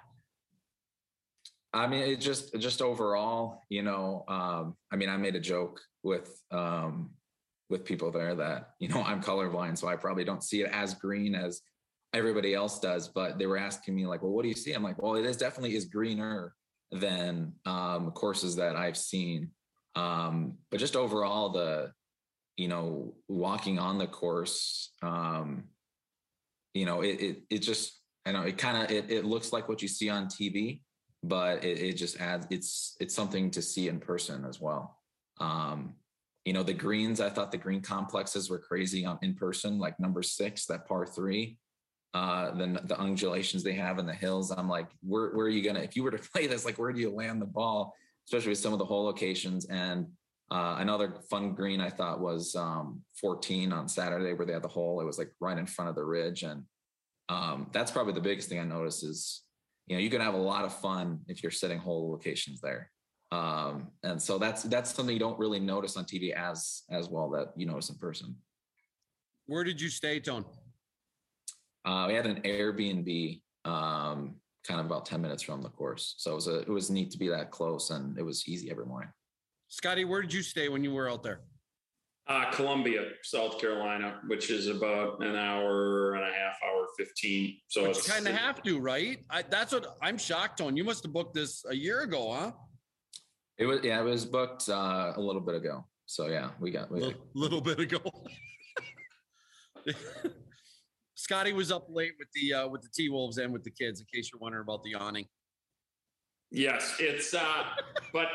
I 1.72 1.86
mean, 1.86 2.00
it 2.00 2.20
just 2.20 2.58
just 2.58 2.82
overall, 2.82 3.62
you 3.68 3.82
know, 3.82 4.24
um, 4.28 4.76
I 4.92 4.96
mean, 4.96 5.08
I 5.08 5.16
made 5.16 5.36
a 5.36 5.40
joke 5.40 5.80
with 6.02 6.42
um 6.50 7.10
with 7.68 7.84
people 7.84 8.10
there 8.10 8.34
that, 8.34 8.70
you 8.80 8.88
know, 8.88 9.02
I'm 9.06 9.22
colorblind, 9.22 9.78
so 9.78 9.86
I 9.86 9.96
probably 9.96 10.24
don't 10.24 10.42
see 10.42 10.62
it 10.62 10.70
as 10.72 10.94
green 10.94 11.34
as 11.34 11.62
everybody 12.12 12.54
else 12.54 12.80
does. 12.80 13.08
But 13.08 13.38
they 13.38 13.46
were 13.46 13.56
asking 13.56 13.94
me, 13.94 14.06
like, 14.06 14.22
well, 14.22 14.32
what 14.32 14.42
do 14.42 14.48
you 14.48 14.54
see? 14.54 14.72
I'm 14.72 14.82
like, 14.82 15.00
well, 15.00 15.14
it 15.14 15.24
is 15.24 15.36
definitely 15.36 15.76
is 15.76 15.84
greener 15.84 16.54
than 16.90 17.52
um 17.66 18.10
courses 18.10 18.56
that 18.56 18.74
I've 18.74 18.96
seen. 18.96 19.50
Um, 19.94 20.58
but 20.70 20.80
just 20.80 20.96
overall, 20.96 21.50
the 21.50 21.92
you 22.56 22.68
know 22.68 23.14
walking 23.28 23.78
on 23.78 23.98
the 23.98 24.06
course, 24.06 24.92
um, 25.02 25.64
you 26.74 26.86
know, 26.86 27.02
it 27.02 27.20
it, 27.20 27.42
it 27.50 27.58
just 27.58 28.00
I 28.26 28.32
know 28.32 28.42
it 28.42 28.58
kind 28.58 28.84
of 28.84 28.90
it, 28.90 29.10
it 29.10 29.24
looks 29.24 29.52
like 29.52 29.68
what 29.68 29.82
you 29.82 29.88
see 29.88 30.08
on 30.08 30.26
TV, 30.26 30.82
but 31.22 31.64
it, 31.64 31.78
it 31.78 31.92
just 31.94 32.20
adds 32.20 32.46
it's 32.50 32.96
it's 33.00 33.14
something 33.14 33.50
to 33.52 33.62
see 33.62 33.88
in 33.88 34.00
person 34.00 34.44
as 34.44 34.60
well. 34.60 34.98
Um, 35.40 35.94
you 36.44 36.52
know, 36.52 36.62
the 36.62 36.74
greens, 36.74 37.20
I 37.20 37.28
thought 37.28 37.52
the 37.52 37.58
green 37.58 37.82
complexes 37.82 38.48
were 38.48 38.58
crazy 38.58 39.04
on 39.04 39.18
in 39.22 39.34
person, 39.34 39.78
like 39.78 39.98
number 40.00 40.22
six, 40.22 40.66
that 40.66 40.86
par 40.86 41.06
three. 41.06 41.58
Uh, 42.12 42.50
then 42.56 42.78
the 42.84 42.98
undulations 42.98 43.62
they 43.62 43.74
have 43.74 43.98
in 43.98 44.06
the 44.06 44.12
hills. 44.12 44.50
I'm 44.50 44.68
like, 44.68 44.88
where, 45.00 45.30
where 45.30 45.46
are 45.46 45.50
you 45.50 45.62
gonna, 45.62 45.80
if 45.80 45.94
you 45.94 46.02
were 46.02 46.10
to 46.10 46.18
play 46.34 46.46
this, 46.46 46.64
like 46.64 46.78
where 46.78 46.92
do 46.92 47.00
you 47.00 47.10
land 47.10 47.40
the 47.40 47.46
ball, 47.46 47.94
especially 48.26 48.50
with 48.50 48.58
some 48.58 48.72
of 48.72 48.78
the 48.78 48.84
hole 48.84 49.04
locations? 49.04 49.66
And 49.66 50.06
uh, 50.50 50.76
another 50.78 51.14
fun 51.30 51.54
green 51.54 51.80
I 51.80 51.90
thought 51.90 52.20
was 52.20 52.56
um, 52.56 53.02
14 53.20 53.72
on 53.72 53.88
Saturday 53.88 54.32
where 54.32 54.46
they 54.46 54.52
had 54.52 54.62
the 54.62 54.68
hole. 54.68 55.00
It 55.00 55.04
was 55.04 55.18
like 55.18 55.30
right 55.40 55.58
in 55.58 55.66
front 55.66 55.88
of 55.88 55.94
the 55.94 56.04
ridge. 56.04 56.42
And 56.42 56.64
um, 57.28 57.68
that's 57.72 57.90
probably 57.90 58.14
the 58.14 58.20
biggest 58.20 58.48
thing 58.48 58.58
I 58.58 58.64
noticed 58.64 59.04
is, 59.04 59.42
you 59.86 59.96
know, 59.96 60.02
you 60.02 60.10
can 60.10 60.20
have 60.20 60.34
a 60.34 60.38
lot 60.38 60.64
of 60.64 60.74
fun 60.74 61.20
if 61.28 61.42
you're 61.42 61.52
setting 61.52 61.78
hole 61.78 62.10
locations 62.10 62.60
there. 62.60 62.90
Um, 63.32 63.88
and 64.02 64.20
so 64.20 64.38
that's 64.38 64.64
that's 64.64 64.92
something 64.92 65.12
you 65.14 65.20
don't 65.20 65.38
really 65.38 65.60
notice 65.60 65.96
on 65.96 66.04
TV 66.04 66.32
as 66.32 66.82
as 66.90 67.08
well 67.08 67.30
that 67.30 67.52
you 67.56 67.64
notice 67.64 67.88
in 67.88 67.96
person. 67.96 68.34
Where 69.46 69.62
did 69.62 69.80
you 69.80 69.88
stay, 69.88 70.18
Tone? 70.18 70.44
Uh, 71.84 72.06
we 72.08 72.14
had 72.14 72.26
an 72.26 72.42
Airbnb, 72.42 73.40
um, 73.64 74.36
kind 74.66 74.80
of 74.80 74.86
about 74.86 75.06
ten 75.06 75.20
minutes 75.20 75.42
from 75.42 75.62
the 75.62 75.68
course, 75.68 76.14
so 76.18 76.32
it 76.32 76.34
was 76.34 76.46
a, 76.48 76.60
it 76.60 76.68
was 76.68 76.90
neat 76.90 77.10
to 77.12 77.18
be 77.18 77.28
that 77.28 77.50
close, 77.50 77.90
and 77.90 78.18
it 78.18 78.22
was 78.22 78.46
easy 78.48 78.70
every 78.70 78.86
morning. 78.86 79.10
Scotty, 79.68 80.04
where 80.04 80.20
did 80.20 80.32
you 80.32 80.42
stay 80.42 80.68
when 80.68 80.82
you 80.82 80.92
were 80.92 81.08
out 81.08 81.22
there? 81.22 81.40
Uh, 82.26 82.50
Columbia, 82.52 83.06
South 83.22 83.58
Carolina, 83.60 84.20
which 84.26 84.50
is 84.50 84.68
about 84.68 85.20
an 85.20 85.34
hour 85.34 86.14
and 86.14 86.22
a 86.22 86.32
half, 86.32 86.56
hour 86.64 86.86
fifteen. 86.96 87.56
So 87.68 87.82
But 87.82 87.90
it's 87.90 88.06
you 88.06 88.12
kind 88.12 88.28
of 88.28 88.34
have 88.34 88.62
to, 88.62 88.78
right? 88.78 89.18
I, 89.28 89.42
that's 89.42 89.72
what 89.72 89.96
I'm 90.00 90.18
shocked 90.18 90.60
on. 90.60 90.76
You 90.76 90.84
must 90.84 91.02
have 91.02 91.12
booked 91.12 91.34
this 91.34 91.64
a 91.68 91.74
year 91.74 92.02
ago, 92.02 92.32
huh? 92.32 92.52
It 93.58 93.66
was 93.66 93.80
yeah, 93.82 94.00
it 94.00 94.04
was 94.04 94.24
booked 94.24 94.68
uh, 94.68 95.12
a 95.16 95.20
little 95.20 95.40
bit 95.40 95.56
ago. 95.56 95.84
So 96.06 96.28
yeah, 96.28 96.50
we 96.60 96.70
got 96.70 96.90
we, 96.90 97.00
Little, 97.00 97.20
little 97.34 97.60
bit 97.60 97.80
ago. 97.80 98.00
Scotty 101.20 101.52
was 101.52 101.70
up 101.70 101.86
late 101.90 102.14
with 102.18 102.28
the 102.32 102.54
uh, 102.54 102.68
with 102.68 102.80
the 102.80 102.88
T 102.88 103.10
Wolves 103.10 103.36
and 103.36 103.52
with 103.52 103.62
the 103.62 103.70
kids. 103.70 104.00
In 104.00 104.06
case 104.12 104.30
you're 104.32 104.40
wondering 104.40 104.62
about 104.62 104.82
the 104.82 104.90
yawning. 104.90 105.26
Yes, 106.50 106.96
it's 106.98 107.34
uh 107.34 107.64
but 108.12 108.28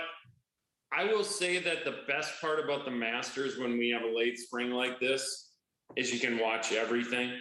I 0.94 1.04
will 1.06 1.24
say 1.24 1.58
that 1.60 1.84
the 1.84 2.04
best 2.08 2.40
part 2.40 2.64
about 2.64 2.86
the 2.86 2.92
Masters 2.92 3.58
when 3.58 3.72
we 3.78 3.90
have 3.90 4.04
a 4.04 4.16
late 4.16 4.38
spring 4.38 4.70
like 4.70 5.00
this 5.00 5.54
is 5.96 6.14
you 6.14 6.20
can 6.20 6.38
watch 6.38 6.74
everything. 6.74 7.32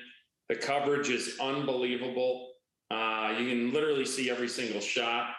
The 0.48 0.56
coverage 0.56 1.10
is 1.10 1.36
unbelievable. 1.38 2.54
Uh 2.90 3.34
you 3.38 3.46
can 3.46 3.72
literally 3.72 4.06
see 4.06 4.30
every 4.30 4.48
single 4.48 4.80
shot. 4.80 5.34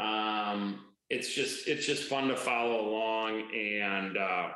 Um 0.00 0.80
it's 1.10 1.32
just 1.32 1.68
it's 1.68 1.86
just 1.86 2.08
fun 2.08 2.26
to 2.26 2.36
follow 2.36 2.88
along 2.88 3.54
and 3.54 4.18
uh 4.18 4.48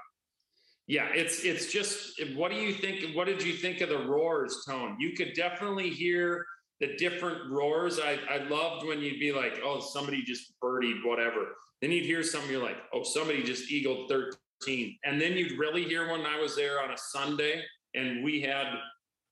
yeah, 0.88 1.08
it's 1.14 1.44
it's 1.44 1.70
just 1.70 2.20
what 2.34 2.50
do 2.50 2.56
you 2.56 2.72
think 2.72 3.14
what 3.14 3.26
did 3.26 3.42
you 3.42 3.52
think 3.52 3.82
of 3.82 3.90
the 3.90 3.98
roars 3.98 4.64
tone? 4.66 4.96
You 4.98 5.12
could 5.12 5.34
definitely 5.34 5.90
hear 5.90 6.44
the 6.80 6.96
different 6.96 7.50
roars. 7.50 8.00
I, 8.00 8.18
I 8.30 8.38
loved 8.48 8.86
when 8.86 9.00
you'd 9.00 9.20
be 9.20 9.32
like, 9.32 9.60
oh, 9.64 9.80
somebody 9.80 10.22
just 10.22 10.54
birdied 10.62 11.04
whatever. 11.04 11.56
Then 11.82 11.92
you'd 11.92 12.04
hear 12.06 12.22
something, 12.22 12.50
you're 12.50 12.62
like, 12.62 12.78
oh, 12.94 13.02
somebody 13.02 13.42
just 13.42 13.70
eagled 13.70 14.08
13. 14.08 14.96
And 15.04 15.20
then 15.20 15.32
you'd 15.32 15.58
really 15.58 15.84
hear 15.84 16.10
when 16.10 16.24
I 16.24 16.40
was 16.40 16.56
there 16.56 16.82
on 16.82 16.90
a 16.90 16.96
Sunday 16.96 17.62
and 17.94 18.24
we 18.24 18.40
had 18.40 18.66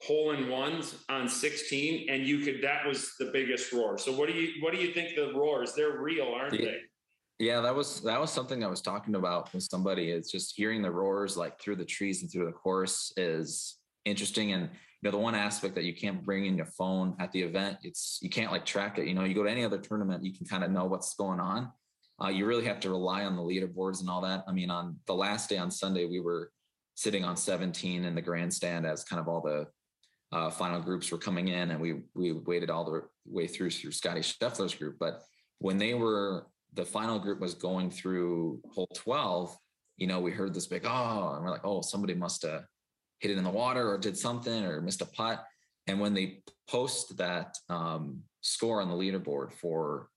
hole 0.03 0.33
in 0.33 0.49
ones 0.49 0.97
on 1.09 1.29
16, 1.29 2.09
and 2.11 2.27
you 2.27 2.41
could 2.41 2.63
that 2.63 2.87
was 2.87 3.13
the 3.19 3.31
biggest 3.33 3.73
roar. 3.73 3.97
So 3.97 4.13
what 4.13 4.29
do 4.29 4.35
you 4.35 4.63
what 4.63 4.75
do 4.75 4.79
you 4.79 4.93
think 4.93 5.15
the 5.17 5.33
roars? 5.35 5.73
They're 5.75 5.99
real, 5.99 6.27
aren't 6.37 6.55
Yeah. 6.55 6.67
they? 6.67 6.79
Yeah, 7.39 7.61
that 7.61 7.75
was 7.75 8.01
that 8.01 8.19
was 8.19 8.33
something 8.33 8.65
I 8.65 8.69
was 8.69 8.81
talking 8.81 9.15
about 9.15 9.53
with 9.53 9.63
somebody. 9.63 10.11
It's 10.11 10.31
just 10.31 10.55
hearing 10.57 10.81
the 10.81 10.91
roars 10.91 11.37
like 11.37 11.61
through 11.61 11.77
the 11.77 11.85
trees 11.85 12.23
and 12.23 12.31
through 12.31 12.47
the 12.47 12.53
course 12.53 13.13
is 13.17 13.77
interesting. 14.07 14.53
And 14.53 14.63
you 14.63 14.71
know, 15.03 15.11
the 15.11 15.19
one 15.19 15.35
aspect 15.35 15.75
that 15.75 15.85
you 15.85 15.95
can't 15.95 16.25
bring 16.25 16.47
in 16.47 16.57
your 16.57 16.67
phone 16.67 17.15
at 17.21 17.33
the 17.33 17.43
event, 17.43 17.79
it's 17.83 18.19
you 18.23 18.31
can't 18.31 18.51
like 18.51 18.65
track 18.65 18.99
it. 18.99 19.07
You 19.07 19.15
know, 19.15 19.25
you 19.25 19.35
go 19.35 19.43
to 19.43 19.51
any 19.51 19.65
other 19.65 19.79
tournament, 19.79 20.25
you 20.25 20.33
can 20.33 20.47
kind 20.47 20.65
of 20.65 20.71
know 20.71 20.87
what's 20.87 21.15
going 21.15 21.41
on. 21.41 21.71
Uh, 22.23 22.29
you 22.29 22.47
really 22.47 22.65
have 22.65 22.81
to 22.81 22.89
rely 22.89 23.25
on 23.27 23.37
the 23.37 23.43
leaderboards 23.43 24.01
and 24.01 24.09
all 24.09 24.23
that. 24.23 24.43
I 24.49 24.53
mean, 24.53 24.71
on 24.71 24.97
the 25.07 25.15
last 25.15 25.51
day 25.51 25.59
on 25.59 25.71
Sunday, 25.71 26.07
we 26.07 26.21
were 26.21 26.51
sitting 26.95 27.25
on 27.25 27.37
17 27.37 28.05
in 28.05 28.15
the 28.15 28.23
grandstand 28.23 28.87
as 28.87 29.05
kind 29.05 29.21
of 29.21 29.29
all 29.29 29.43
the 29.43 29.67
uh, 30.33 30.49
final 30.49 30.81
groups 30.81 31.13
were 31.13 31.19
coming 31.19 31.49
in, 31.49 31.71
and 31.71 31.81
we 31.81 32.03
we 32.15 32.33
waited 32.33 32.71
all 32.71 32.85
the 32.85 33.03
way 33.27 33.47
through 33.47 33.71
through 33.71 33.93
Scotty 33.93 34.21
Scheffler's 34.21 34.75
group. 34.75 34.97
But 34.99 35.23
when 35.59 35.77
they 35.77 35.93
were 35.93 36.47
the 36.77 36.85
final 36.85 37.19
group 37.19 37.41
was 37.41 37.55
going 37.55 37.91
through 37.91 38.61
hole 38.73 38.89
12, 38.95 39.57
you 39.97 40.07
know, 40.07 40.21
we 40.21 40.31
heard 40.31 40.55
this 40.55 40.67
big, 40.67 40.85
oh, 40.85 41.33
and 41.35 41.43
we're 41.43 41.51
like, 41.51 41.65
oh, 41.65 41.81
somebody 41.81 42.15
must 42.15 42.43
have 42.43 42.65
hit 43.19 43.31
it 43.31 43.39
in 43.39 43.45
the 43.45 43.51
water 43.51 43.91
or 43.91 43.99
did 43.99 44.17
something 44.17 44.65
or 44.65 44.81
missed 44.83 45.01
a 45.01 45.07
putt. 45.07 45.43
And 45.87 45.99
when 45.99 46.13
they 46.13 46.43
post 46.69 47.17
that 47.17 47.57
um, 47.71 48.23
score 48.43 48.83
on 48.83 48.89
the 48.89 48.95
leaderboard 48.95 49.53
for 49.55 50.09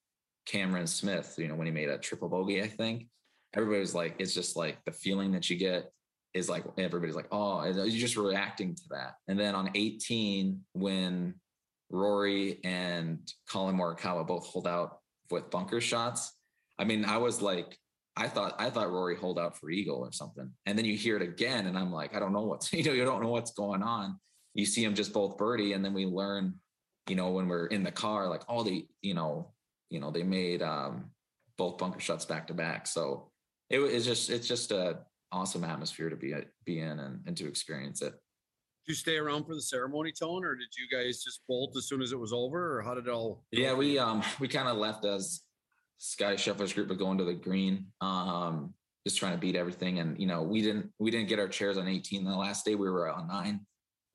Cameron 0.45 0.87
Smith, 0.87 1.35
you 1.37 1.47
know, 1.47 1.55
when 1.55 1.67
he 1.67 1.71
made 1.71 1.89
a 1.89 1.97
triple 1.97 2.27
bogey, 2.27 2.61
I 2.61 2.67
think 2.67 3.07
everybody 3.55 3.79
was 3.79 3.95
like, 3.95 4.15
it's 4.19 4.33
just 4.33 4.57
like 4.57 4.83
the 4.85 4.91
feeling 4.91 5.31
that 5.31 5.49
you 5.49 5.55
get 5.55 5.91
is 6.33 6.49
like 6.49 6.65
everybody's 6.77 7.15
like, 7.15 7.29
oh, 7.31 7.63
you're 7.65 7.87
just 7.87 8.17
reacting 8.17 8.75
to 8.75 8.83
that. 8.89 9.13
And 9.27 9.39
then 9.39 9.55
on 9.55 9.71
18, 9.75 10.59
when 10.73 11.35
Rory 11.89 12.59
and 12.63 13.19
Collin 13.47 13.77
Morikawa 13.77 14.27
both 14.27 14.45
hold 14.45 14.67
out 14.67 14.99
with 15.31 15.49
bunker 15.49 15.81
shots, 15.81 16.33
I 16.79 16.85
mean, 16.85 17.05
I 17.05 17.17
was 17.17 17.41
like, 17.41 17.77
I 18.15 18.27
thought 18.27 18.55
I 18.57 18.69
thought 18.69 18.91
Rory 18.91 19.15
hold 19.15 19.37
out 19.37 19.57
for 19.57 19.69
eagle 19.69 19.99
or 19.99 20.11
something, 20.11 20.49
and 20.65 20.77
then 20.77 20.85
you 20.85 20.95
hear 20.95 21.17
it 21.17 21.21
again, 21.21 21.67
and 21.67 21.77
I'm 21.77 21.91
like, 21.91 22.15
I 22.15 22.19
don't 22.19 22.33
know 22.33 22.43
what's 22.43 22.71
you 22.73 22.83
know 22.83 22.93
you 22.93 23.05
don't 23.05 23.21
know 23.21 23.29
what's 23.29 23.51
going 23.51 23.83
on. 23.83 24.19
You 24.55 24.65
see 24.65 24.83
them 24.83 24.95
just 24.95 25.13
both 25.13 25.37
birdie, 25.37 25.73
and 25.73 25.85
then 25.85 25.93
we 25.93 26.05
learn, 26.05 26.55
you 27.07 27.15
know, 27.15 27.29
when 27.31 27.47
we're 27.47 27.67
in 27.67 27.83
the 27.83 27.91
car, 27.91 28.27
like 28.27 28.41
all 28.47 28.63
the 28.63 28.87
you 29.01 29.13
know, 29.13 29.51
you 29.89 29.99
know, 29.99 30.11
they 30.11 30.23
made 30.23 30.61
um, 30.61 31.11
both 31.57 31.77
bunker 31.77 31.99
shots 31.99 32.25
back 32.25 32.47
to 32.47 32.53
back. 32.53 32.87
So 32.87 33.29
it 33.69 33.79
was 33.79 34.05
just 34.05 34.29
it's 34.29 34.47
just 34.47 34.71
a 34.71 34.99
awesome 35.31 35.63
atmosphere 35.63 36.09
to 36.09 36.15
be 36.15 36.33
be 36.65 36.79
in 36.79 36.99
and, 36.99 37.21
and 37.27 37.37
to 37.37 37.47
experience 37.47 38.01
it. 38.01 38.13
Did 38.85 38.93
you 38.93 38.95
stay 38.95 39.17
around 39.17 39.45
for 39.45 39.53
the 39.53 39.61
ceremony, 39.61 40.11
Tone, 40.11 40.43
or 40.43 40.55
did 40.55 40.69
you 40.77 40.87
guys 40.91 41.23
just 41.23 41.41
bolt 41.47 41.75
as 41.77 41.87
soon 41.87 42.01
as 42.01 42.11
it 42.11 42.19
was 42.19 42.33
over, 42.33 42.77
or 42.77 42.81
how 42.81 42.95
did 42.95 43.07
it 43.07 43.11
all? 43.11 43.43
Yeah, 43.51 43.73
we 43.73 43.99
um 43.99 44.23
we 44.39 44.47
kind 44.47 44.67
of 44.67 44.77
left 44.77 45.05
as 45.05 45.41
Scotty 45.99 46.37
Scheffler's 46.37 46.73
group 46.73 46.87
was 46.87 46.97
going 46.97 47.17
to 47.17 47.25
the 47.25 47.33
green, 47.33 47.87
um, 48.01 48.73
just 49.05 49.17
trying 49.17 49.33
to 49.33 49.37
beat 49.37 49.55
everything. 49.55 49.99
And 49.99 50.19
you 50.19 50.27
know, 50.27 50.41
we 50.41 50.61
didn't 50.61 50.91
we 50.97 51.11
didn't 51.11 51.29
get 51.29 51.39
our 51.39 51.47
chairs 51.47 51.77
on 51.77 51.87
18 51.87 52.23
the 52.23 52.35
last 52.35 52.65
day. 52.65 52.75
We 52.75 52.89
were 52.89 53.09
on 53.09 53.27
nine. 53.27 53.61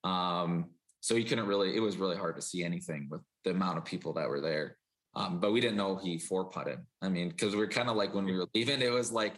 Um, 0.03 0.71
so 1.01 1.15
you 1.15 1.25
couldn't 1.25 1.47
really, 1.47 1.77
it 1.77 1.81
was 1.81 1.99
really 1.99 2.17
hard 2.17 2.37
to 2.37 2.43
see 2.43 2.65
anything 2.65 3.09
with 3.11 3.21
the 3.45 3.51
amount 3.51 3.77
of 3.77 3.85
people 3.85 4.15
that 4.15 4.29
were 4.29 4.41
there. 4.41 4.79
Um, 5.15 5.39
but 5.39 5.53
we 5.53 5.61
didn't 5.61 5.77
know 5.77 5.97
he 5.97 6.19
four 6.19 6.47
putted. 6.47 6.79
I 7.03 7.11
mean, 7.11 7.29
because 7.29 7.55
we 7.55 7.63
are 7.63 7.69
kind 7.69 7.91
of 7.91 7.97
like 7.97 8.15
when 8.15 8.25
we 8.25 8.37
were 8.37 8.47
leaving, 8.55 8.81
it 8.81 8.91
was 8.91 9.13
like 9.13 9.35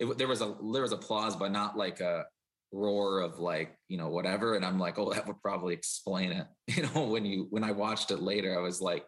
it, 0.00 0.18
there 0.18 0.26
was 0.26 0.40
a 0.40 0.56
there 0.72 0.82
was 0.82 0.92
applause, 0.92 1.36
but 1.36 1.52
not 1.52 1.76
like 1.76 2.00
a 2.00 2.24
roar 2.72 3.20
of 3.20 3.38
like 3.38 3.76
you 3.88 3.98
know 3.98 4.08
whatever. 4.08 4.54
And 4.54 4.64
I'm 4.64 4.78
like, 4.78 4.98
oh, 4.98 5.12
that 5.12 5.26
would 5.26 5.40
probably 5.42 5.74
explain 5.74 6.32
it. 6.32 6.46
You 6.74 6.84
know, 6.84 7.04
when 7.04 7.26
you 7.26 7.46
when 7.50 7.62
I 7.62 7.72
watched 7.72 8.10
it 8.10 8.22
later, 8.22 8.58
I 8.58 8.62
was 8.62 8.80
like, 8.80 9.06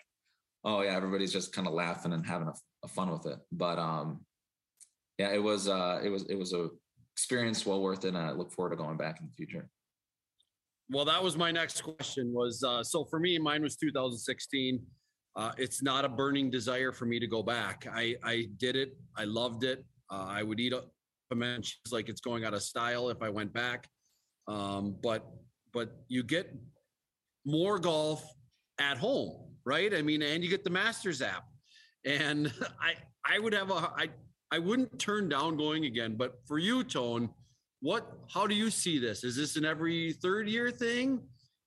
oh 0.62 0.82
yeah, 0.82 0.94
everybody's 0.94 1.32
just 1.32 1.54
kind 1.54 1.66
of 1.66 1.72
laughing 1.72 2.12
and 2.12 2.26
having 2.26 2.48
a 2.48 2.54
fun 2.88 3.10
with 3.10 3.26
it. 3.26 3.38
But 3.52 3.78
um, 3.78 4.24
yeah, 5.18 5.32
it 5.32 5.42
was 5.42 5.68
uh, 5.68 6.00
it 6.02 6.08
was 6.08 6.24
it 6.24 6.36
was 6.36 6.52
a 6.52 6.70
experience 7.14 7.64
well 7.64 7.80
worth 7.80 8.04
it, 8.04 8.08
and 8.08 8.18
I 8.18 8.32
look 8.32 8.52
forward 8.52 8.70
to 8.70 8.76
going 8.76 8.96
back 8.96 9.20
in 9.20 9.26
the 9.26 9.32
future. 9.32 9.68
Well, 10.90 11.04
that 11.06 11.22
was 11.22 11.36
my 11.36 11.50
next 11.50 11.82
question. 11.82 12.32
Was 12.32 12.62
uh, 12.62 12.82
so 12.82 13.04
for 13.04 13.18
me, 13.18 13.38
mine 13.38 13.62
was 13.62 13.76
2016. 13.76 14.80
Uh, 15.36 15.52
it's 15.58 15.82
not 15.82 16.04
a 16.04 16.08
burning 16.08 16.50
desire 16.50 16.92
for 16.92 17.06
me 17.06 17.18
to 17.18 17.26
go 17.26 17.42
back. 17.42 17.86
I 17.90 18.16
I 18.22 18.48
did 18.58 18.76
it. 18.76 18.96
I 19.16 19.24
loved 19.24 19.64
it. 19.64 19.84
Uh, 20.10 20.26
I 20.28 20.42
would 20.42 20.60
eat 20.60 20.72
a 20.72 20.84
cheese 21.60 21.74
like 21.90 22.08
it's 22.08 22.20
going 22.20 22.44
out 22.44 22.54
of 22.54 22.62
style 22.62 23.08
if 23.08 23.22
I 23.22 23.28
went 23.28 23.52
back. 23.52 23.88
Um, 24.46 24.96
but 25.02 25.26
but 25.72 25.96
you 26.08 26.22
get 26.22 26.54
more 27.44 27.78
golf 27.78 28.24
at 28.78 28.98
home, 28.98 29.50
right? 29.64 29.92
I 29.94 30.02
mean, 30.02 30.22
and 30.22 30.42
you 30.42 30.50
get 30.50 30.64
the 30.64 30.70
Masters 30.70 31.22
app, 31.22 31.44
and 32.04 32.52
I 32.80 32.94
I 33.24 33.38
would 33.38 33.52
have 33.52 33.70
a 33.70 33.92
I 33.96 34.08
I 34.50 34.58
wouldn't 34.58 34.98
turn 34.98 35.28
down 35.28 35.56
going 35.56 35.84
again. 35.86 36.16
But 36.16 36.38
for 36.46 36.58
you, 36.58 36.84
Tone, 36.84 37.30
what? 37.80 38.12
How 38.32 38.46
do 38.46 38.54
you 38.54 38.70
see 38.70 38.98
this? 38.98 39.24
Is 39.24 39.36
this 39.36 39.56
an 39.56 39.64
every 39.64 40.12
third 40.12 40.48
year 40.48 40.70
thing? 40.70 41.20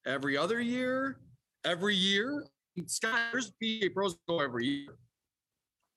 Every 0.06 0.38
other 0.38 0.62
year? 0.62 1.20
Every 1.66 1.96
year? 1.96 2.46
Scott, 2.86 3.20
there's 3.32 3.52
PA 3.62 3.88
pros 3.94 4.18
go 4.28 4.40
every 4.40 4.68
year, 4.68 4.98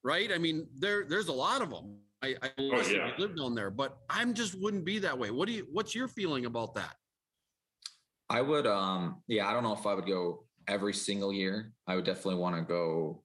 right? 0.03 0.33
I 0.33 0.39
mean, 0.39 0.67
there 0.79 1.05
there's 1.05 1.29
a 1.29 1.33
lot 1.33 1.63
of 1.63 1.71
them. 1.71 1.99
I, 2.23 2.37
I 2.43 2.51
listen, 2.59 2.97
yeah. 2.97 3.11
I 3.17 3.21
lived 3.21 3.39
on 3.41 3.55
there, 3.55 3.71
but 3.71 3.99
I'm 4.11 4.35
just 4.35 4.61
wouldn't 4.61 4.85
be 4.85 4.99
that 4.99 5.19
way. 5.19 5.31
What 5.31 5.47
do 5.47 5.53
you? 5.53 5.67
What's 5.71 5.95
your 5.95 6.09
feeling 6.09 6.47
about 6.47 6.75
that? 6.75 6.95
I 8.29 8.43
would, 8.43 8.67
um, 8.67 9.23
yeah, 9.27 9.49
I 9.49 9.53
don't 9.53 9.65
know 9.65 9.73
if 9.75 9.87
I 9.87 9.95
would 9.95 10.07
go 10.07 10.45
every 10.69 10.93
single 10.93 11.33
year. 11.33 11.73
I 11.87 11.97
would 11.97 12.05
definitely 12.05 12.37
want 12.37 12.57
to 12.57 12.63
go 12.63 13.23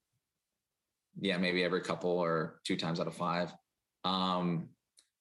yeah, 1.20 1.38
maybe 1.38 1.64
every 1.64 1.82
couple 1.82 2.12
or 2.12 2.60
two 2.66 2.76
times 2.76 3.00
out 3.00 3.08
of 3.08 3.16
five. 3.16 3.54
Um, 4.04 4.70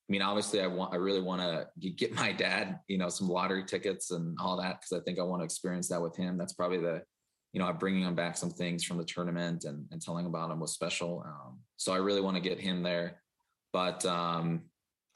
I 0.09 0.13
mean, 0.13 0.23
obviously, 0.23 0.61
I 0.61 0.67
want, 0.67 0.93
I 0.93 0.97
really 0.97 1.23
want 1.23 1.41
to 1.41 1.91
get 1.91 2.15
my 2.15 2.33
dad, 2.33 2.81
you 2.89 2.99
know, 2.99 3.09
some 3.09 3.29
lottery 3.29 3.65
tickets 3.65 4.11
and 4.11 4.37
all 4.39 4.59
that 4.59 4.81
because 4.81 5.01
I 5.01 5.03
think 5.03 5.19
I 5.19 5.23
want 5.23 5.41
to 5.41 5.45
experience 5.45 5.89
that 5.89 6.03
with 6.03 6.15
him. 6.15 6.37
That's 6.37 6.53
probably 6.53 6.79
the, 6.79 7.03
you 7.53 7.61
know, 7.61 7.67
I'm 7.67 7.79
bringing 7.79 8.03
him 8.03 8.15
back 8.15 8.37
some 8.37 8.51
things 8.51 8.85
from 8.85 8.99
the 8.99 9.05
tournament 9.05 9.65
and, 9.65 9.87
and 9.91 10.03
telling 10.03 10.27
about 10.27 10.51
him 10.51 10.61
was 10.61 10.75
special. 10.75 11.25
Um, 11.25 11.59
so 11.77 11.95
I 11.95 11.99
really 11.99 12.21
want 12.21 12.37
to 12.37 12.43
get 12.43 12.61
him 12.61 12.83
there. 12.83 13.23
But 13.73 14.05
um, 14.05 14.65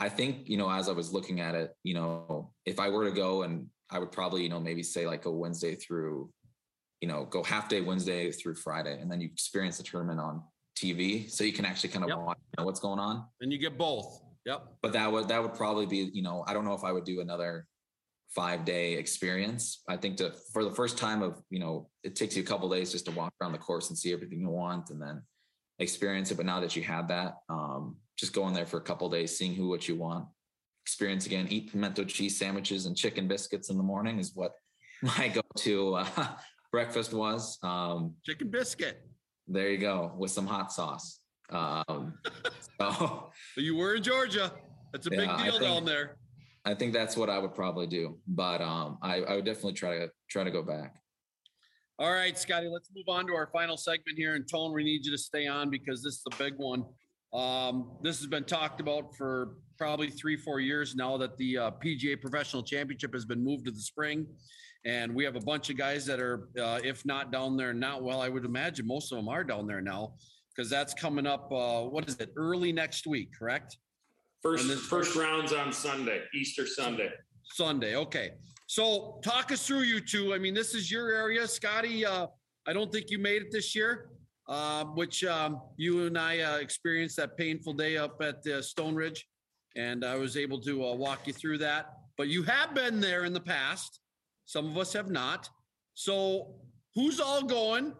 I 0.00 0.08
think, 0.08 0.48
you 0.48 0.56
know, 0.56 0.70
as 0.70 0.88
I 0.88 0.92
was 0.92 1.12
looking 1.12 1.40
at 1.40 1.54
it, 1.54 1.74
you 1.82 1.94
know, 1.94 2.52
if 2.64 2.80
I 2.80 2.88
were 2.88 3.04
to 3.04 3.14
go 3.14 3.42
and 3.42 3.66
I 3.90 3.98
would 3.98 4.12
probably, 4.12 4.42
you 4.42 4.48
know, 4.48 4.60
maybe 4.60 4.82
say 4.82 5.06
like 5.06 5.26
a 5.26 5.30
Wednesday 5.30 5.74
through, 5.74 6.30
you 7.00 7.08
know, 7.08 7.24
go 7.24 7.42
half 7.42 7.68
day 7.68 7.80
Wednesday 7.80 8.30
through 8.32 8.54
Friday, 8.54 8.98
and 9.00 9.10
then 9.10 9.20
you 9.20 9.28
experience 9.28 9.76
the 9.76 9.84
tournament 9.84 10.18
on 10.18 10.42
TV, 10.78 11.30
so 11.30 11.44
you 11.44 11.52
can 11.52 11.64
actually 11.64 11.90
kind 11.90 12.04
of 12.04 12.10
Yep. 12.10 12.18
watch 12.18 12.38
you 12.38 12.54
know, 12.58 12.64
what's 12.66 12.80
going 12.80 12.98
on. 12.98 13.26
And 13.40 13.52
you 13.52 13.58
get 13.58 13.76
both. 13.76 14.22
Yep. 14.46 14.78
But 14.82 14.92
that 14.92 15.10
would 15.10 15.28
that 15.28 15.42
would 15.42 15.54
probably 15.54 15.86
be, 15.86 16.10
you 16.12 16.22
know, 16.22 16.44
I 16.46 16.52
don't 16.54 16.64
know 16.64 16.74
if 16.74 16.84
I 16.84 16.92
would 16.92 17.04
do 17.04 17.20
another 17.20 17.66
five 18.30 18.64
day 18.64 18.94
experience. 18.94 19.82
I 19.88 19.96
think 19.96 20.16
to 20.18 20.32
for 20.52 20.64
the 20.64 20.70
first 20.70 20.96
time 20.98 21.22
of, 21.22 21.42
you 21.50 21.58
know, 21.58 21.90
it 22.02 22.16
takes 22.16 22.36
you 22.36 22.42
a 22.42 22.46
couple 22.46 22.68
days 22.68 22.92
just 22.92 23.06
to 23.06 23.10
walk 23.12 23.32
around 23.40 23.52
the 23.52 23.58
course 23.58 23.88
and 23.88 23.98
see 23.98 24.12
everything 24.12 24.40
you 24.40 24.48
want, 24.50 24.90
and 24.90 25.00
then 25.00 25.22
experience 25.78 26.30
it. 26.30 26.36
But 26.36 26.46
now 26.46 26.60
that 26.60 26.76
you 26.76 26.82
have 26.82 27.08
that, 27.08 27.34
um, 27.48 27.96
just 28.16 28.32
going 28.32 28.54
there 28.54 28.66
for 28.66 28.78
a 28.78 28.82
couple 28.82 29.08
days, 29.08 29.36
seeing 29.36 29.54
who 29.54 29.68
what 29.68 29.88
you 29.88 29.96
want, 29.96 30.26
experience 30.84 31.26
again, 31.26 31.46
eat 31.50 31.70
pimento 31.72 32.04
cheese 32.04 32.38
sandwiches 32.38 32.86
and 32.86 32.96
chicken 32.96 33.28
biscuits 33.28 33.70
in 33.70 33.76
the 33.76 33.82
morning 33.82 34.18
is 34.18 34.32
what 34.34 34.52
my 35.02 35.28
go-to 35.28 35.94
uh, 35.94 36.28
breakfast 36.72 37.12
was. 37.12 37.58
Um, 37.62 38.14
Chicken 38.24 38.50
biscuit. 38.50 39.07
There 39.48 39.70
you 39.70 39.78
go 39.78 40.12
with 40.16 40.30
some 40.30 40.46
hot 40.46 40.72
sauce. 40.72 41.20
Um, 41.50 42.14
so 42.80 43.30
you 43.56 43.76
were 43.76 43.94
in 43.96 44.02
Georgia. 44.02 44.52
That's 44.92 45.06
a 45.06 45.10
big 45.10 45.20
Yeah, 45.20 45.34
I 45.34 45.44
deal 45.44 45.52
think- 45.52 45.64
down 45.64 45.84
there. 45.84 46.16
I 46.64 46.74
think 46.74 46.92
that's 46.92 47.16
what 47.16 47.30
I 47.30 47.38
would 47.38 47.54
probably 47.54 47.86
do. 47.86 48.18
But 48.26 48.60
um, 48.60 48.98
I, 49.00 49.20
I 49.22 49.36
would 49.36 49.46
definitely 49.46 49.72
try 49.72 49.98
to 50.00 50.10
try 50.28 50.44
to 50.44 50.50
go 50.50 50.62
back. 50.62 50.96
All 51.98 52.12
right, 52.12 52.36
Scotty, 52.38 52.68
let's 52.68 52.90
move 52.94 53.06
on 53.08 53.26
to 53.26 53.34
our 53.34 53.48
final 53.52 53.76
segment 53.78 54.18
here. 54.18 54.34
And 54.34 54.46
Tone, 54.48 54.72
we 54.74 54.84
need 54.84 55.04
you 55.04 55.10
to 55.12 55.18
stay 55.18 55.46
on 55.46 55.70
because 55.70 56.02
this 56.02 56.14
is 56.14 56.22
a 56.32 56.36
big 56.36 56.54
one. 56.58 56.84
Um, 57.32 57.92
this 58.02 58.18
has 58.18 58.26
been 58.26 58.44
talked 58.44 58.80
about 58.80 59.14
for 59.14 59.56
probably 59.76 60.10
three, 60.10 60.36
four 60.36 60.60
years 60.60 60.96
now 60.96 61.16
that 61.18 61.36
the 61.36 61.58
uh, 61.58 61.70
PGA 61.72 62.20
Professional 62.20 62.62
Championship 62.62 63.12
has 63.12 63.24
been 63.24 63.42
moved 63.42 63.66
to 63.66 63.70
the 63.70 63.80
spring. 63.80 64.26
And 64.84 65.14
we 65.14 65.24
have 65.24 65.36
a 65.36 65.40
bunch 65.40 65.70
of 65.70 65.76
guys 65.76 66.06
that 66.06 66.20
are, 66.20 66.48
uh, 66.58 66.80
if 66.82 67.04
not 67.04 67.30
down 67.30 67.56
there 67.56 67.74
not 67.74 68.02
well, 68.02 68.20
I 68.20 68.28
would 68.28 68.44
imagine 68.44 68.86
most 68.86 69.12
of 69.12 69.16
them 69.16 69.28
are 69.28 69.44
down 69.44 69.66
there 69.66 69.80
now 69.80 70.14
because 70.54 70.70
that's 70.70 70.94
coming 70.94 71.26
up. 71.26 71.52
Uh, 71.52 71.82
what 71.82 72.08
is 72.08 72.16
it? 72.18 72.32
Early 72.36 72.72
next 72.72 73.06
week, 73.06 73.30
correct? 73.38 73.76
First, 74.42 74.68
then- 74.68 74.78
first 74.78 75.14
round's 75.16 75.52
on 75.52 75.72
Sunday, 75.72 76.22
Easter 76.34 76.66
Sunday. 76.66 77.10
Sunday. 77.44 77.96
Okay. 77.96 78.32
So 78.66 79.20
talk 79.24 79.50
us 79.52 79.66
through 79.66 79.82
you 79.82 80.00
two. 80.00 80.34
I 80.34 80.38
mean, 80.38 80.54
this 80.54 80.74
is 80.74 80.90
your 80.90 81.12
area, 81.12 81.46
Scotty. 81.48 82.04
Uh, 82.04 82.26
I 82.66 82.72
don't 82.72 82.92
think 82.92 83.10
you 83.10 83.18
made 83.18 83.42
it 83.42 83.50
this 83.50 83.74
year, 83.74 84.10
uh, 84.48 84.84
which 84.84 85.24
um, 85.24 85.60
you 85.76 86.06
and 86.06 86.18
I 86.18 86.40
uh, 86.40 86.56
experienced 86.56 87.16
that 87.16 87.36
painful 87.36 87.74
day 87.74 87.96
up 87.96 88.20
at 88.22 88.46
uh, 88.46 88.62
Stone 88.62 88.94
Ridge, 88.94 89.26
and 89.76 90.04
I 90.04 90.16
was 90.16 90.36
able 90.36 90.60
to 90.62 90.86
uh, 90.86 90.94
walk 90.94 91.26
you 91.26 91.32
through 91.32 91.58
that. 91.58 91.92
But 92.16 92.28
you 92.28 92.42
have 92.44 92.74
been 92.74 93.00
there 93.00 93.24
in 93.24 93.32
the 93.32 93.40
past. 93.40 94.00
Some 94.46 94.66
of 94.66 94.78
us 94.78 94.92
have 94.94 95.10
not. 95.10 95.48
So 95.94 96.54
who's 96.94 97.20
all 97.20 97.42
going? 97.42 97.92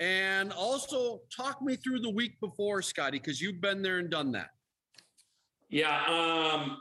And 0.00 0.52
also 0.52 1.20
talk 1.34 1.60
me 1.62 1.76
through 1.76 2.00
the 2.00 2.10
week 2.10 2.38
before, 2.40 2.80
Scotty, 2.82 3.18
because 3.18 3.40
you've 3.40 3.60
been 3.60 3.82
there 3.82 3.98
and 3.98 4.10
done 4.10 4.32
that. 4.32 4.48
Yeah. 5.68 6.04
Um, 6.06 6.78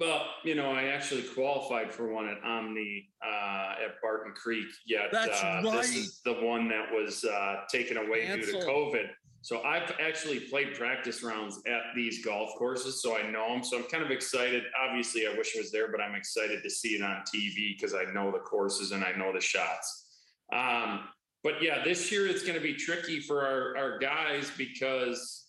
well, 0.00 0.24
you 0.44 0.54
know, 0.54 0.72
I 0.72 0.84
actually 0.84 1.22
qualified 1.22 1.92
for 1.92 2.10
one 2.10 2.26
at 2.26 2.42
Omni 2.42 3.10
uh, 3.22 3.74
at 3.84 4.00
Barton 4.02 4.32
Creek. 4.32 4.66
Yet 4.86 5.10
That's 5.12 5.42
uh, 5.42 5.60
right. 5.62 5.72
this 5.72 5.94
is 5.94 6.20
the 6.24 6.32
one 6.32 6.68
that 6.70 6.90
was 6.90 7.22
uh, 7.22 7.56
taken 7.70 7.98
away 7.98 8.26
due 8.26 8.46
to 8.46 8.66
COVID. 8.66 9.10
So 9.42 9.62
I've 9.62 9.94
actually 10.00 10.40
played 10.40 10.74
practice 10.74 11.22
rounds 11.22 11.60
at 11.66 11.94
these 11.94 12.24
golf 12.24 12.50
courses, 12.58 13.02
so 13.02 13.16
I 13.16 13.30
know 13.30 13.48
them. 13.48 13.62
So 13.62 13.78
I'm 13.78 13.84
kind 13.84 14.02
of 14.02 14.10
excited. 14.10 14.64
Obviously, 14.82 15.26
I 15.26 15.36
wish 15.36 15.52
I 15.54 15.60
was 15.60 15.70
there, 15.70 15.90
but 15.90 16.00
I'm 16.00 16.14
excited 16.14 16.62
to 16.62 16.70
see 16.70 16.90
it 16.90 17.02
on 17.02 17.22
TV 17.34 17.76
because 17.76 17.94
I 17.94 18.10
know 18.12 18.30
the 18.30 18.38
courses 18.38 18.92
and 18.92 19.04
I 19.04 19.12
know 19.12 19.32
the 19.32 19.40
shots. 19.40 20.06
Um, 20.52 21.08
but 21.42 21.62
yeah, 21.62 21.84
this 21.84 22.10
year 22.10 22.26
it's 22.26 22.42
going 22.42 22.54
to 22.54 22.60
be 22.60 22.74
tricky 22.74 23.20
for 23.20 23.46
our, 23.46 23.76
our 23.76 23.98
guys 23.98 24.50
because 24.58 25.46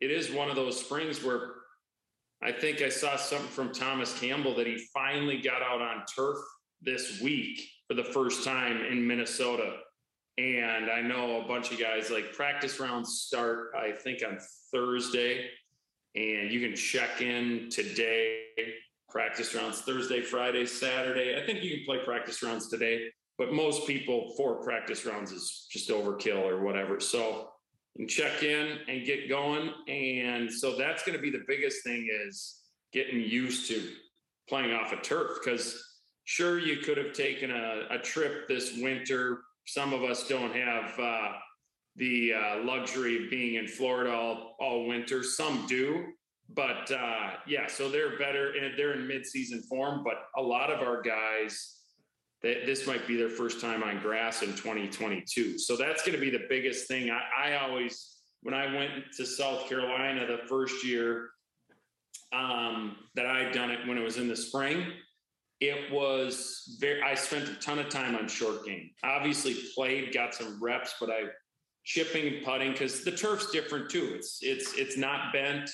it 0.00 0.10
is 0.10 0.30
one 0.30 0.48
of 0.48 0.56
those 0.56 0.80
springs 0.80 1.22
where 1.22 1.50
I 2.42 2.52
think 2.52 2.82
I 2.82 2.88
saw 2.88 3.16
something 3.16 3.48
from 3.48 3.72
Thomas 3.72 4.18
Campbell 4.18 4.54
that 4.56 4.66
he 4.66 4.78
finally 4.94 5.40
got 5.40 5.62
out 5.62 5.82
on 5.82 6.04
turf 6.14 6.38
this 6.80 7.20
week 7.20 7.60
for 7.88 7.94
the 7.94 8.04
first 8.04 8.44
time 8.44 8.84
in 8.84 9.04
Minnesota. 9.06 9.78
And 10.38 10.88
I 10.88 11.00
know 11.00 11.40
a 11.40 11.48
bunch 11.48 11.72
of 11.72 11.80
guys 11.80 12.10
like 12.10 12.32
practice 12.32 12.78
rounds 12.78 13.22
start, 13.26 13.70
I 13.76 13.90
think, 13.90 14.22
on 14.24 14.38
Thursday. 14.72 15.46
And 16.14 16.52
you 16.52 16.60
can 16.60 16.76
check 16.76 17.20
in 17.20 17.68
today. 17.70 18.42
Practice 19.08 19.54
rounds 19.54 19.80
Thursday, 19.80 20.20
Friday, 20.20 20.66
Saturday. 20.66 21.40
I 21.42 21.44
think 21.44 21.62
you 21.64 21.78
can 21.78 21.86
play 21.86 22.04
practice 22.04 22.42
rounds 22.42 22.68
today, 22.68 23.08
but 23.38 23.52
most 23.54 23.86
people, 23.86 24.34
four 24.36 24.62
practice 24.62 25.06
rounds 25.06 25.32
is 25.32 25.66
just 25.70 25.88
overkill 25.88 26.44
or 26.44 26.62
whatever. 26.62 27.00
So 27.00 27.48
can 27.98 28.08
check 28.08 28.42
in 28.42 28.78
and 28.88 29.04
get 29.04 29.28
going. 29.28 29.72
And 29.88 30.50
so 30.50 30.76
that's 30.76 31.02
going 31.02 31.16
to 31.16 31.22
be 31.22 31.30
the 31.30 31.44
biggest 31.46 31.82
thing 31.82 32.08
is 32.26 32.60
getting 32.92 33.20
used 33.20 33.68
to 33.68 33.82
playing 34.48 34.72
off 34.72 34.92
a 34.92 34.96
turf 34.96 35.38
because 35.42 35.82
sure 36.24 36.58
you 36.58 36.78
could 36.78 36.96
have 36.96 37.12
taken 37.12 37.50
a, 37.50 37.86
a 37.90 37.98
trip 37.98 38.48
this 38.48 38.78
winter. 38.78 39.40
Some 39.66 39.92
of 39.92 40.02
us 40.04 40.28
don't 40.28 40.54
have 40.54 40.98
uh, 40.98 41.32
the 41.96 42.32
uh, 42.32 42.64
luxury 42.64 43.24
of 43.24 43.30
being 43.30 43.56
in 43.56 43.66
Florida 43.66 44.12
all, 44.12 44.56
all 44.60 44.86
winter. 44.86 45.22
Some 45.22 45.66
do, 45.66 46.06
but 46.54 46.90
uh, 46.90 47.32
yeah, 47.46 47.66
so 47.66 47.90
they're 47.90 48.16
better 48.16 48.52
and 48.52 48.78
they're 48.78 48.94
in 48.94 49.06
mid-season 49.06 49.62
form. 49.62 50.04
But 50.04 50.14
a 50.36 50.42
lot 50.42 50.70
of 50.70 50.86
our 50.86 51.02
guys, 51.02 51.77
that 52.42 52.66
this 52.66 52.86
might 52.86 53.06
be 53.06 53.16
their 53.16 53.30
first 53.30 53.60
time 53.60 53.82
on 53.82 53.98
grass 53.98 54.42
in 54.42 54.50
2022. 54.50 55.58
So 55.58 55.76
that's 55.76 56.02
going 56.02 56.14
to 56.14 56.20
be 56.20 56.30
the 56.30 56.46
biggest 56.48 56.86
thing. 56.86 57.10
I, 57.10 57.50
I 57.50 57.56
always, 57.56 58.16
when 58.42 58.54
I 58.54 58.72
went 58.74 58.90
to 59.16 59.26
South 59.26 59.68
Carolina 59.68 60.26
the 60.26 60.46
first 60.48 60.84
year 60.84 61.30
um, 62.32 62.96
that 63.16 63.26
I'd 63.26 63.52
done 63.52 63.70
it 63.70 63.86
when 63.86 63.98
it 63.98 64.04
was 64.04 64.18
in 64.18 64.28
the 64.28 64.36
spring, 64.36 64.92
it 65.60 65.90
was 65.92 66.76
very, 66.80 67.02
I 67.02 67.16
spent 67.16 67.48
a 67.48 67.54
ton 67.54 67.80
of 67.80 67.88
time 67.88 68.14
on 68.14 68.28
short 68.28 68.64
game. 68.64 68.90
Obviously 69.02 69.56
played, 69.74 70.14
got 70.14 70.32
some 70.32 70.62
reps, 70.62 70.94
but 71.00 71.10
I 71.10 71.22
chipping 71.84 72.34
and 72.34 72.44
putting 72.44 72.72
because 72.72 73.02
the 73.02 73.10
turf's 73.10 73.50
different 73.50 73.90
too. 73.90 74.12
It's, 74.14 74.38
it's, 74.42 74.74
it's 74.74 74.96
not 74.96 75.32
bent. 75.32 75.68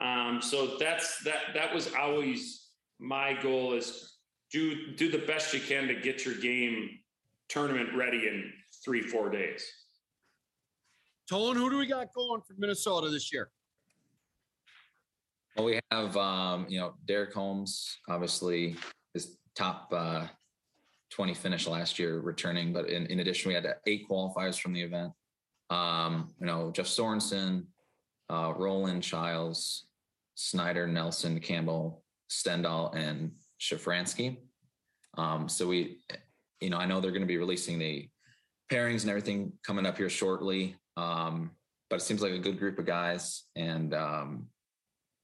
Um, 0.00 0.40
so 0.42 0.76
that's, 0.80 1.22
that, 1.22 1.54
that 1.54 1.72
was 1.72 1.92
always 1.94 2.70
my 2.98 3.38
goal 3.40 3.74
is 3.74 4.17
do 4.52 4.94
do 4.96 5.10
the 5.10 5.18
best 5.18 5.52
you 5.52 5.60
can 5.60 5.88
to 5.88 5.94
get 5.94 6.24
your 6.24 6.34
game 6.34 6.90
tournament 7.48 7.88
ready 7.94 8.28
in 8.28 8.52
three 8.84 9.02
four 9.02 9.30
days 9.30 9.64
Tone, 11.28 11.56
who 11.56 11.68
do 11.68 11.76
we 11.76 11.86
got 11.86 12.12
going 12.14 12.40
for 12.40 12.54
Minnesota 12.56 13.10
this 13.10 13.30
year? 13.30 13.50
Well, 15.56 15.66
we 15.66 15.78
have 15.90 16.16
um, 16.16 16.64
you 16.70 16.80
know 16.80 16.94
Derek 17.06 17.34
Holmes, 17.34 17.98
obviously 18.08 18.76
his 19.12 19.36
top 19.54 19.92
uh, 19.92 20.26
20 21.10 21.34
finish 21.34 21.66
last 21.66 21.98
year, 21.98 22.20
returning. 22.20 22.72
But 22.72 22.88
in, 22.88 23.06
in 23.06 23.20
addition, 23.20 23.50
we 23.50 23.54
had 23.54 23.66
eight 23.86 24.08
qualifiers 24.08 24.58
from 24.58 24.72
the 24.72 24.80
event. 24.80 25.12
Um, 25.68 26.32
you 26.40 26.46
know 26.46 26.70
Jeff 26.70 26.86
Sorensen, 26.86 27.66
uh, 28.30 28.54
Roland 28.56 29.02
Childs, 29.02 29.86
Snyder, 30.34 30.86
Nelson, 30.86 31.40
Campbell, 31.40 32.04
Stendhal, 32.28 32.92
and 32.94 33.32
Shafransky. 33.60 34.38
Um, 35.16 35.48
so 35.48 35.66
we, 35.66 35.98
you 36.60 36.70
know, 36.70 36.78
I 36.78 36.86
know 36.86 37.00
they're 37.00 37.10
going 37.10 37.22
to 37.22 37.26
be 37.26 37.38
releasing 37.38 37.78
the 37.78 38.08
pairings 38.70 39.02
and 39.02 39.10
everything 39.10 39.52
coming 39.64 39.86
up 39.86 39.96
here 39.96 40.10
shortly. 40.10 40.76
Um, 40.96 41.52
but 41.90 41.96
it 41.96 42.02
seems 42.02 42.22
like 42.22 42.32
a 42.32 42.38
good 42.38 42.58
group 42.58 42.78
of 42.78 42.86
guys, 42.86 43.44
and 43.56 43.94
um, 43.94 44.46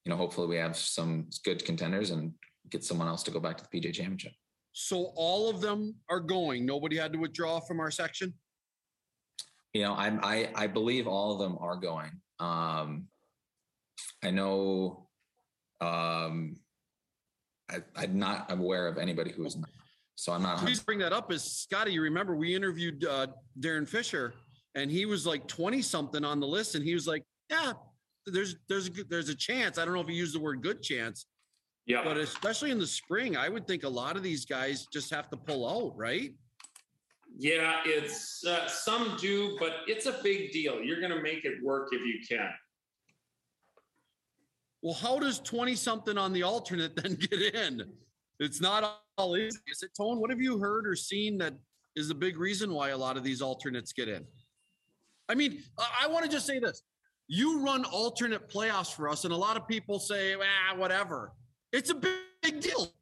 you 0.04 0.10
know, 0.10 0.16
hopefully 0.16 0.46
we 0.46 0.56
have 0.56 0.76
some 0.76 1.28
good 1.44 1.64
contenders 1.64 2.10
and 2.10 2.32
get 2.70 2.84
someone 2.84 3.08
else 3.08 3.22
to 3.24 3.30
go 3.30 3.40
back 3.40 3.58
to 3.58 3.64
the 3.64 3.80
PGA 3.80 3.92
Championship. 3.92 4.32
So 4.72 5.12
all 5.14 5.50
of 5.50 5.60
them 5.60 5.94
are 6.08 6.20
going. 6.20 6.66
Nobody 6.66 6.96
had 6.96 7.12
to 7.12 7.18
withdraw 7.18 7.60
from 7.60 7.80
our 7.80 7.90
section. 7.90 8.32
You 9.72 9.82
know, 9.82 9.92
I 9.92 10.08
I, 10.22 10.48
I 10.54 10.66
believe 10.66 11.06
all 11.06 11.32
of 11.32 11.38
them 11.38 11.58
are 11.60 11.76
going. 11.76 12.10
Um, 12.40 13.08
I 14.22 14.30
know. 14.30 15.08
Um, 15.80 16.56
I, 17.70 17.78
I'm 17.96 18.18
not 18.18 18.50
aware 18.50 18.86
of 18.86 18.98
anybody 18.98 19.32
who 19.32 19.44
is 19.46 19.56
not. 19.56 19.70
So 20.16 20.32
I'm 20.32 20.42
not. 20.42 20.58
Please 20.58 20.80
bring 20.80 20.98
that 21.00 21.12
up. 21.12 21.32
Is 21.32 21.42
Scotty? 21.42 21.92
You 21.92 22.02
remember 22.02 22.36
we 22.36 22.54
interviewed 22.54 23.04
uh, 23.04 23.28
Darren 23.58 23.88
Fisher 23.88 24.34
and 24.74 24.90
he 24.90 25.06
was 25.06 25.26
like 25.26 25.46
20 25.48 25.82
something 25.82 26.24
on 26.24 26.40
the 26.40 26.46
list. 26.46 26.74
And 26.74 26.84
he 26.84 26.94
was 26.94 27.06
like, 27.06 27.22
yeah, 27.50 27.72
there's, 28.26 28.56
there's, 28.68 28.86
a 28.86 28.90
good- 28.90 29.10
there's 29.10 29.28
a 29.28 29.34
chance. 29.34 29.78
I 29.78 29.84
don't 29.84 29.94
know 29.94 30.00
if 30.00 30.08
he 30.08 30.14
used 30.14 30.34
the 30.34 30.40
word 30.40 30.62
good 30.62 30.82
chance, 30.82 31.26
Yeah. 31.86 32.02
but 32.04 32.16
especially 32.16 32.70
in 32.70 32.78
the 32.78 32.86
spring, 32.86 33.36
I 33.36 33.48
would 33.48 33.66
think 33.66 33.82
a 33.84 33.88
lot 33.88 34.16
of 34.16 34.22
these 34.22 34.44
guys 34.44 34.86
just 34.92 35.10
have 35.12 35.28
to 35.30 35.36
pull 35.36 35.68
out, 35.68 35.96
right? 35.96 36.32
Yeah, 37.36 37.80
it's 37.84 38.44
uh, 38.46 38.68
some 38.68 39.16
do, 39.20 39.56
but 39.58 39.78
it's 39.88 40.06
a 40.06 40.16
big 40.22 40.52
deal. 40.52 40.80
You're 40.80 41.00
going 41.00 41.10
to 41.12 41.20
make 41.20 41.44
it 41.44 41.54
work 41.64 41.88
if 41.90 42.00
you 42.02 42.20
can. 42.28 42.48
Well, 44.84 44.92
how 44.92 45.18
does 45.18 45.40
20 45.40 45.74
something 45.76 46.18
on 46.18 46.34
the 46.34 46.42
alternate 46.42 46.94
then 46.94 47.14
get 47.30 47.40
in? 47.54 47.90
It's 48.38 48.60
not 48.60 49.00
all 49.16 49.36
easy. 49.36 49.58
Is 49.66 49.82
it 49.82 49.90
Tone? 49.96 50.20
What 50.20 50.28
have 50.28 50.42
you 50.42 50.58
heard 50.58 50.86
or 50.86 50.94
seen 50.94 51.38
that 51.38 51.54
is 51.96 52.08
the 52.08 52.14
big 52.14 52.38
reason 52.38 52.70
why 52.70 52.90
a 52.90 52.96
lot 52.96 53.16
of 53.16 53.24
these 53.24 53.40
alternates 53.40 53.94
get 53.94 54.08
in? 54.08 54.26
I 55.30 55.34
mean, 55.34 55.62
I, 56.02 56.06
want 56.06 56.26
to 56.26 56.30
just 56.30 56.46
say 56.46 56.58
this. 56.58 56.82
You 57.28 57.64
run 57.64 57.86
alternate 57.86 58.50
playoffs 58.50 58.94
for 58.94 59.08
us, 59.08 59.24
and 59.24 59.32
a 59.32 59.36
lot 59.36 59.56
of 59.56 59.66
people 59.66 59.98
say, 59.98 60.34
ah, 60.34 60.76
whatever. 60.76 61.32
It's 61.72 61.88
a 61.88 61.94
big, 61.94 62.12
big 62.42 62.60
deal. 62.60 62.92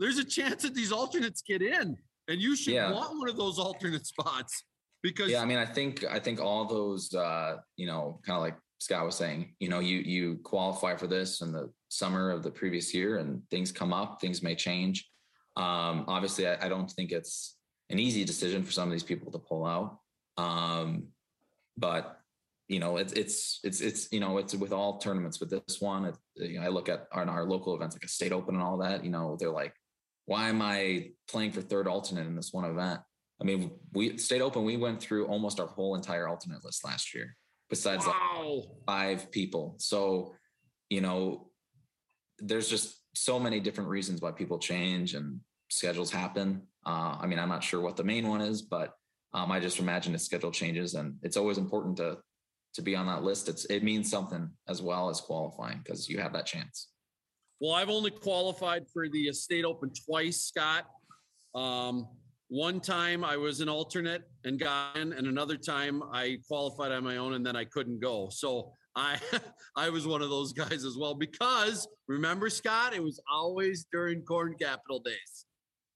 There's 0.00 0.18
a 0.18 0.24
chance 0.24 0.64
that 0.64 0.74
these 0.74 0.90
alternates 0.90 1.40
get 1.40 1.62
in, 1.62 1.96
and 2.26 2.40
you 2.40 2.56
should 2.56 2.74
Yeah. 2.74 2.90
want 2.90 3.16
one 3.16 3.28
of 3.28 3.36
those 3.36 3.60
alternate 3.60 4.06
spots 4.14 4.64
because 5.04 5.30
Yeah, 5.30 5.42
I 5.42 5.44
mean, 5.44 5.58
I 5.58 5.66
think 5.66 6.02
I 6.02 6.18
think 6.18 6.40
all 6.40 6.64
those, 6.64 7.14
uh, 7.14 7.58
you 7.76 7.86
know, 7.86 8.18
kind 8.26 8.36
of 8.36 8.42
like 8.42 8.56
Scott 8.78 9.04
was 9.04 9.16
saying, 9.16 9.54
you 9.58 9.68
know, 9.68 9.80
you 9.80 9.98
you 9.98 10.36
qualify 10.42 10.96
for 10.96 11.06
this 11.06 11.40
in 11.40 11.52
the 11.52 11.70
summer 11.88 12.30
of 12.30 12.42
the 12.42 12.50
previous 12.50 12.92
year, 12.92 13.18
and 13.18 13.42
things 13.50 13.72
come 13.72 13.92
up, 13.92 14.20
things 14.20 14.42
may 14.42 14.54
change. 14.54 15.08
Um, 15.56 16.04
obviously, 16.08 16.46
I, 16.46 16.66
I 16.66 16.68
don't 16.68 16.90
think 16.90 17.12
it's 17.12 17.56
an 17.90 17.98
easy 17.98 18.24
decision 18.24 18.62
for 18.64 18.72
some 18.72 18.88
of 18.88 18.92
these 18.92 19.02
people 19.02 19.32
to 19.32 19.38
pull 19.38 19.64
out, 19.64 19.98
um, 20.36 21.08
but 21.76 22.20
you 22.68 22.80
know, 22.80 22.96
it's 22.96 23.12
it's 23.12 23.60
it's 23.62 23.80
it's 23.80 24.12
you 24.12 24.20
know, 24.20 24.38
it's 24.38 24.54
with 24.54 24.72
all 24.72 24.98
tournaments. 24.98 25.40
With 25.40 25.50
this 25.50 25.80
one, 25.80 26.04
it, 26.06 26.16
you 26.34 26.58
know, 26.58 26.66
I 26.66 26.68
look 26.68 26.88
at 26.88 27.06
our, 27.12 27.24
our 27.28 27.44
local 27.44 27.74
events 27.74 27.94
like 27.94 28.04
a 28.04 28.08
state 28.08 28.32
open 28.32 28.56
and 28.56 28.64
all 28.64 28.78
that. 28.78 29.04
You 29.04 29.10
know, 29.10 29.36
they're 29.38 29.50
like, 29.50 29.72
why 30.26 30.48
am 30.48 30.60
I 30.60 31.10
playing 31.28 31.52
for 31.52 31.62
third 31.62 31.86
alternate 31.86 32.26
in 32.26 32.34
this 32.34 32.52
one 32.52 32.64
event? 32.64 33.00
I 33.40 33.44
mean, 33.44 33.70
we 33.92 34.18
state 34.18 34.40
open, 34.40 34.64
we 34.64 34.76
went 34.76 35.00
through 35.00 35.26
almost 35.26 35.60
our 35.60 35.66
whole 35.66 35.94
entire 35.94 36.26
alternate 36.26 36.64
list 36.64 36.84
last 36.84 37.14
year, 37.14 37.36
besides 37.68 38.06
like 38.06 38.16
five 38.86 39.30
people. 39.30 39.74
So, 39.78 40.34
you 40.88 41.00
know, 41.00 41.50
there's 42.38 42.68
just 42.68 43.02
so 43.14 43.38
many 43.38 43.60
different 43.60 43.90
reasons 43.90 44.20
why 44.20 44.30
people 44.30 44.58
change 44.58 45.14
and 45.14 45.40
schedules 45.70 46.10
happen. 46.10 46.62
Uh, 46.84 47.16
I 47.20 47.26
mean, 47.26 47.38
I'm 47.38 47.48
not 47.48 47.64
sure 47.64 47.80
what 47.80 47.96
the 47.96 48.04
main 48.04 48.28
one 48.28 48.40
is, 48.40 48.62
but 48.62 48.92
um, 49.32 49.50
I 49.50 49.60
just 49.60 49.78
imagine 49.78 50.12
the 50.12 50.18
schedule 50.18 50.50
changes, 50.50 50.94
and 50.94 51.16
it's 51.22 51.36
always 51.36 51.58
important 51.58 51.96
to 51.98 52.18
to 52.74 52.82
be 52.82 52.94
on 52.94 53.06
that 53.06 53.22
list. 53.22 53.48
It's 53.48 53.64
it 53.66 53.82
means 53.82 54.10
something 54.10 54.50
as 54.68 54.82
well 54.82 55.08
as 55.08 55.20
qualifying 55.20 55.80
because 55.82 56.08
you 56.08 56.18
have 56.20 56.32
that 56.34 56.46
chance. 56.46 56.88
Well, 57.60 57.72
I've 57.72 57.88
only 57.88 58.10
qualified 58.10 58.84
for 58.92 59.08
the 59.08 59.32
state 59.32 59.64
open 59.64 59.90
twice, 60.06 60.42
Scott. 60.42 60.84
Um, 61.54 62.06
one 62.48 62.80
time 62.80 63.24
I 63.24 63.36
was 63.36 63.60
an 63.60 63.68
alternate 63.68 64.22
and 64.44 64.58
got 64.58 64.96
in, 64.96 65.12
and 65.12 65.26
another 65.26 65.56
time 65.56 66.02
I 66.12 66.38
qualified 66.46 66.92
on 66.92 67.02
my 67.02 67.16
own 67.16 67.34
and 67.34 67.44
then 67.44 67.56
I 67.56 67.64
couldn't 67.64 68.00
go. 68.00 68.28
So 68.30 68.72
I 68.94 69.18
I 69.76 69.90
was 69.90 70.06
one 70.06 70.22
of 70.22 70.30
those 70.30 70.52
guys 70.52 70.84
as 70.84 70.96
well 70.98 71.14
because 71.14 71.86
remember, 72.08 72.48
Scott, 72.48 72.94
it 72.94 73.02
was 73.02 73.20
always 73.30 73.86
during 73.92 74.22
corn 74.22 74.54
capital 74.60 75.00
days. 75.00 75.46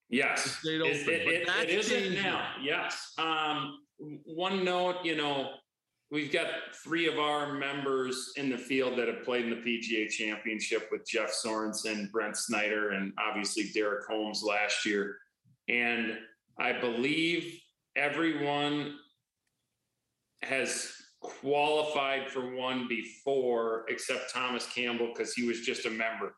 Yes, 0.08 0.58
it, 0.64 0.80
it, 0.80 1.08
it, 1.08 1.48
it 1.48 1.70
isn't 1.70 1.96
changing. 1.96 2.22
now. 2.22 2.54
Yes. 2.60 3.12
Um, 3.16 3.78
one 4.24 4.64
note, 4.64 4.96
you 5.04 5.16
know, 5.16 5.50
we've 6.10 6.32
got 6.32 6.48
three 6.82 7.06
of 7.06 7.20
our 7.20 7.52
members 7.52 8.32
in 8.36 8.50
the 8.50 8.58
field 8.58 8.98
that 8.98 9.06
have 9.06 9.22
played 9.22 9.44
in 9.44 9.50
the 9.50 9.56
PGA 9.56 10.10
Championship 10.10 10.88
with 10.90 11.06
Jeff 11.06 11.30
Sorensen, 11.32 12.10
Brent 12.10 12.36
Snyder, 12.36 12.90
and 12.90 13.12
obviously 13.24 13.70
Derek 13.72 14.04
Holmes 14.08 14.42
last 14.42 14.84
year. 14.84 15.16
And 15.68 16.18
I 16.60 16.78
believe 16.78 17.58
everyone 17.96 18.96
has 20.42 20.92
qualified 21.20 22.30
for 22.30 22.54
one 22.54 22.86
before, 22.86 23.84
except 23.88 24.32
Thomas 24.32 24.66
Campbell, 24.72 25.08
because 25.12 25.32
he 25.32 25.46
was 25.46 25.62
just 25.62 25.86
a 25.86 25.90
member. 25.90 26.34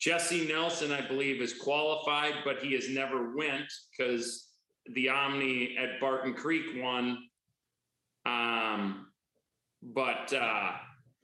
Jesse 0.00 0.46
Nelson, 0.46 0.92
I 0.92 1.06
believe, 1.06 1.40
is 1.40 1.54
qualified, 1.54 2.34
but 2.44 2.58
he 2.58 2.72
has 2.74 2.88
never 2.88 3.36
went 3.36 3.64
because 3.90 4.48
the 4.94 5.08
Omni 5.08 5.76
at 5.78 6.00
Barton 6.00 6.34
Creek 6.34 6.64
won. 6.76 7.18
Um, 8.24 9.08
but 9.82 10.32
uh, 10.32 10.72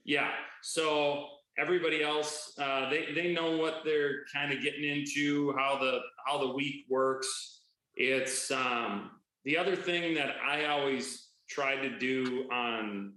yeah, 0.05 0.30
so 0.62 1.26
everybody 1.59 2.03
else, 2.03 2.53
uh, 2.59 2.88
they 2.90 3.12
they 3.14 3.32
know 3.32 3.57
what 3.57 3.82
they're 3.84 4.24
kind 4.32 4.53
of 4.53 4.62
getting 4.62 4.84
into, 4.84 5.55
how 5.57 5.78
the 5.78 6.00
how 6.26 6.38
the 6.38 6.53
week 6.53 6.84
works. 6.88 7.62
It's 7.95 8.51
um, 8.51 9.11
the 9.45 9.59
other 9.59 9.76
thing 9.76 10.14
that 10.14 10.36
I 10.45 10.66
always 10.66 11.28
try 11.49 11.76
to 11.76 11.99
do 11.99 12.49
on 12.53 13.14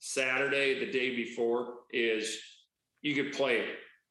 Saturday, 0.00 0.80
the 0.84 0.90
day 0.90 1.14
before, 1.14 1.74
is 1.92 2.38
you 3.02 3.14
could 3.14 3.32
play. 3.32 3.66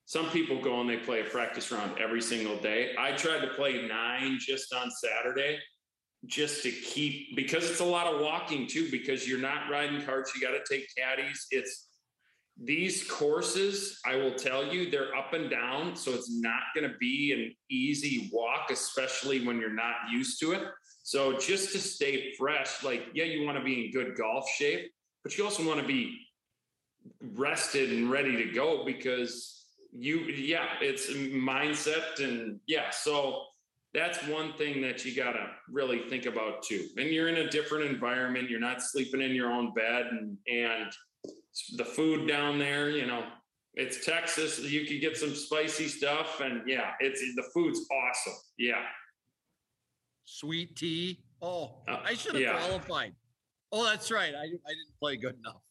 Some 0.06 0.30
people 0.30 0.62
go 0.62 0.82
and 0.82 0.90
they 0.90 0.98
play 0.98 1.22
a 1.22 1.26
practice 1.26 1.72
round 1.72 2.00
every 2.00 2.22
single 2.22 2.58
day. 2.58 2.96
I 2.98 3.12
tried 3.12 3.42
to 3.42 3.50
play 3.50 3.88
nine 3.88 4.38
just 4.40 4.74
on 4.74 4.90
Saturday, 4.90 5.60
just 6.26 6.64
to 6.64 6.72
keep 6.72 7.36
because 7.36 7.70
it's 7.70 7.80
a 7.80 7.86
lot 7.86 8.08
of 8.08 8.22
walking 8.22 8.68
too. 8.68 8.90
Because 8.90 9.28
you're 9.28 9.40
not 9.40 9.70
riding 9.70 10.02
carts, 10.02 10.34
you 10.36 10.42
got 10.42 10.54
to 10.54 10.64
take 10.74 10.88
caddies. 10.98 11.46
It's 11.52 11.89
these 12.64 13.10
courses. 13.10 14.00
I 14.06 14.16
will 14.16 14.34
tell 14.34 14.66
you, 14.66 14.90
they're 14.90 15.16
up 15.16 15.34
and 15.34 15.50
down, 15.50 15.96
so 15.96 16.12
it's 16.12 16.32
not 16.32 16.62
going 16.76 16.90
to 16.90 16.98
be 16.98 17.32
an 17.34 17.56
easy 17.70 18.30
walk, 18.34 18.70
especially 18.72 19.46
when 19.46 19.60
you're 19.60 19.74
not 19.74 19.96
used 20.12 20.40
to 20.42 20.52
it. 20.52 20.64
So 21.04 21.38
just 21.38 21.72
to 21.72 21.80
stay 21.80 22.34
fresh, 22.38 22.84
like 22.84 23.08
yeah, 23.14 23.26
you 23.26 23.46
want 23.46 23.58
to 23.58 23.64
be 23.64 23.86
in 23.86 23.92
good 23.92 24.16
golf 24.16 24.48
shape, 24.50 24.92
but 25.24 25.38
you 25.38 25.44
also 25.44 25.66
want 25.66 25.80
to 25.80 25.88
be 25.88 26.20
rested 27.22 27.92
and 27.92 28.12
ready 28.12 28.36
to 28.36 28.52
go 28.52 28.86
because 28.86 29.66
you 29.92 30.20
yeah 30.20 30.68
it's 30.82 31.10
mindset 31.10 32.20
and 32.20 32.60
yeah 32.68 32.90
so 32.92 33.44
that's 33.94 34.20
one 34.28 34.54
thing 34.54 34.82
that 34.82 35.04
you 35.04 35.16
got 35.16 35.32
to 35.32 35.48
really 35.72 36.08
think 36.10 36.26
about 36.26 36.62
too 36.62 36.88
and 36.98 37.10
you're 37.10 37.28
in 37.28 37.38
a 37.38 37.50
different 37.50 37.86
environment 37.86 38.50
you're 38.50 38.60
not 38.60 38.84
sleeping 38.84 39.22
in 39.22 39.34
your 39.34 39.52
own 39.52 39.74
bed 39.74 40.06
and 40.12 40.38
and 40.48 40.92
the 41.78 41.86
food 41.86 42.28
down 42.28 42.58
there 42.60 42.90
you 42.90 43.06
know 43.06 43.24
it's 43.76 44.06
texas 44.06 44.60
you 44.60 44.86
could 44.86 45.00
get 45.02 45.16
some 45.16 45.34
spicy 45.34 45.88
stuff 45.88 46.42
and 46.42 46.62
yeah 46.68 46.92
it's 47.00 47.22
the 47.36 47.44
food's 47.54 47.82
awesome 47.92 48.34
yeah 48.58 48.84
Sweet 50.30 50.76
tea. 50.76 51.24
Oh, 51.42 51.82
Uh, 51.88 52.02
I 52.04 52.14
should 52.14 52.34
have 52.34 52.42
yeah. 52.42 52.60
qualified. 52.60 53.16
Oh, 53.72 53.84
that's 53.84 54.12
right. 54.12 54.36
I, 54.36 54.44
I 54.44 54.44
didn't 54.46 55.00
play 55.00 55.18
good 55.18 55.36
enough. 55.40 55.62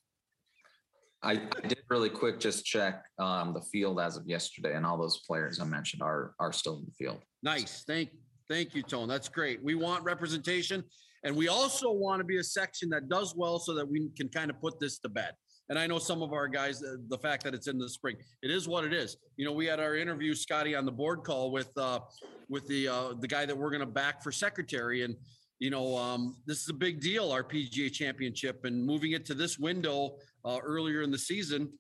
I 1.22 1.36
did 1.68 1.78
really 1.89 2.11
quick 2.11 2.41
just 2.41 2.64
check 2.64 3.05
um, 3.20 3.55
the 3.55 3.61
field 3.61 4.01
as 4.01 4.16
of 4.16 4.26
yesterday, 4.26 4.74
and 4.74 4.84
all 4.84 4.99
those 4.99 5.20
players 5.26 5.61
I 5.61 5.64
mentioned 5.64 6.03
are 6.03 6.34
are 6.41 6.53
still 6.53 6.78
in 6.78 6.84
the 6.86 6.93
field. 6.93 7.18
Nice. 7.43 7.84
Thank 7.86 8.11
thank 8.49 8.74
you, 8.74 8.82
Tone. 8.82 9.09
That's 9.09 9.28
great. 9.28 9.62
We 9.62 9.76
want 9.76 10.03
representation 10.03 10.82
and 11.24 11.34
we 11.34 11.49
also 11.49 11.91
want 11.91 12.20
to 12.20 12.24
be 12.24 12.39
a 12.39 12.45
section 12.45 12.89
that 12.91 13.09
does 13.09 13.34
well 13.36 13.59
so 13.59 13.74
that 13.74 13.89
we 13.89 14.09
can 14.16 14.28
kind 14.28 14.51
of 14.51 14.61
put 14.61 14.78
this 14.78 14.99
to 15.01 15.09
bed. 15.09 15.32
And 15.69 15.79
I 15.79 15.87
know 15.87 15.99
some 15.99 16.23
of 16.23 16.33
our 16.33 16.49
guys, 16.49 16.83
uh, 16.83 16.97
the 17.09 17.19
fact 17.19 17.45
that 17.45 17.55
it's 17.55 17.69
in 17.69 17.79
the 17.79 17.89
spring, 17.89 18.16
it 18.43 18.51
is 18.51 18.66
what 18.66 18.85
it 18.85 18.93
is. 18.93 19.16
You 19.37 19.45
know, 19.45 19.53
we 19.53 19.66
had 19.66 19.81
our 19.81 19.97
interview, 19.97 20.35
Scotty, 20.35 20.75
on 20.75 20.87
the 20.87 20.93
board 20.93 21.25
call 21.25 21.51
with 21.51 21.71
uh 21.77 22.01
with 22.49 22.66
the 22.69 22.89
uh 22.89 23.14
the 23.21 23.29
guy 23.29 23.45
that 23.45 23.57
we're 23.57 23.71
gonna 23.71 23.87
back 23.87 24.23
for 24.23 24.33
secretary. 24.33 25.03
And 25.03 25.14
you 25.59 25.71
know, 25.71 25.97
um, 25.97 26.37
this 26.47 26.62
is 26.62 26.69
a 26.69 26.75
big 26.75 27.01
deal, 27.01 27.33
our 27.33 27.43
PGA 27.43 27.93
championship, 27.93 28.64
and 28.64 28.85
moving 28.85 29.12
it 29.12 29.27
to 29.27 29.35
this 29.35 29.59
window 29.59 30.16
uh, 30.45 30.59
earlier 30.62 31.03
in 31.03 31.11
the 31.11 31.19
season. 31.19 31.73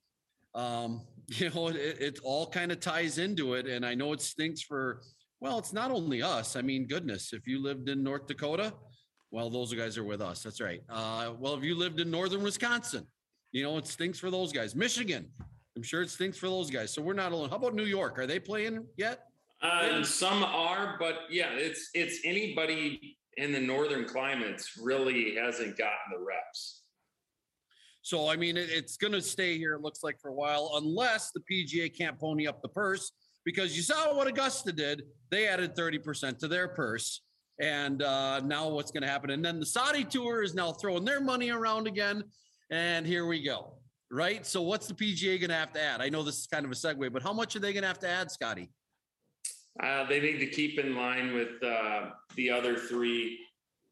Um, 0.54 1.02
you 1.28 1.50
know, 1.50 1.68
it, 1.68 1.76
it 1.76 2.18
all 2.24 2.46
kind 2.46 2.72
of 2.72 2.80
ties 2.80 3.18
into 3.18 3.54
it. 3.54 3.66
And 3.66 3.84
I 3.86 3.94
know 3.94 4.12
it 4.12 4.20
stinks 4.20 4.62
for 4.62 5.02
well, 5.40 5.58
it's 5.58 5.72
not 5.72 5.92
only 5.92 6.20
us. 6.20 6.56
I 6.56 6.62
mean, 6.62 6.88
goodness, 6.88 7.32
if 7.32 7.46
you 7.46 7.62
lived 7.62 7.88
in 7.88 8.02
North 8.02 8.26
Dakota, 8.26 8.74
well, 9.30 9.50
those 9.50 9.72
guys 9.72 9.96
are 9.96 10.04
with 10.04 10.20
us. 10.20 10.42
That's 10.42 10.60
right. 10.60 10.80
Uh, 10.88 11.34
well, 11.38 11.54
if 11.54 11.62
you 11.62 11.76
lived 11.76 12.00
in 12.00 12.10
northern 12.10 12.42
Wisconsin, 12.42 13.06
you 13.52 13.62
know, 13.62 13.76
it 13.78 13.86
stinks 13.86 14.18
for 14.18 14.30
those 14.30 14.52
guys. 14.52 14.74
Michigan, 14.74 15.26
I'm 15.76 15.82
sure 15.82 16.02
it 16.02 16.10
stinks 16.10 16.38
for 16.38 16.46
those 16.46 16.70
guys. 16.70 16.92
So 16.92 17.02
we're 17.02 17.14
not 17.14 17.32
alone. 17.32 17.50
How 17.50 17.56
about 17.56 17.74
New 17.74 17.84
York? 17.84 18.18
Are 18.18 18.26
they 18.26 18.38
playing 18.38 18.86
yet? 18.96 19.24
Uh, 19.60 20.04
some 20.04 20.44
are, 20.44 20.96
but 21.00 21.22
yeah, 21.30 21.50
it's 21.52 21.90
it's 21.92 22.20
anybody 22.24 23.18
in 23.36 23.52
the 23.52 23.60
northern 23.60 24.04
climates 24.04 24.78
really 24.80 25.34
hasn't 25.36 25.76
gotten 25.76 26.12
the 26.12 26.18
reps. 26.18 26.82
So, 28.02 28.28
I 28.28 28.36
mean, 28.36 28.56
it, 28.56 28.70
it's 28.70 28.96
going 28.96 29.12
to 29.12 29.20
stay 29.20 29.58
here, 29.58 29.74
it 29.74 29.82
looks 29.82 30.02
like, 30.02 30.18
for 30.20 30.28
a 30.28 30.34
while, 30.34 30.72
unless 30.76 31.30
the 31.30 31.40
PGA 31.40 31.94
can't 31.94 32.18
pony 32.18 32.46
up 32.46 32.62
the 32.62 32.68
purse. 32.68 33.12
Because 33.44 33.76
you 33.76 33.82
saw 33.82 34.14
what 34.14 34.26
Augusta 34.26 34.72
did. 34.72 35.02
They 35.30 35.46
added 35.48 35.74
30% 35.74 36.38
to 36.38 36.48
their 36.48 36.68
purse. 36.68 37.22
And 37.60 38.02
uh, 38.02 38.40
now 38.40 38.68
what's 38.68 38.90
going 38.90 39.02
to 39.02 39.08
happen? 39.08 39.30
And 39.30 39.44
then 39.44 39.58
the 39.58 39.66
Saudi 39.66 40.04
tour 40.04 40.42
is 40.42 40.54
now 40.54 40.72
throwing 40.72 41.04
their 41.04 41.20
money 41.20 41.50
around 41.50 41.86
again. 41.86 42.24
And 42.70 43.06
here 43.06 43.26
we 43.26 43.42
go. 43.42 43.72
Right. 44.10 44.46
So 44.46 44.62
what's 44.62 44.86
the 44.86 44.94
PGA 44.94 45.38
going 45.38 45.50
to 45.50 45.56
have 45.56 45.72
to 45.72 45.82
add? 45.82 46.00
I 46.00 46.08
know 46.08 46.22
this 46.22 46.38
is 46.38 46.46
kind 46.46 46.64
of 46.64 46.70
a 46.70 46.74
segue, 46.74 47.12
but 47.12 47.22
how 47.22 47.32
much 47.32 47.56
are 47.56 47.58
they 47.58 47.72
going 47.72 47.82
to 47.82 47.88
have 47.88 47.98
to 48.00 48.08
add, 48.08 48.30
Scotty? 48.30 48.70
Uh, 49.82 50.06
they 50.08 50.20
need 50.20 50.38
to 50.38 50.46
keep 50.46 50.78
in 50.78 50.96
line 50.96 51.34
with 51.34 51.62
uh, 51.62 52.10
the 52.34 52.50
other 52.50 52.76
three 52.76 53.38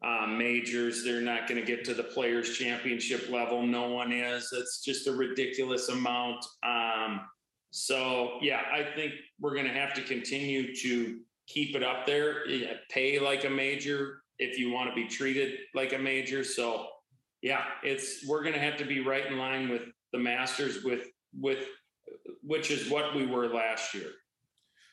uh, 0.05 0.27
majors. 0.27 1.05
They're 1.05 1.21
not 1.21 1.47
going 1.49 1.61
to 1.61 1.67
get 1.67 1.85
to 1.85 1.95
the 1.95 2.03
Players 2.03 2.57
Championship 2.57 3.31
level. 3.31 3.63
No 3.63 3.91
one 3.91 4.13
is. 4.13 4.49
It's 4.53 4.83
just 4.83 5.07
a 5.07 5.13
ridiculous 5.13 5.89
amount. 5.89 6.45
Um, 6.63 7.21
so, 7.71 8.39
yeah, 8.41 8.63
I 8.73 8.83
think 8.83 9.13
we're 9.39 9.55
going 9.55 9.67
to 9.67 9.73
have 9.73 9.95
to 9.95 10.03
continue 10.03 10.75
to 10.77 11.21
keep 11.47 11.77
it 11.77 11.83
up 11.83 12.07
there, 12.07 12.45
pay 12.91 13.19
like 13.19 13.45
a 13.45 13.51
major 13.51 14.23
if 14.39 14.59
you 14.59 14.71
want 14.71 14.89
to 14.89 14.95
be 14.95 15.07
treated 15.07 15.59
like 15.75 15.93
a 15.93 15.99
major. 15.99 16.43
So, 16.43 16.89
yeah, 17.47 17.63
it's 17.85 18.27
we're 18.27 18.43
going 18.43 18.55
to 18.55 18.61
have 18.61 18.77
to 18.79 18.85
be 18.85 18.99
right 18.99 19.25
in 19.25 19.39
line 19.39 19.69
with 19.69 19.83
the 20.13 20.19
Masters 20.19 20.83
with 20.83 21.07
with 21.33 21.65
which 22.43 22.73
is 22.73 22.91
what 22.91 23.15
we 23.15 23.25
were 23.25 23.47
last 23.47 23.95
year. 23.95 24.11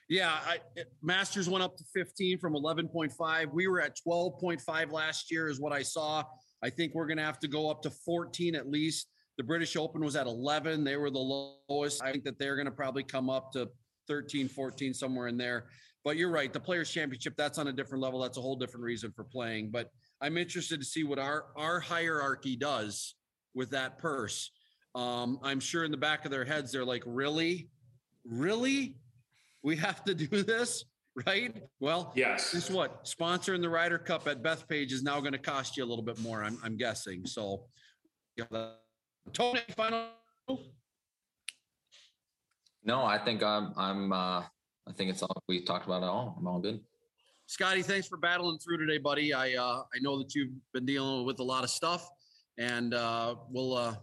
Yeah, 0.07 0.37
I, 0.45 0.59
Masters 1.01 1.49
went 1.49 1.63
up 1.63 1.75
to 1.77 1.83
15 1.95 2.37
from 2.37 2.53
11.5. 2.53 3.53
We 3.53 3.67
were 3.67 3.81
at 3.81 3.97
12.5 4.07 4.91
last 4.91 5.31
year, 5.31 5.47
is 5.47 5.59
what 5.59 5.73
I 5.73 5.81
saw. 5.81 6.23
I 6.63 6.69
think 6.69 6.93
we're 6.93 7.07
going 7.07 7.17
to 7.17 7.23
have 7.23 7.39
to 7.39 7.47
go 7.47 7.71
up 7.71 7.81
to 7.83 7.89
14 7.89 8.53
at 8.53 8.69
least. 8.69 9.07
The 9.39 9.43
British 9.43 9.75
Open 9.75 10.03
was 10.03 10.15
at 10.15 10.27
11. 10.27 10.83
They 10.83 10.97
were 10.97 11.09
the 11.09 11.55
lowest. 11.67 12.03
I 12.03 12.11
think 12.11 12.23
that 12.25 12.37
they're 12.37 12.55
going 12.55 12.65
to 12.65 12.71
probably 12.71 13.01
come 13.01 13.31
up 13.31 13.51
to 13.53 13.67
13, 14.07 14.47
14, 14.47 14.93
somewhere 14.93 15.27
in 15.27 15.37
there. 15.37 15.65
But 16.03 16.17
you're 16.17 16.29
right. 16.29 16.53
The 16.53 16.59
Players 16.59 16.91
Championship, 16.91 17.33
that's 17.35 17.57
on 17.57 17.67
a 17.69 17.73
different 17.73 18.03
level. 18.03 18.19
That's 18.19 18.37
a 18.37 18.41
whole 18.41 18.57
different 18.57 18.83
reason 18.83 19.11
for 19.15 19.23
playing. 19.23 19.71
But 19.71 19.89
I'm 20.23 20.37
interested 20.37 20.79
to 20.79 20.85
see 20.85 21.03
what 21.03 21.19
our, 21.19 21.47
our 21.57 21.81
hierarchy 21.81 22.55
does 22.55 23.15
with 23.53 23.71
that 23.71 23.97
purse. 23.99 24.51
Um, 24.95 25.37
I'm 25.43 25.59
sure 25.59 25.83
in 25.83 25.91
the 25.91 25.97
back 25.97 26.23
of 26.23 26.31
their 26.31 26.45
heads, 26.45 26.71
they're 26.71 26.85
like, 26.85 27.03
really? 27.05 27.69
Really? 28.25 28.95
we 29.63 29.75
have 29.77 30.03
to 30.03 30.13
do 30.13 30.27
this, 30.43 30.85
right? 31.25 31.55
Well, 31.79 32.13
Yes. 32.15 32.53
guess 32.53 32.69
what? 32.69 33.05
Sponsoring 33.05 33.61
the 33.61 33.69
Ryder 33.69 33.97
Cup 33.97 34.27
at 34.27 34.41
Bethpage 34.43 34.91
is 34.91 35.03
now 35.03 35.19
going 35.19 35.33
to 35.33 35.37
cost 35.39 35.75
you 35.77 35.83
a 35.83 35.87
little 35.87 36.03
bit 36.03 36.19
more. 36.19 36.43
I'm, 36.43 36.57
I'm 36.63 36.77
guessing. 36.77 37.25
So, 37.25 37.65
yeah, 38.37 38.45
the- 38.49 38.75
Tony, 39.31 39.61
final. 39.75 40.09
No, 42.85 43.03
I 43.03 43.17
think 43.17 43.41
I'm, 43.41 43.73
I'm, 43.77 44.11
uh, 44.11 44.41
I 44.41 44.91
think 44.97 45.09
it's 45.11 45.23
all, 45.23 45.43
we 45.47 45.63
talked 45.63 45.85
about 45.85 46.03
it 46.03 46.07
all. 46.07 46.35
I'm 46.37 46.45
all 46.47 46.59
good. 46.59 46.81
Scotty, 47.47 47.81
thanks 47.81 48.07
for 48.07 48.17
battling 48.17 48.57
through 48.59 48.77
today, 48.77 48.97
buddy. 48.97 49.33
I 49.33 49.53
uh, 49.55 49.83
I 49.93 49.99
know 50.01 50.17
that 50.17 50.33
you've 50.33 50.51
been 50.73 50.85
dealing 50.85 51.25
with 51.25 51.39
a 51.39 51.43
lot 51.43 51.63
of 51.63 51.69
stuff, 51.69 52.09
and 52.57 52.93
uh, 52.93 53.35
we'll 53.49 53.75
uh, 53.75 53.95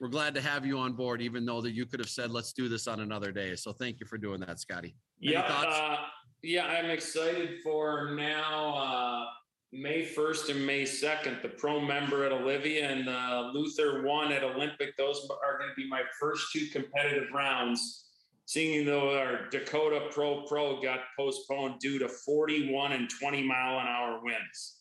we're 0.00 0.08
glad 0.08 0.34
to 0.34 0.40
have 0.40 0.64
you 0.64 0.78
on 0.78 0.94
board, 0.94 1.20
even 1.20 1.44
though 1.44 1.60
that 1.60 1.72
you 1.72 1.86
could 1.86 2.00
have 2.00 2.08
said, 2.08 2.30
"Let's 2.30 2.52
do 2.52 2.68
this 2.68 2.88
on 2.88 3.00
another 3.00 3.32
day." 3.32 3.54
So, 3.54 3.72
thank 3.72 4.00
you 4.00 4.06
for 4.06 4.16
doing 4.18 4.40
that, 4.40 4.58
Scotty. 4.60 4.94
Any 5.22 5.34
Yeah, 5.34 5.42
uh, 5.42 5.96
yeah, 6.42 6.66
I'm 6.66 6.90
excited 6.90 7.60
for 7.62 8.14
now. 8.16 8.74
Uh, 8.74 9.24
May 9.72 10.04
1st 10.04 10.50
and 10.50 10.66
May 10.66 10.82
2nd, 10.82 11.42
the 11.42 11.50
pro 11.50 11.80
member 11.80 12.24
at 12.24 12.32
Olivia 12.32 12.90
and 12.90 13.08
uh, 13.08 13.52
Luther 13.54 14.02
one 14.02 14.32
at 14.32 14.42
Olympic. 14.42 14.96
Those 14.96 15.28
are 15.30 15.58
going 15.58 15.70
to 15.70 15.76
be 15.76 15.88
my 15.88 16.02
first 16.18 16.46
two 16.52 16.66
competitive 16.72 17.28
rounds. 17.32 18.09
Seeing 18.50 18.84
though 18.84 19.16
our 19.16 19.48
Dakota 19.50 20.08
Pro 20.10 20.42
Pro 20.42 20.82
got 20.82 20.98
postponed 21.16 21.78
due 21.78 22.00
to 22.00 22.08
41 22.08 22.90
and 22.90 23.08
20 23.08 23.44
mile 23.44 23.78
an 23.78 23.86
hour 23.86 24.20
winds. 24.24 24.78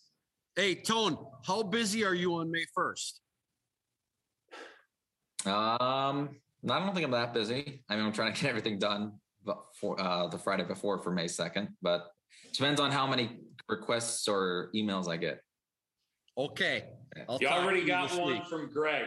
Hey, 0.56 0.74
Tone, 0.74 1.16
how 1.46 1.62
busy 1.62 2.04
are 2.04 2.16
you 2.16 2.34
on 2.34 2.50
May 2.50 2.66
first? 2.74 3.22
Um, 5.46 5.52
I 6.68 6.80
don't 6.80 6.96
think 6.96 7.06
I'm 7.06 7.12
that 7.12 7.32
busy. 7.32 7.84
I 7.88 7.96
mean, 7.96 8.06
I'm 8.06 8.12
trying 8.12 8.34
to 8.34 8.42
get 8.42 8.50
everything 8.50 8.80
done 8.80 9.12
but 9.46 9.60
for 9.80 10.02
uh, 10.02 10.26
the 10.30 10.40
Friday 10.40 10.64
before 10.64 10.98
for 10.98 11.12
May 11.12 11.26
2nd, 11.26 11.68
but 11.80 12.08
depends 12.52 12.82
on 12.82 12.90
how 12.90 13.06
many 13.06 13.38
requests 13.68 14.28
or 14.28 14.72
emails 14.76 15.08
I 15.08 15.18
get. 15.18 15.42
Okay. 16.36 16.86
I'll 17.30 17.38
You 17.40 17.50
already 17.50 17.86
got 17.86 18.18
one 18.18 18.34
week. 18.34 18.48
from 18.48 18.72
Greg. 18.74 19.06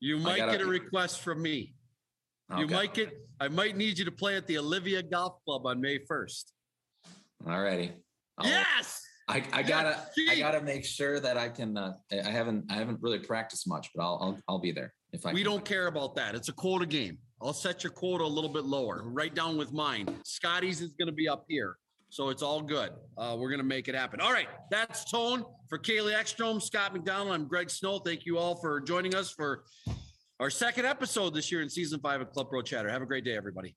You 0.00 0.18
might 0.18 0.38
gotta- 0.38 0.50
get 0.50 0.62
a 0.62 0.66
request 0.66 1.20
from 1.20 1.40
me. 1.40 1.74
You 2.56 2.64
Okay. 2.64 2.74
might 2.74 2.94
get, 2.94 3.10
I 3.38 3.48
might 3.48 3.76
need 3.76 3.98
you 3.98 4.04
to 4.04 4.10
play 4.12 4.36
at 4.36 4.46
the 4.46 4.58
Olivia 4.58 5.02
Golf 5.02 5.42
Club 5.44 5.66
on 5.66 5.80
May 5.80 5.98
1st. 5.98 6.44
All 7.46 7.60
righty. 7.60 7.92
Yes. 8.42 9.02
I, 9.28 9.44
I 9.52 9.62
gotta, 9.62 9.96
I 10.28 10.38
gotta 10.38 10.60
make 10.60 10.84
sure 10.84 11.20
that 11.20 11.36
I 11.36 11.48
can, 11.50 11.76
uh, 11.76 11.92
I 12.10 12.20
I 12.20 12.30
haven't, 12.30 12.64
I 12.70 12.74
haven't 12.74 12.98
really 13.00 13.20
practiced 13.20 13.68
much, 13.68 13.88
but 13.94 14.02
I'll, 14.02 14.18
I'll, 14.20 14.38
I'll 14.48 14.58
be 14.58 14.72
there 14.72 14.92
if 15.12 15.24
I 15.24 15.32
We 15.32 15.42
can. 15.42 15.52
don't 15.52 15.64
care 15.64 15.86
about 15.86 16.16
that. 16.16 16.34
It's 16.34 16.48
a 16.48 16.52
quota 16.52 16.86
game. 16.86 17.18
I'll 17.40 17.52
set 17.52 17.84
your 17.84 17.92
quota 17.92 18.24
a 18.24 18.26
little 18.26 18.50
bit 18.50 18.64
lower, 18.64 19.02
right 19.04 19.32
down 19.34 19.56
with 19.56 19.72
mine. 19.72 20.08
Scotty's 20.24 20.80
is 20.80 20.94
going 20.94 21.06
to 21.06 21.12
be 21.14 21.28
up 21.28 21.44
here. 21.48 21.76
So 22.08 22.28
it's 22.30 22.42
all 22.42 22.60
good. 22.60 22.90
Uh, 23.16 23.36
we're 23.38 23.50
going 23.50 23.60
to 23.60 23.64
make 23.64 23.86
it 23.86 23.94
happen. 23.94 24.20
All 24.20 24.32
right. 24.32 24.48
That's 24.70 25.08
Tone 25.08 25.44
for 25.68 25.78
Kaylee 25.78 26.12
Ekstrom, 26.18 26.60
Scott 26.60 26.92
McDonald. 26.92 27.30
I'm 27.32 27.46
Greg 27.46 27.70
Snow. 27.70 28.00
Thank 28.00 28.26
you 28.26 28.36
all 28.36 28.56
for 28.56 28.80
joining 28.80 29.14
us 29.14 29.30
for 29.30 29.62
our 30.40 30.48
second 30.48 30.86
episode 30.86 31.34
this 31.34 31.52
year 31.52 31.60
in 31.60 31.68
season 31.68 32.00
five 32.00 32.22
of 32.22 32.32
Club 32.32 32.48
Pro 32.48 32.62
Chatter. 32.62 32.88
Have 32.88 33.02
a 33.02 33.06
great 33.06 33.24
day, 33.24 33.36
everybody. 33.36 33.76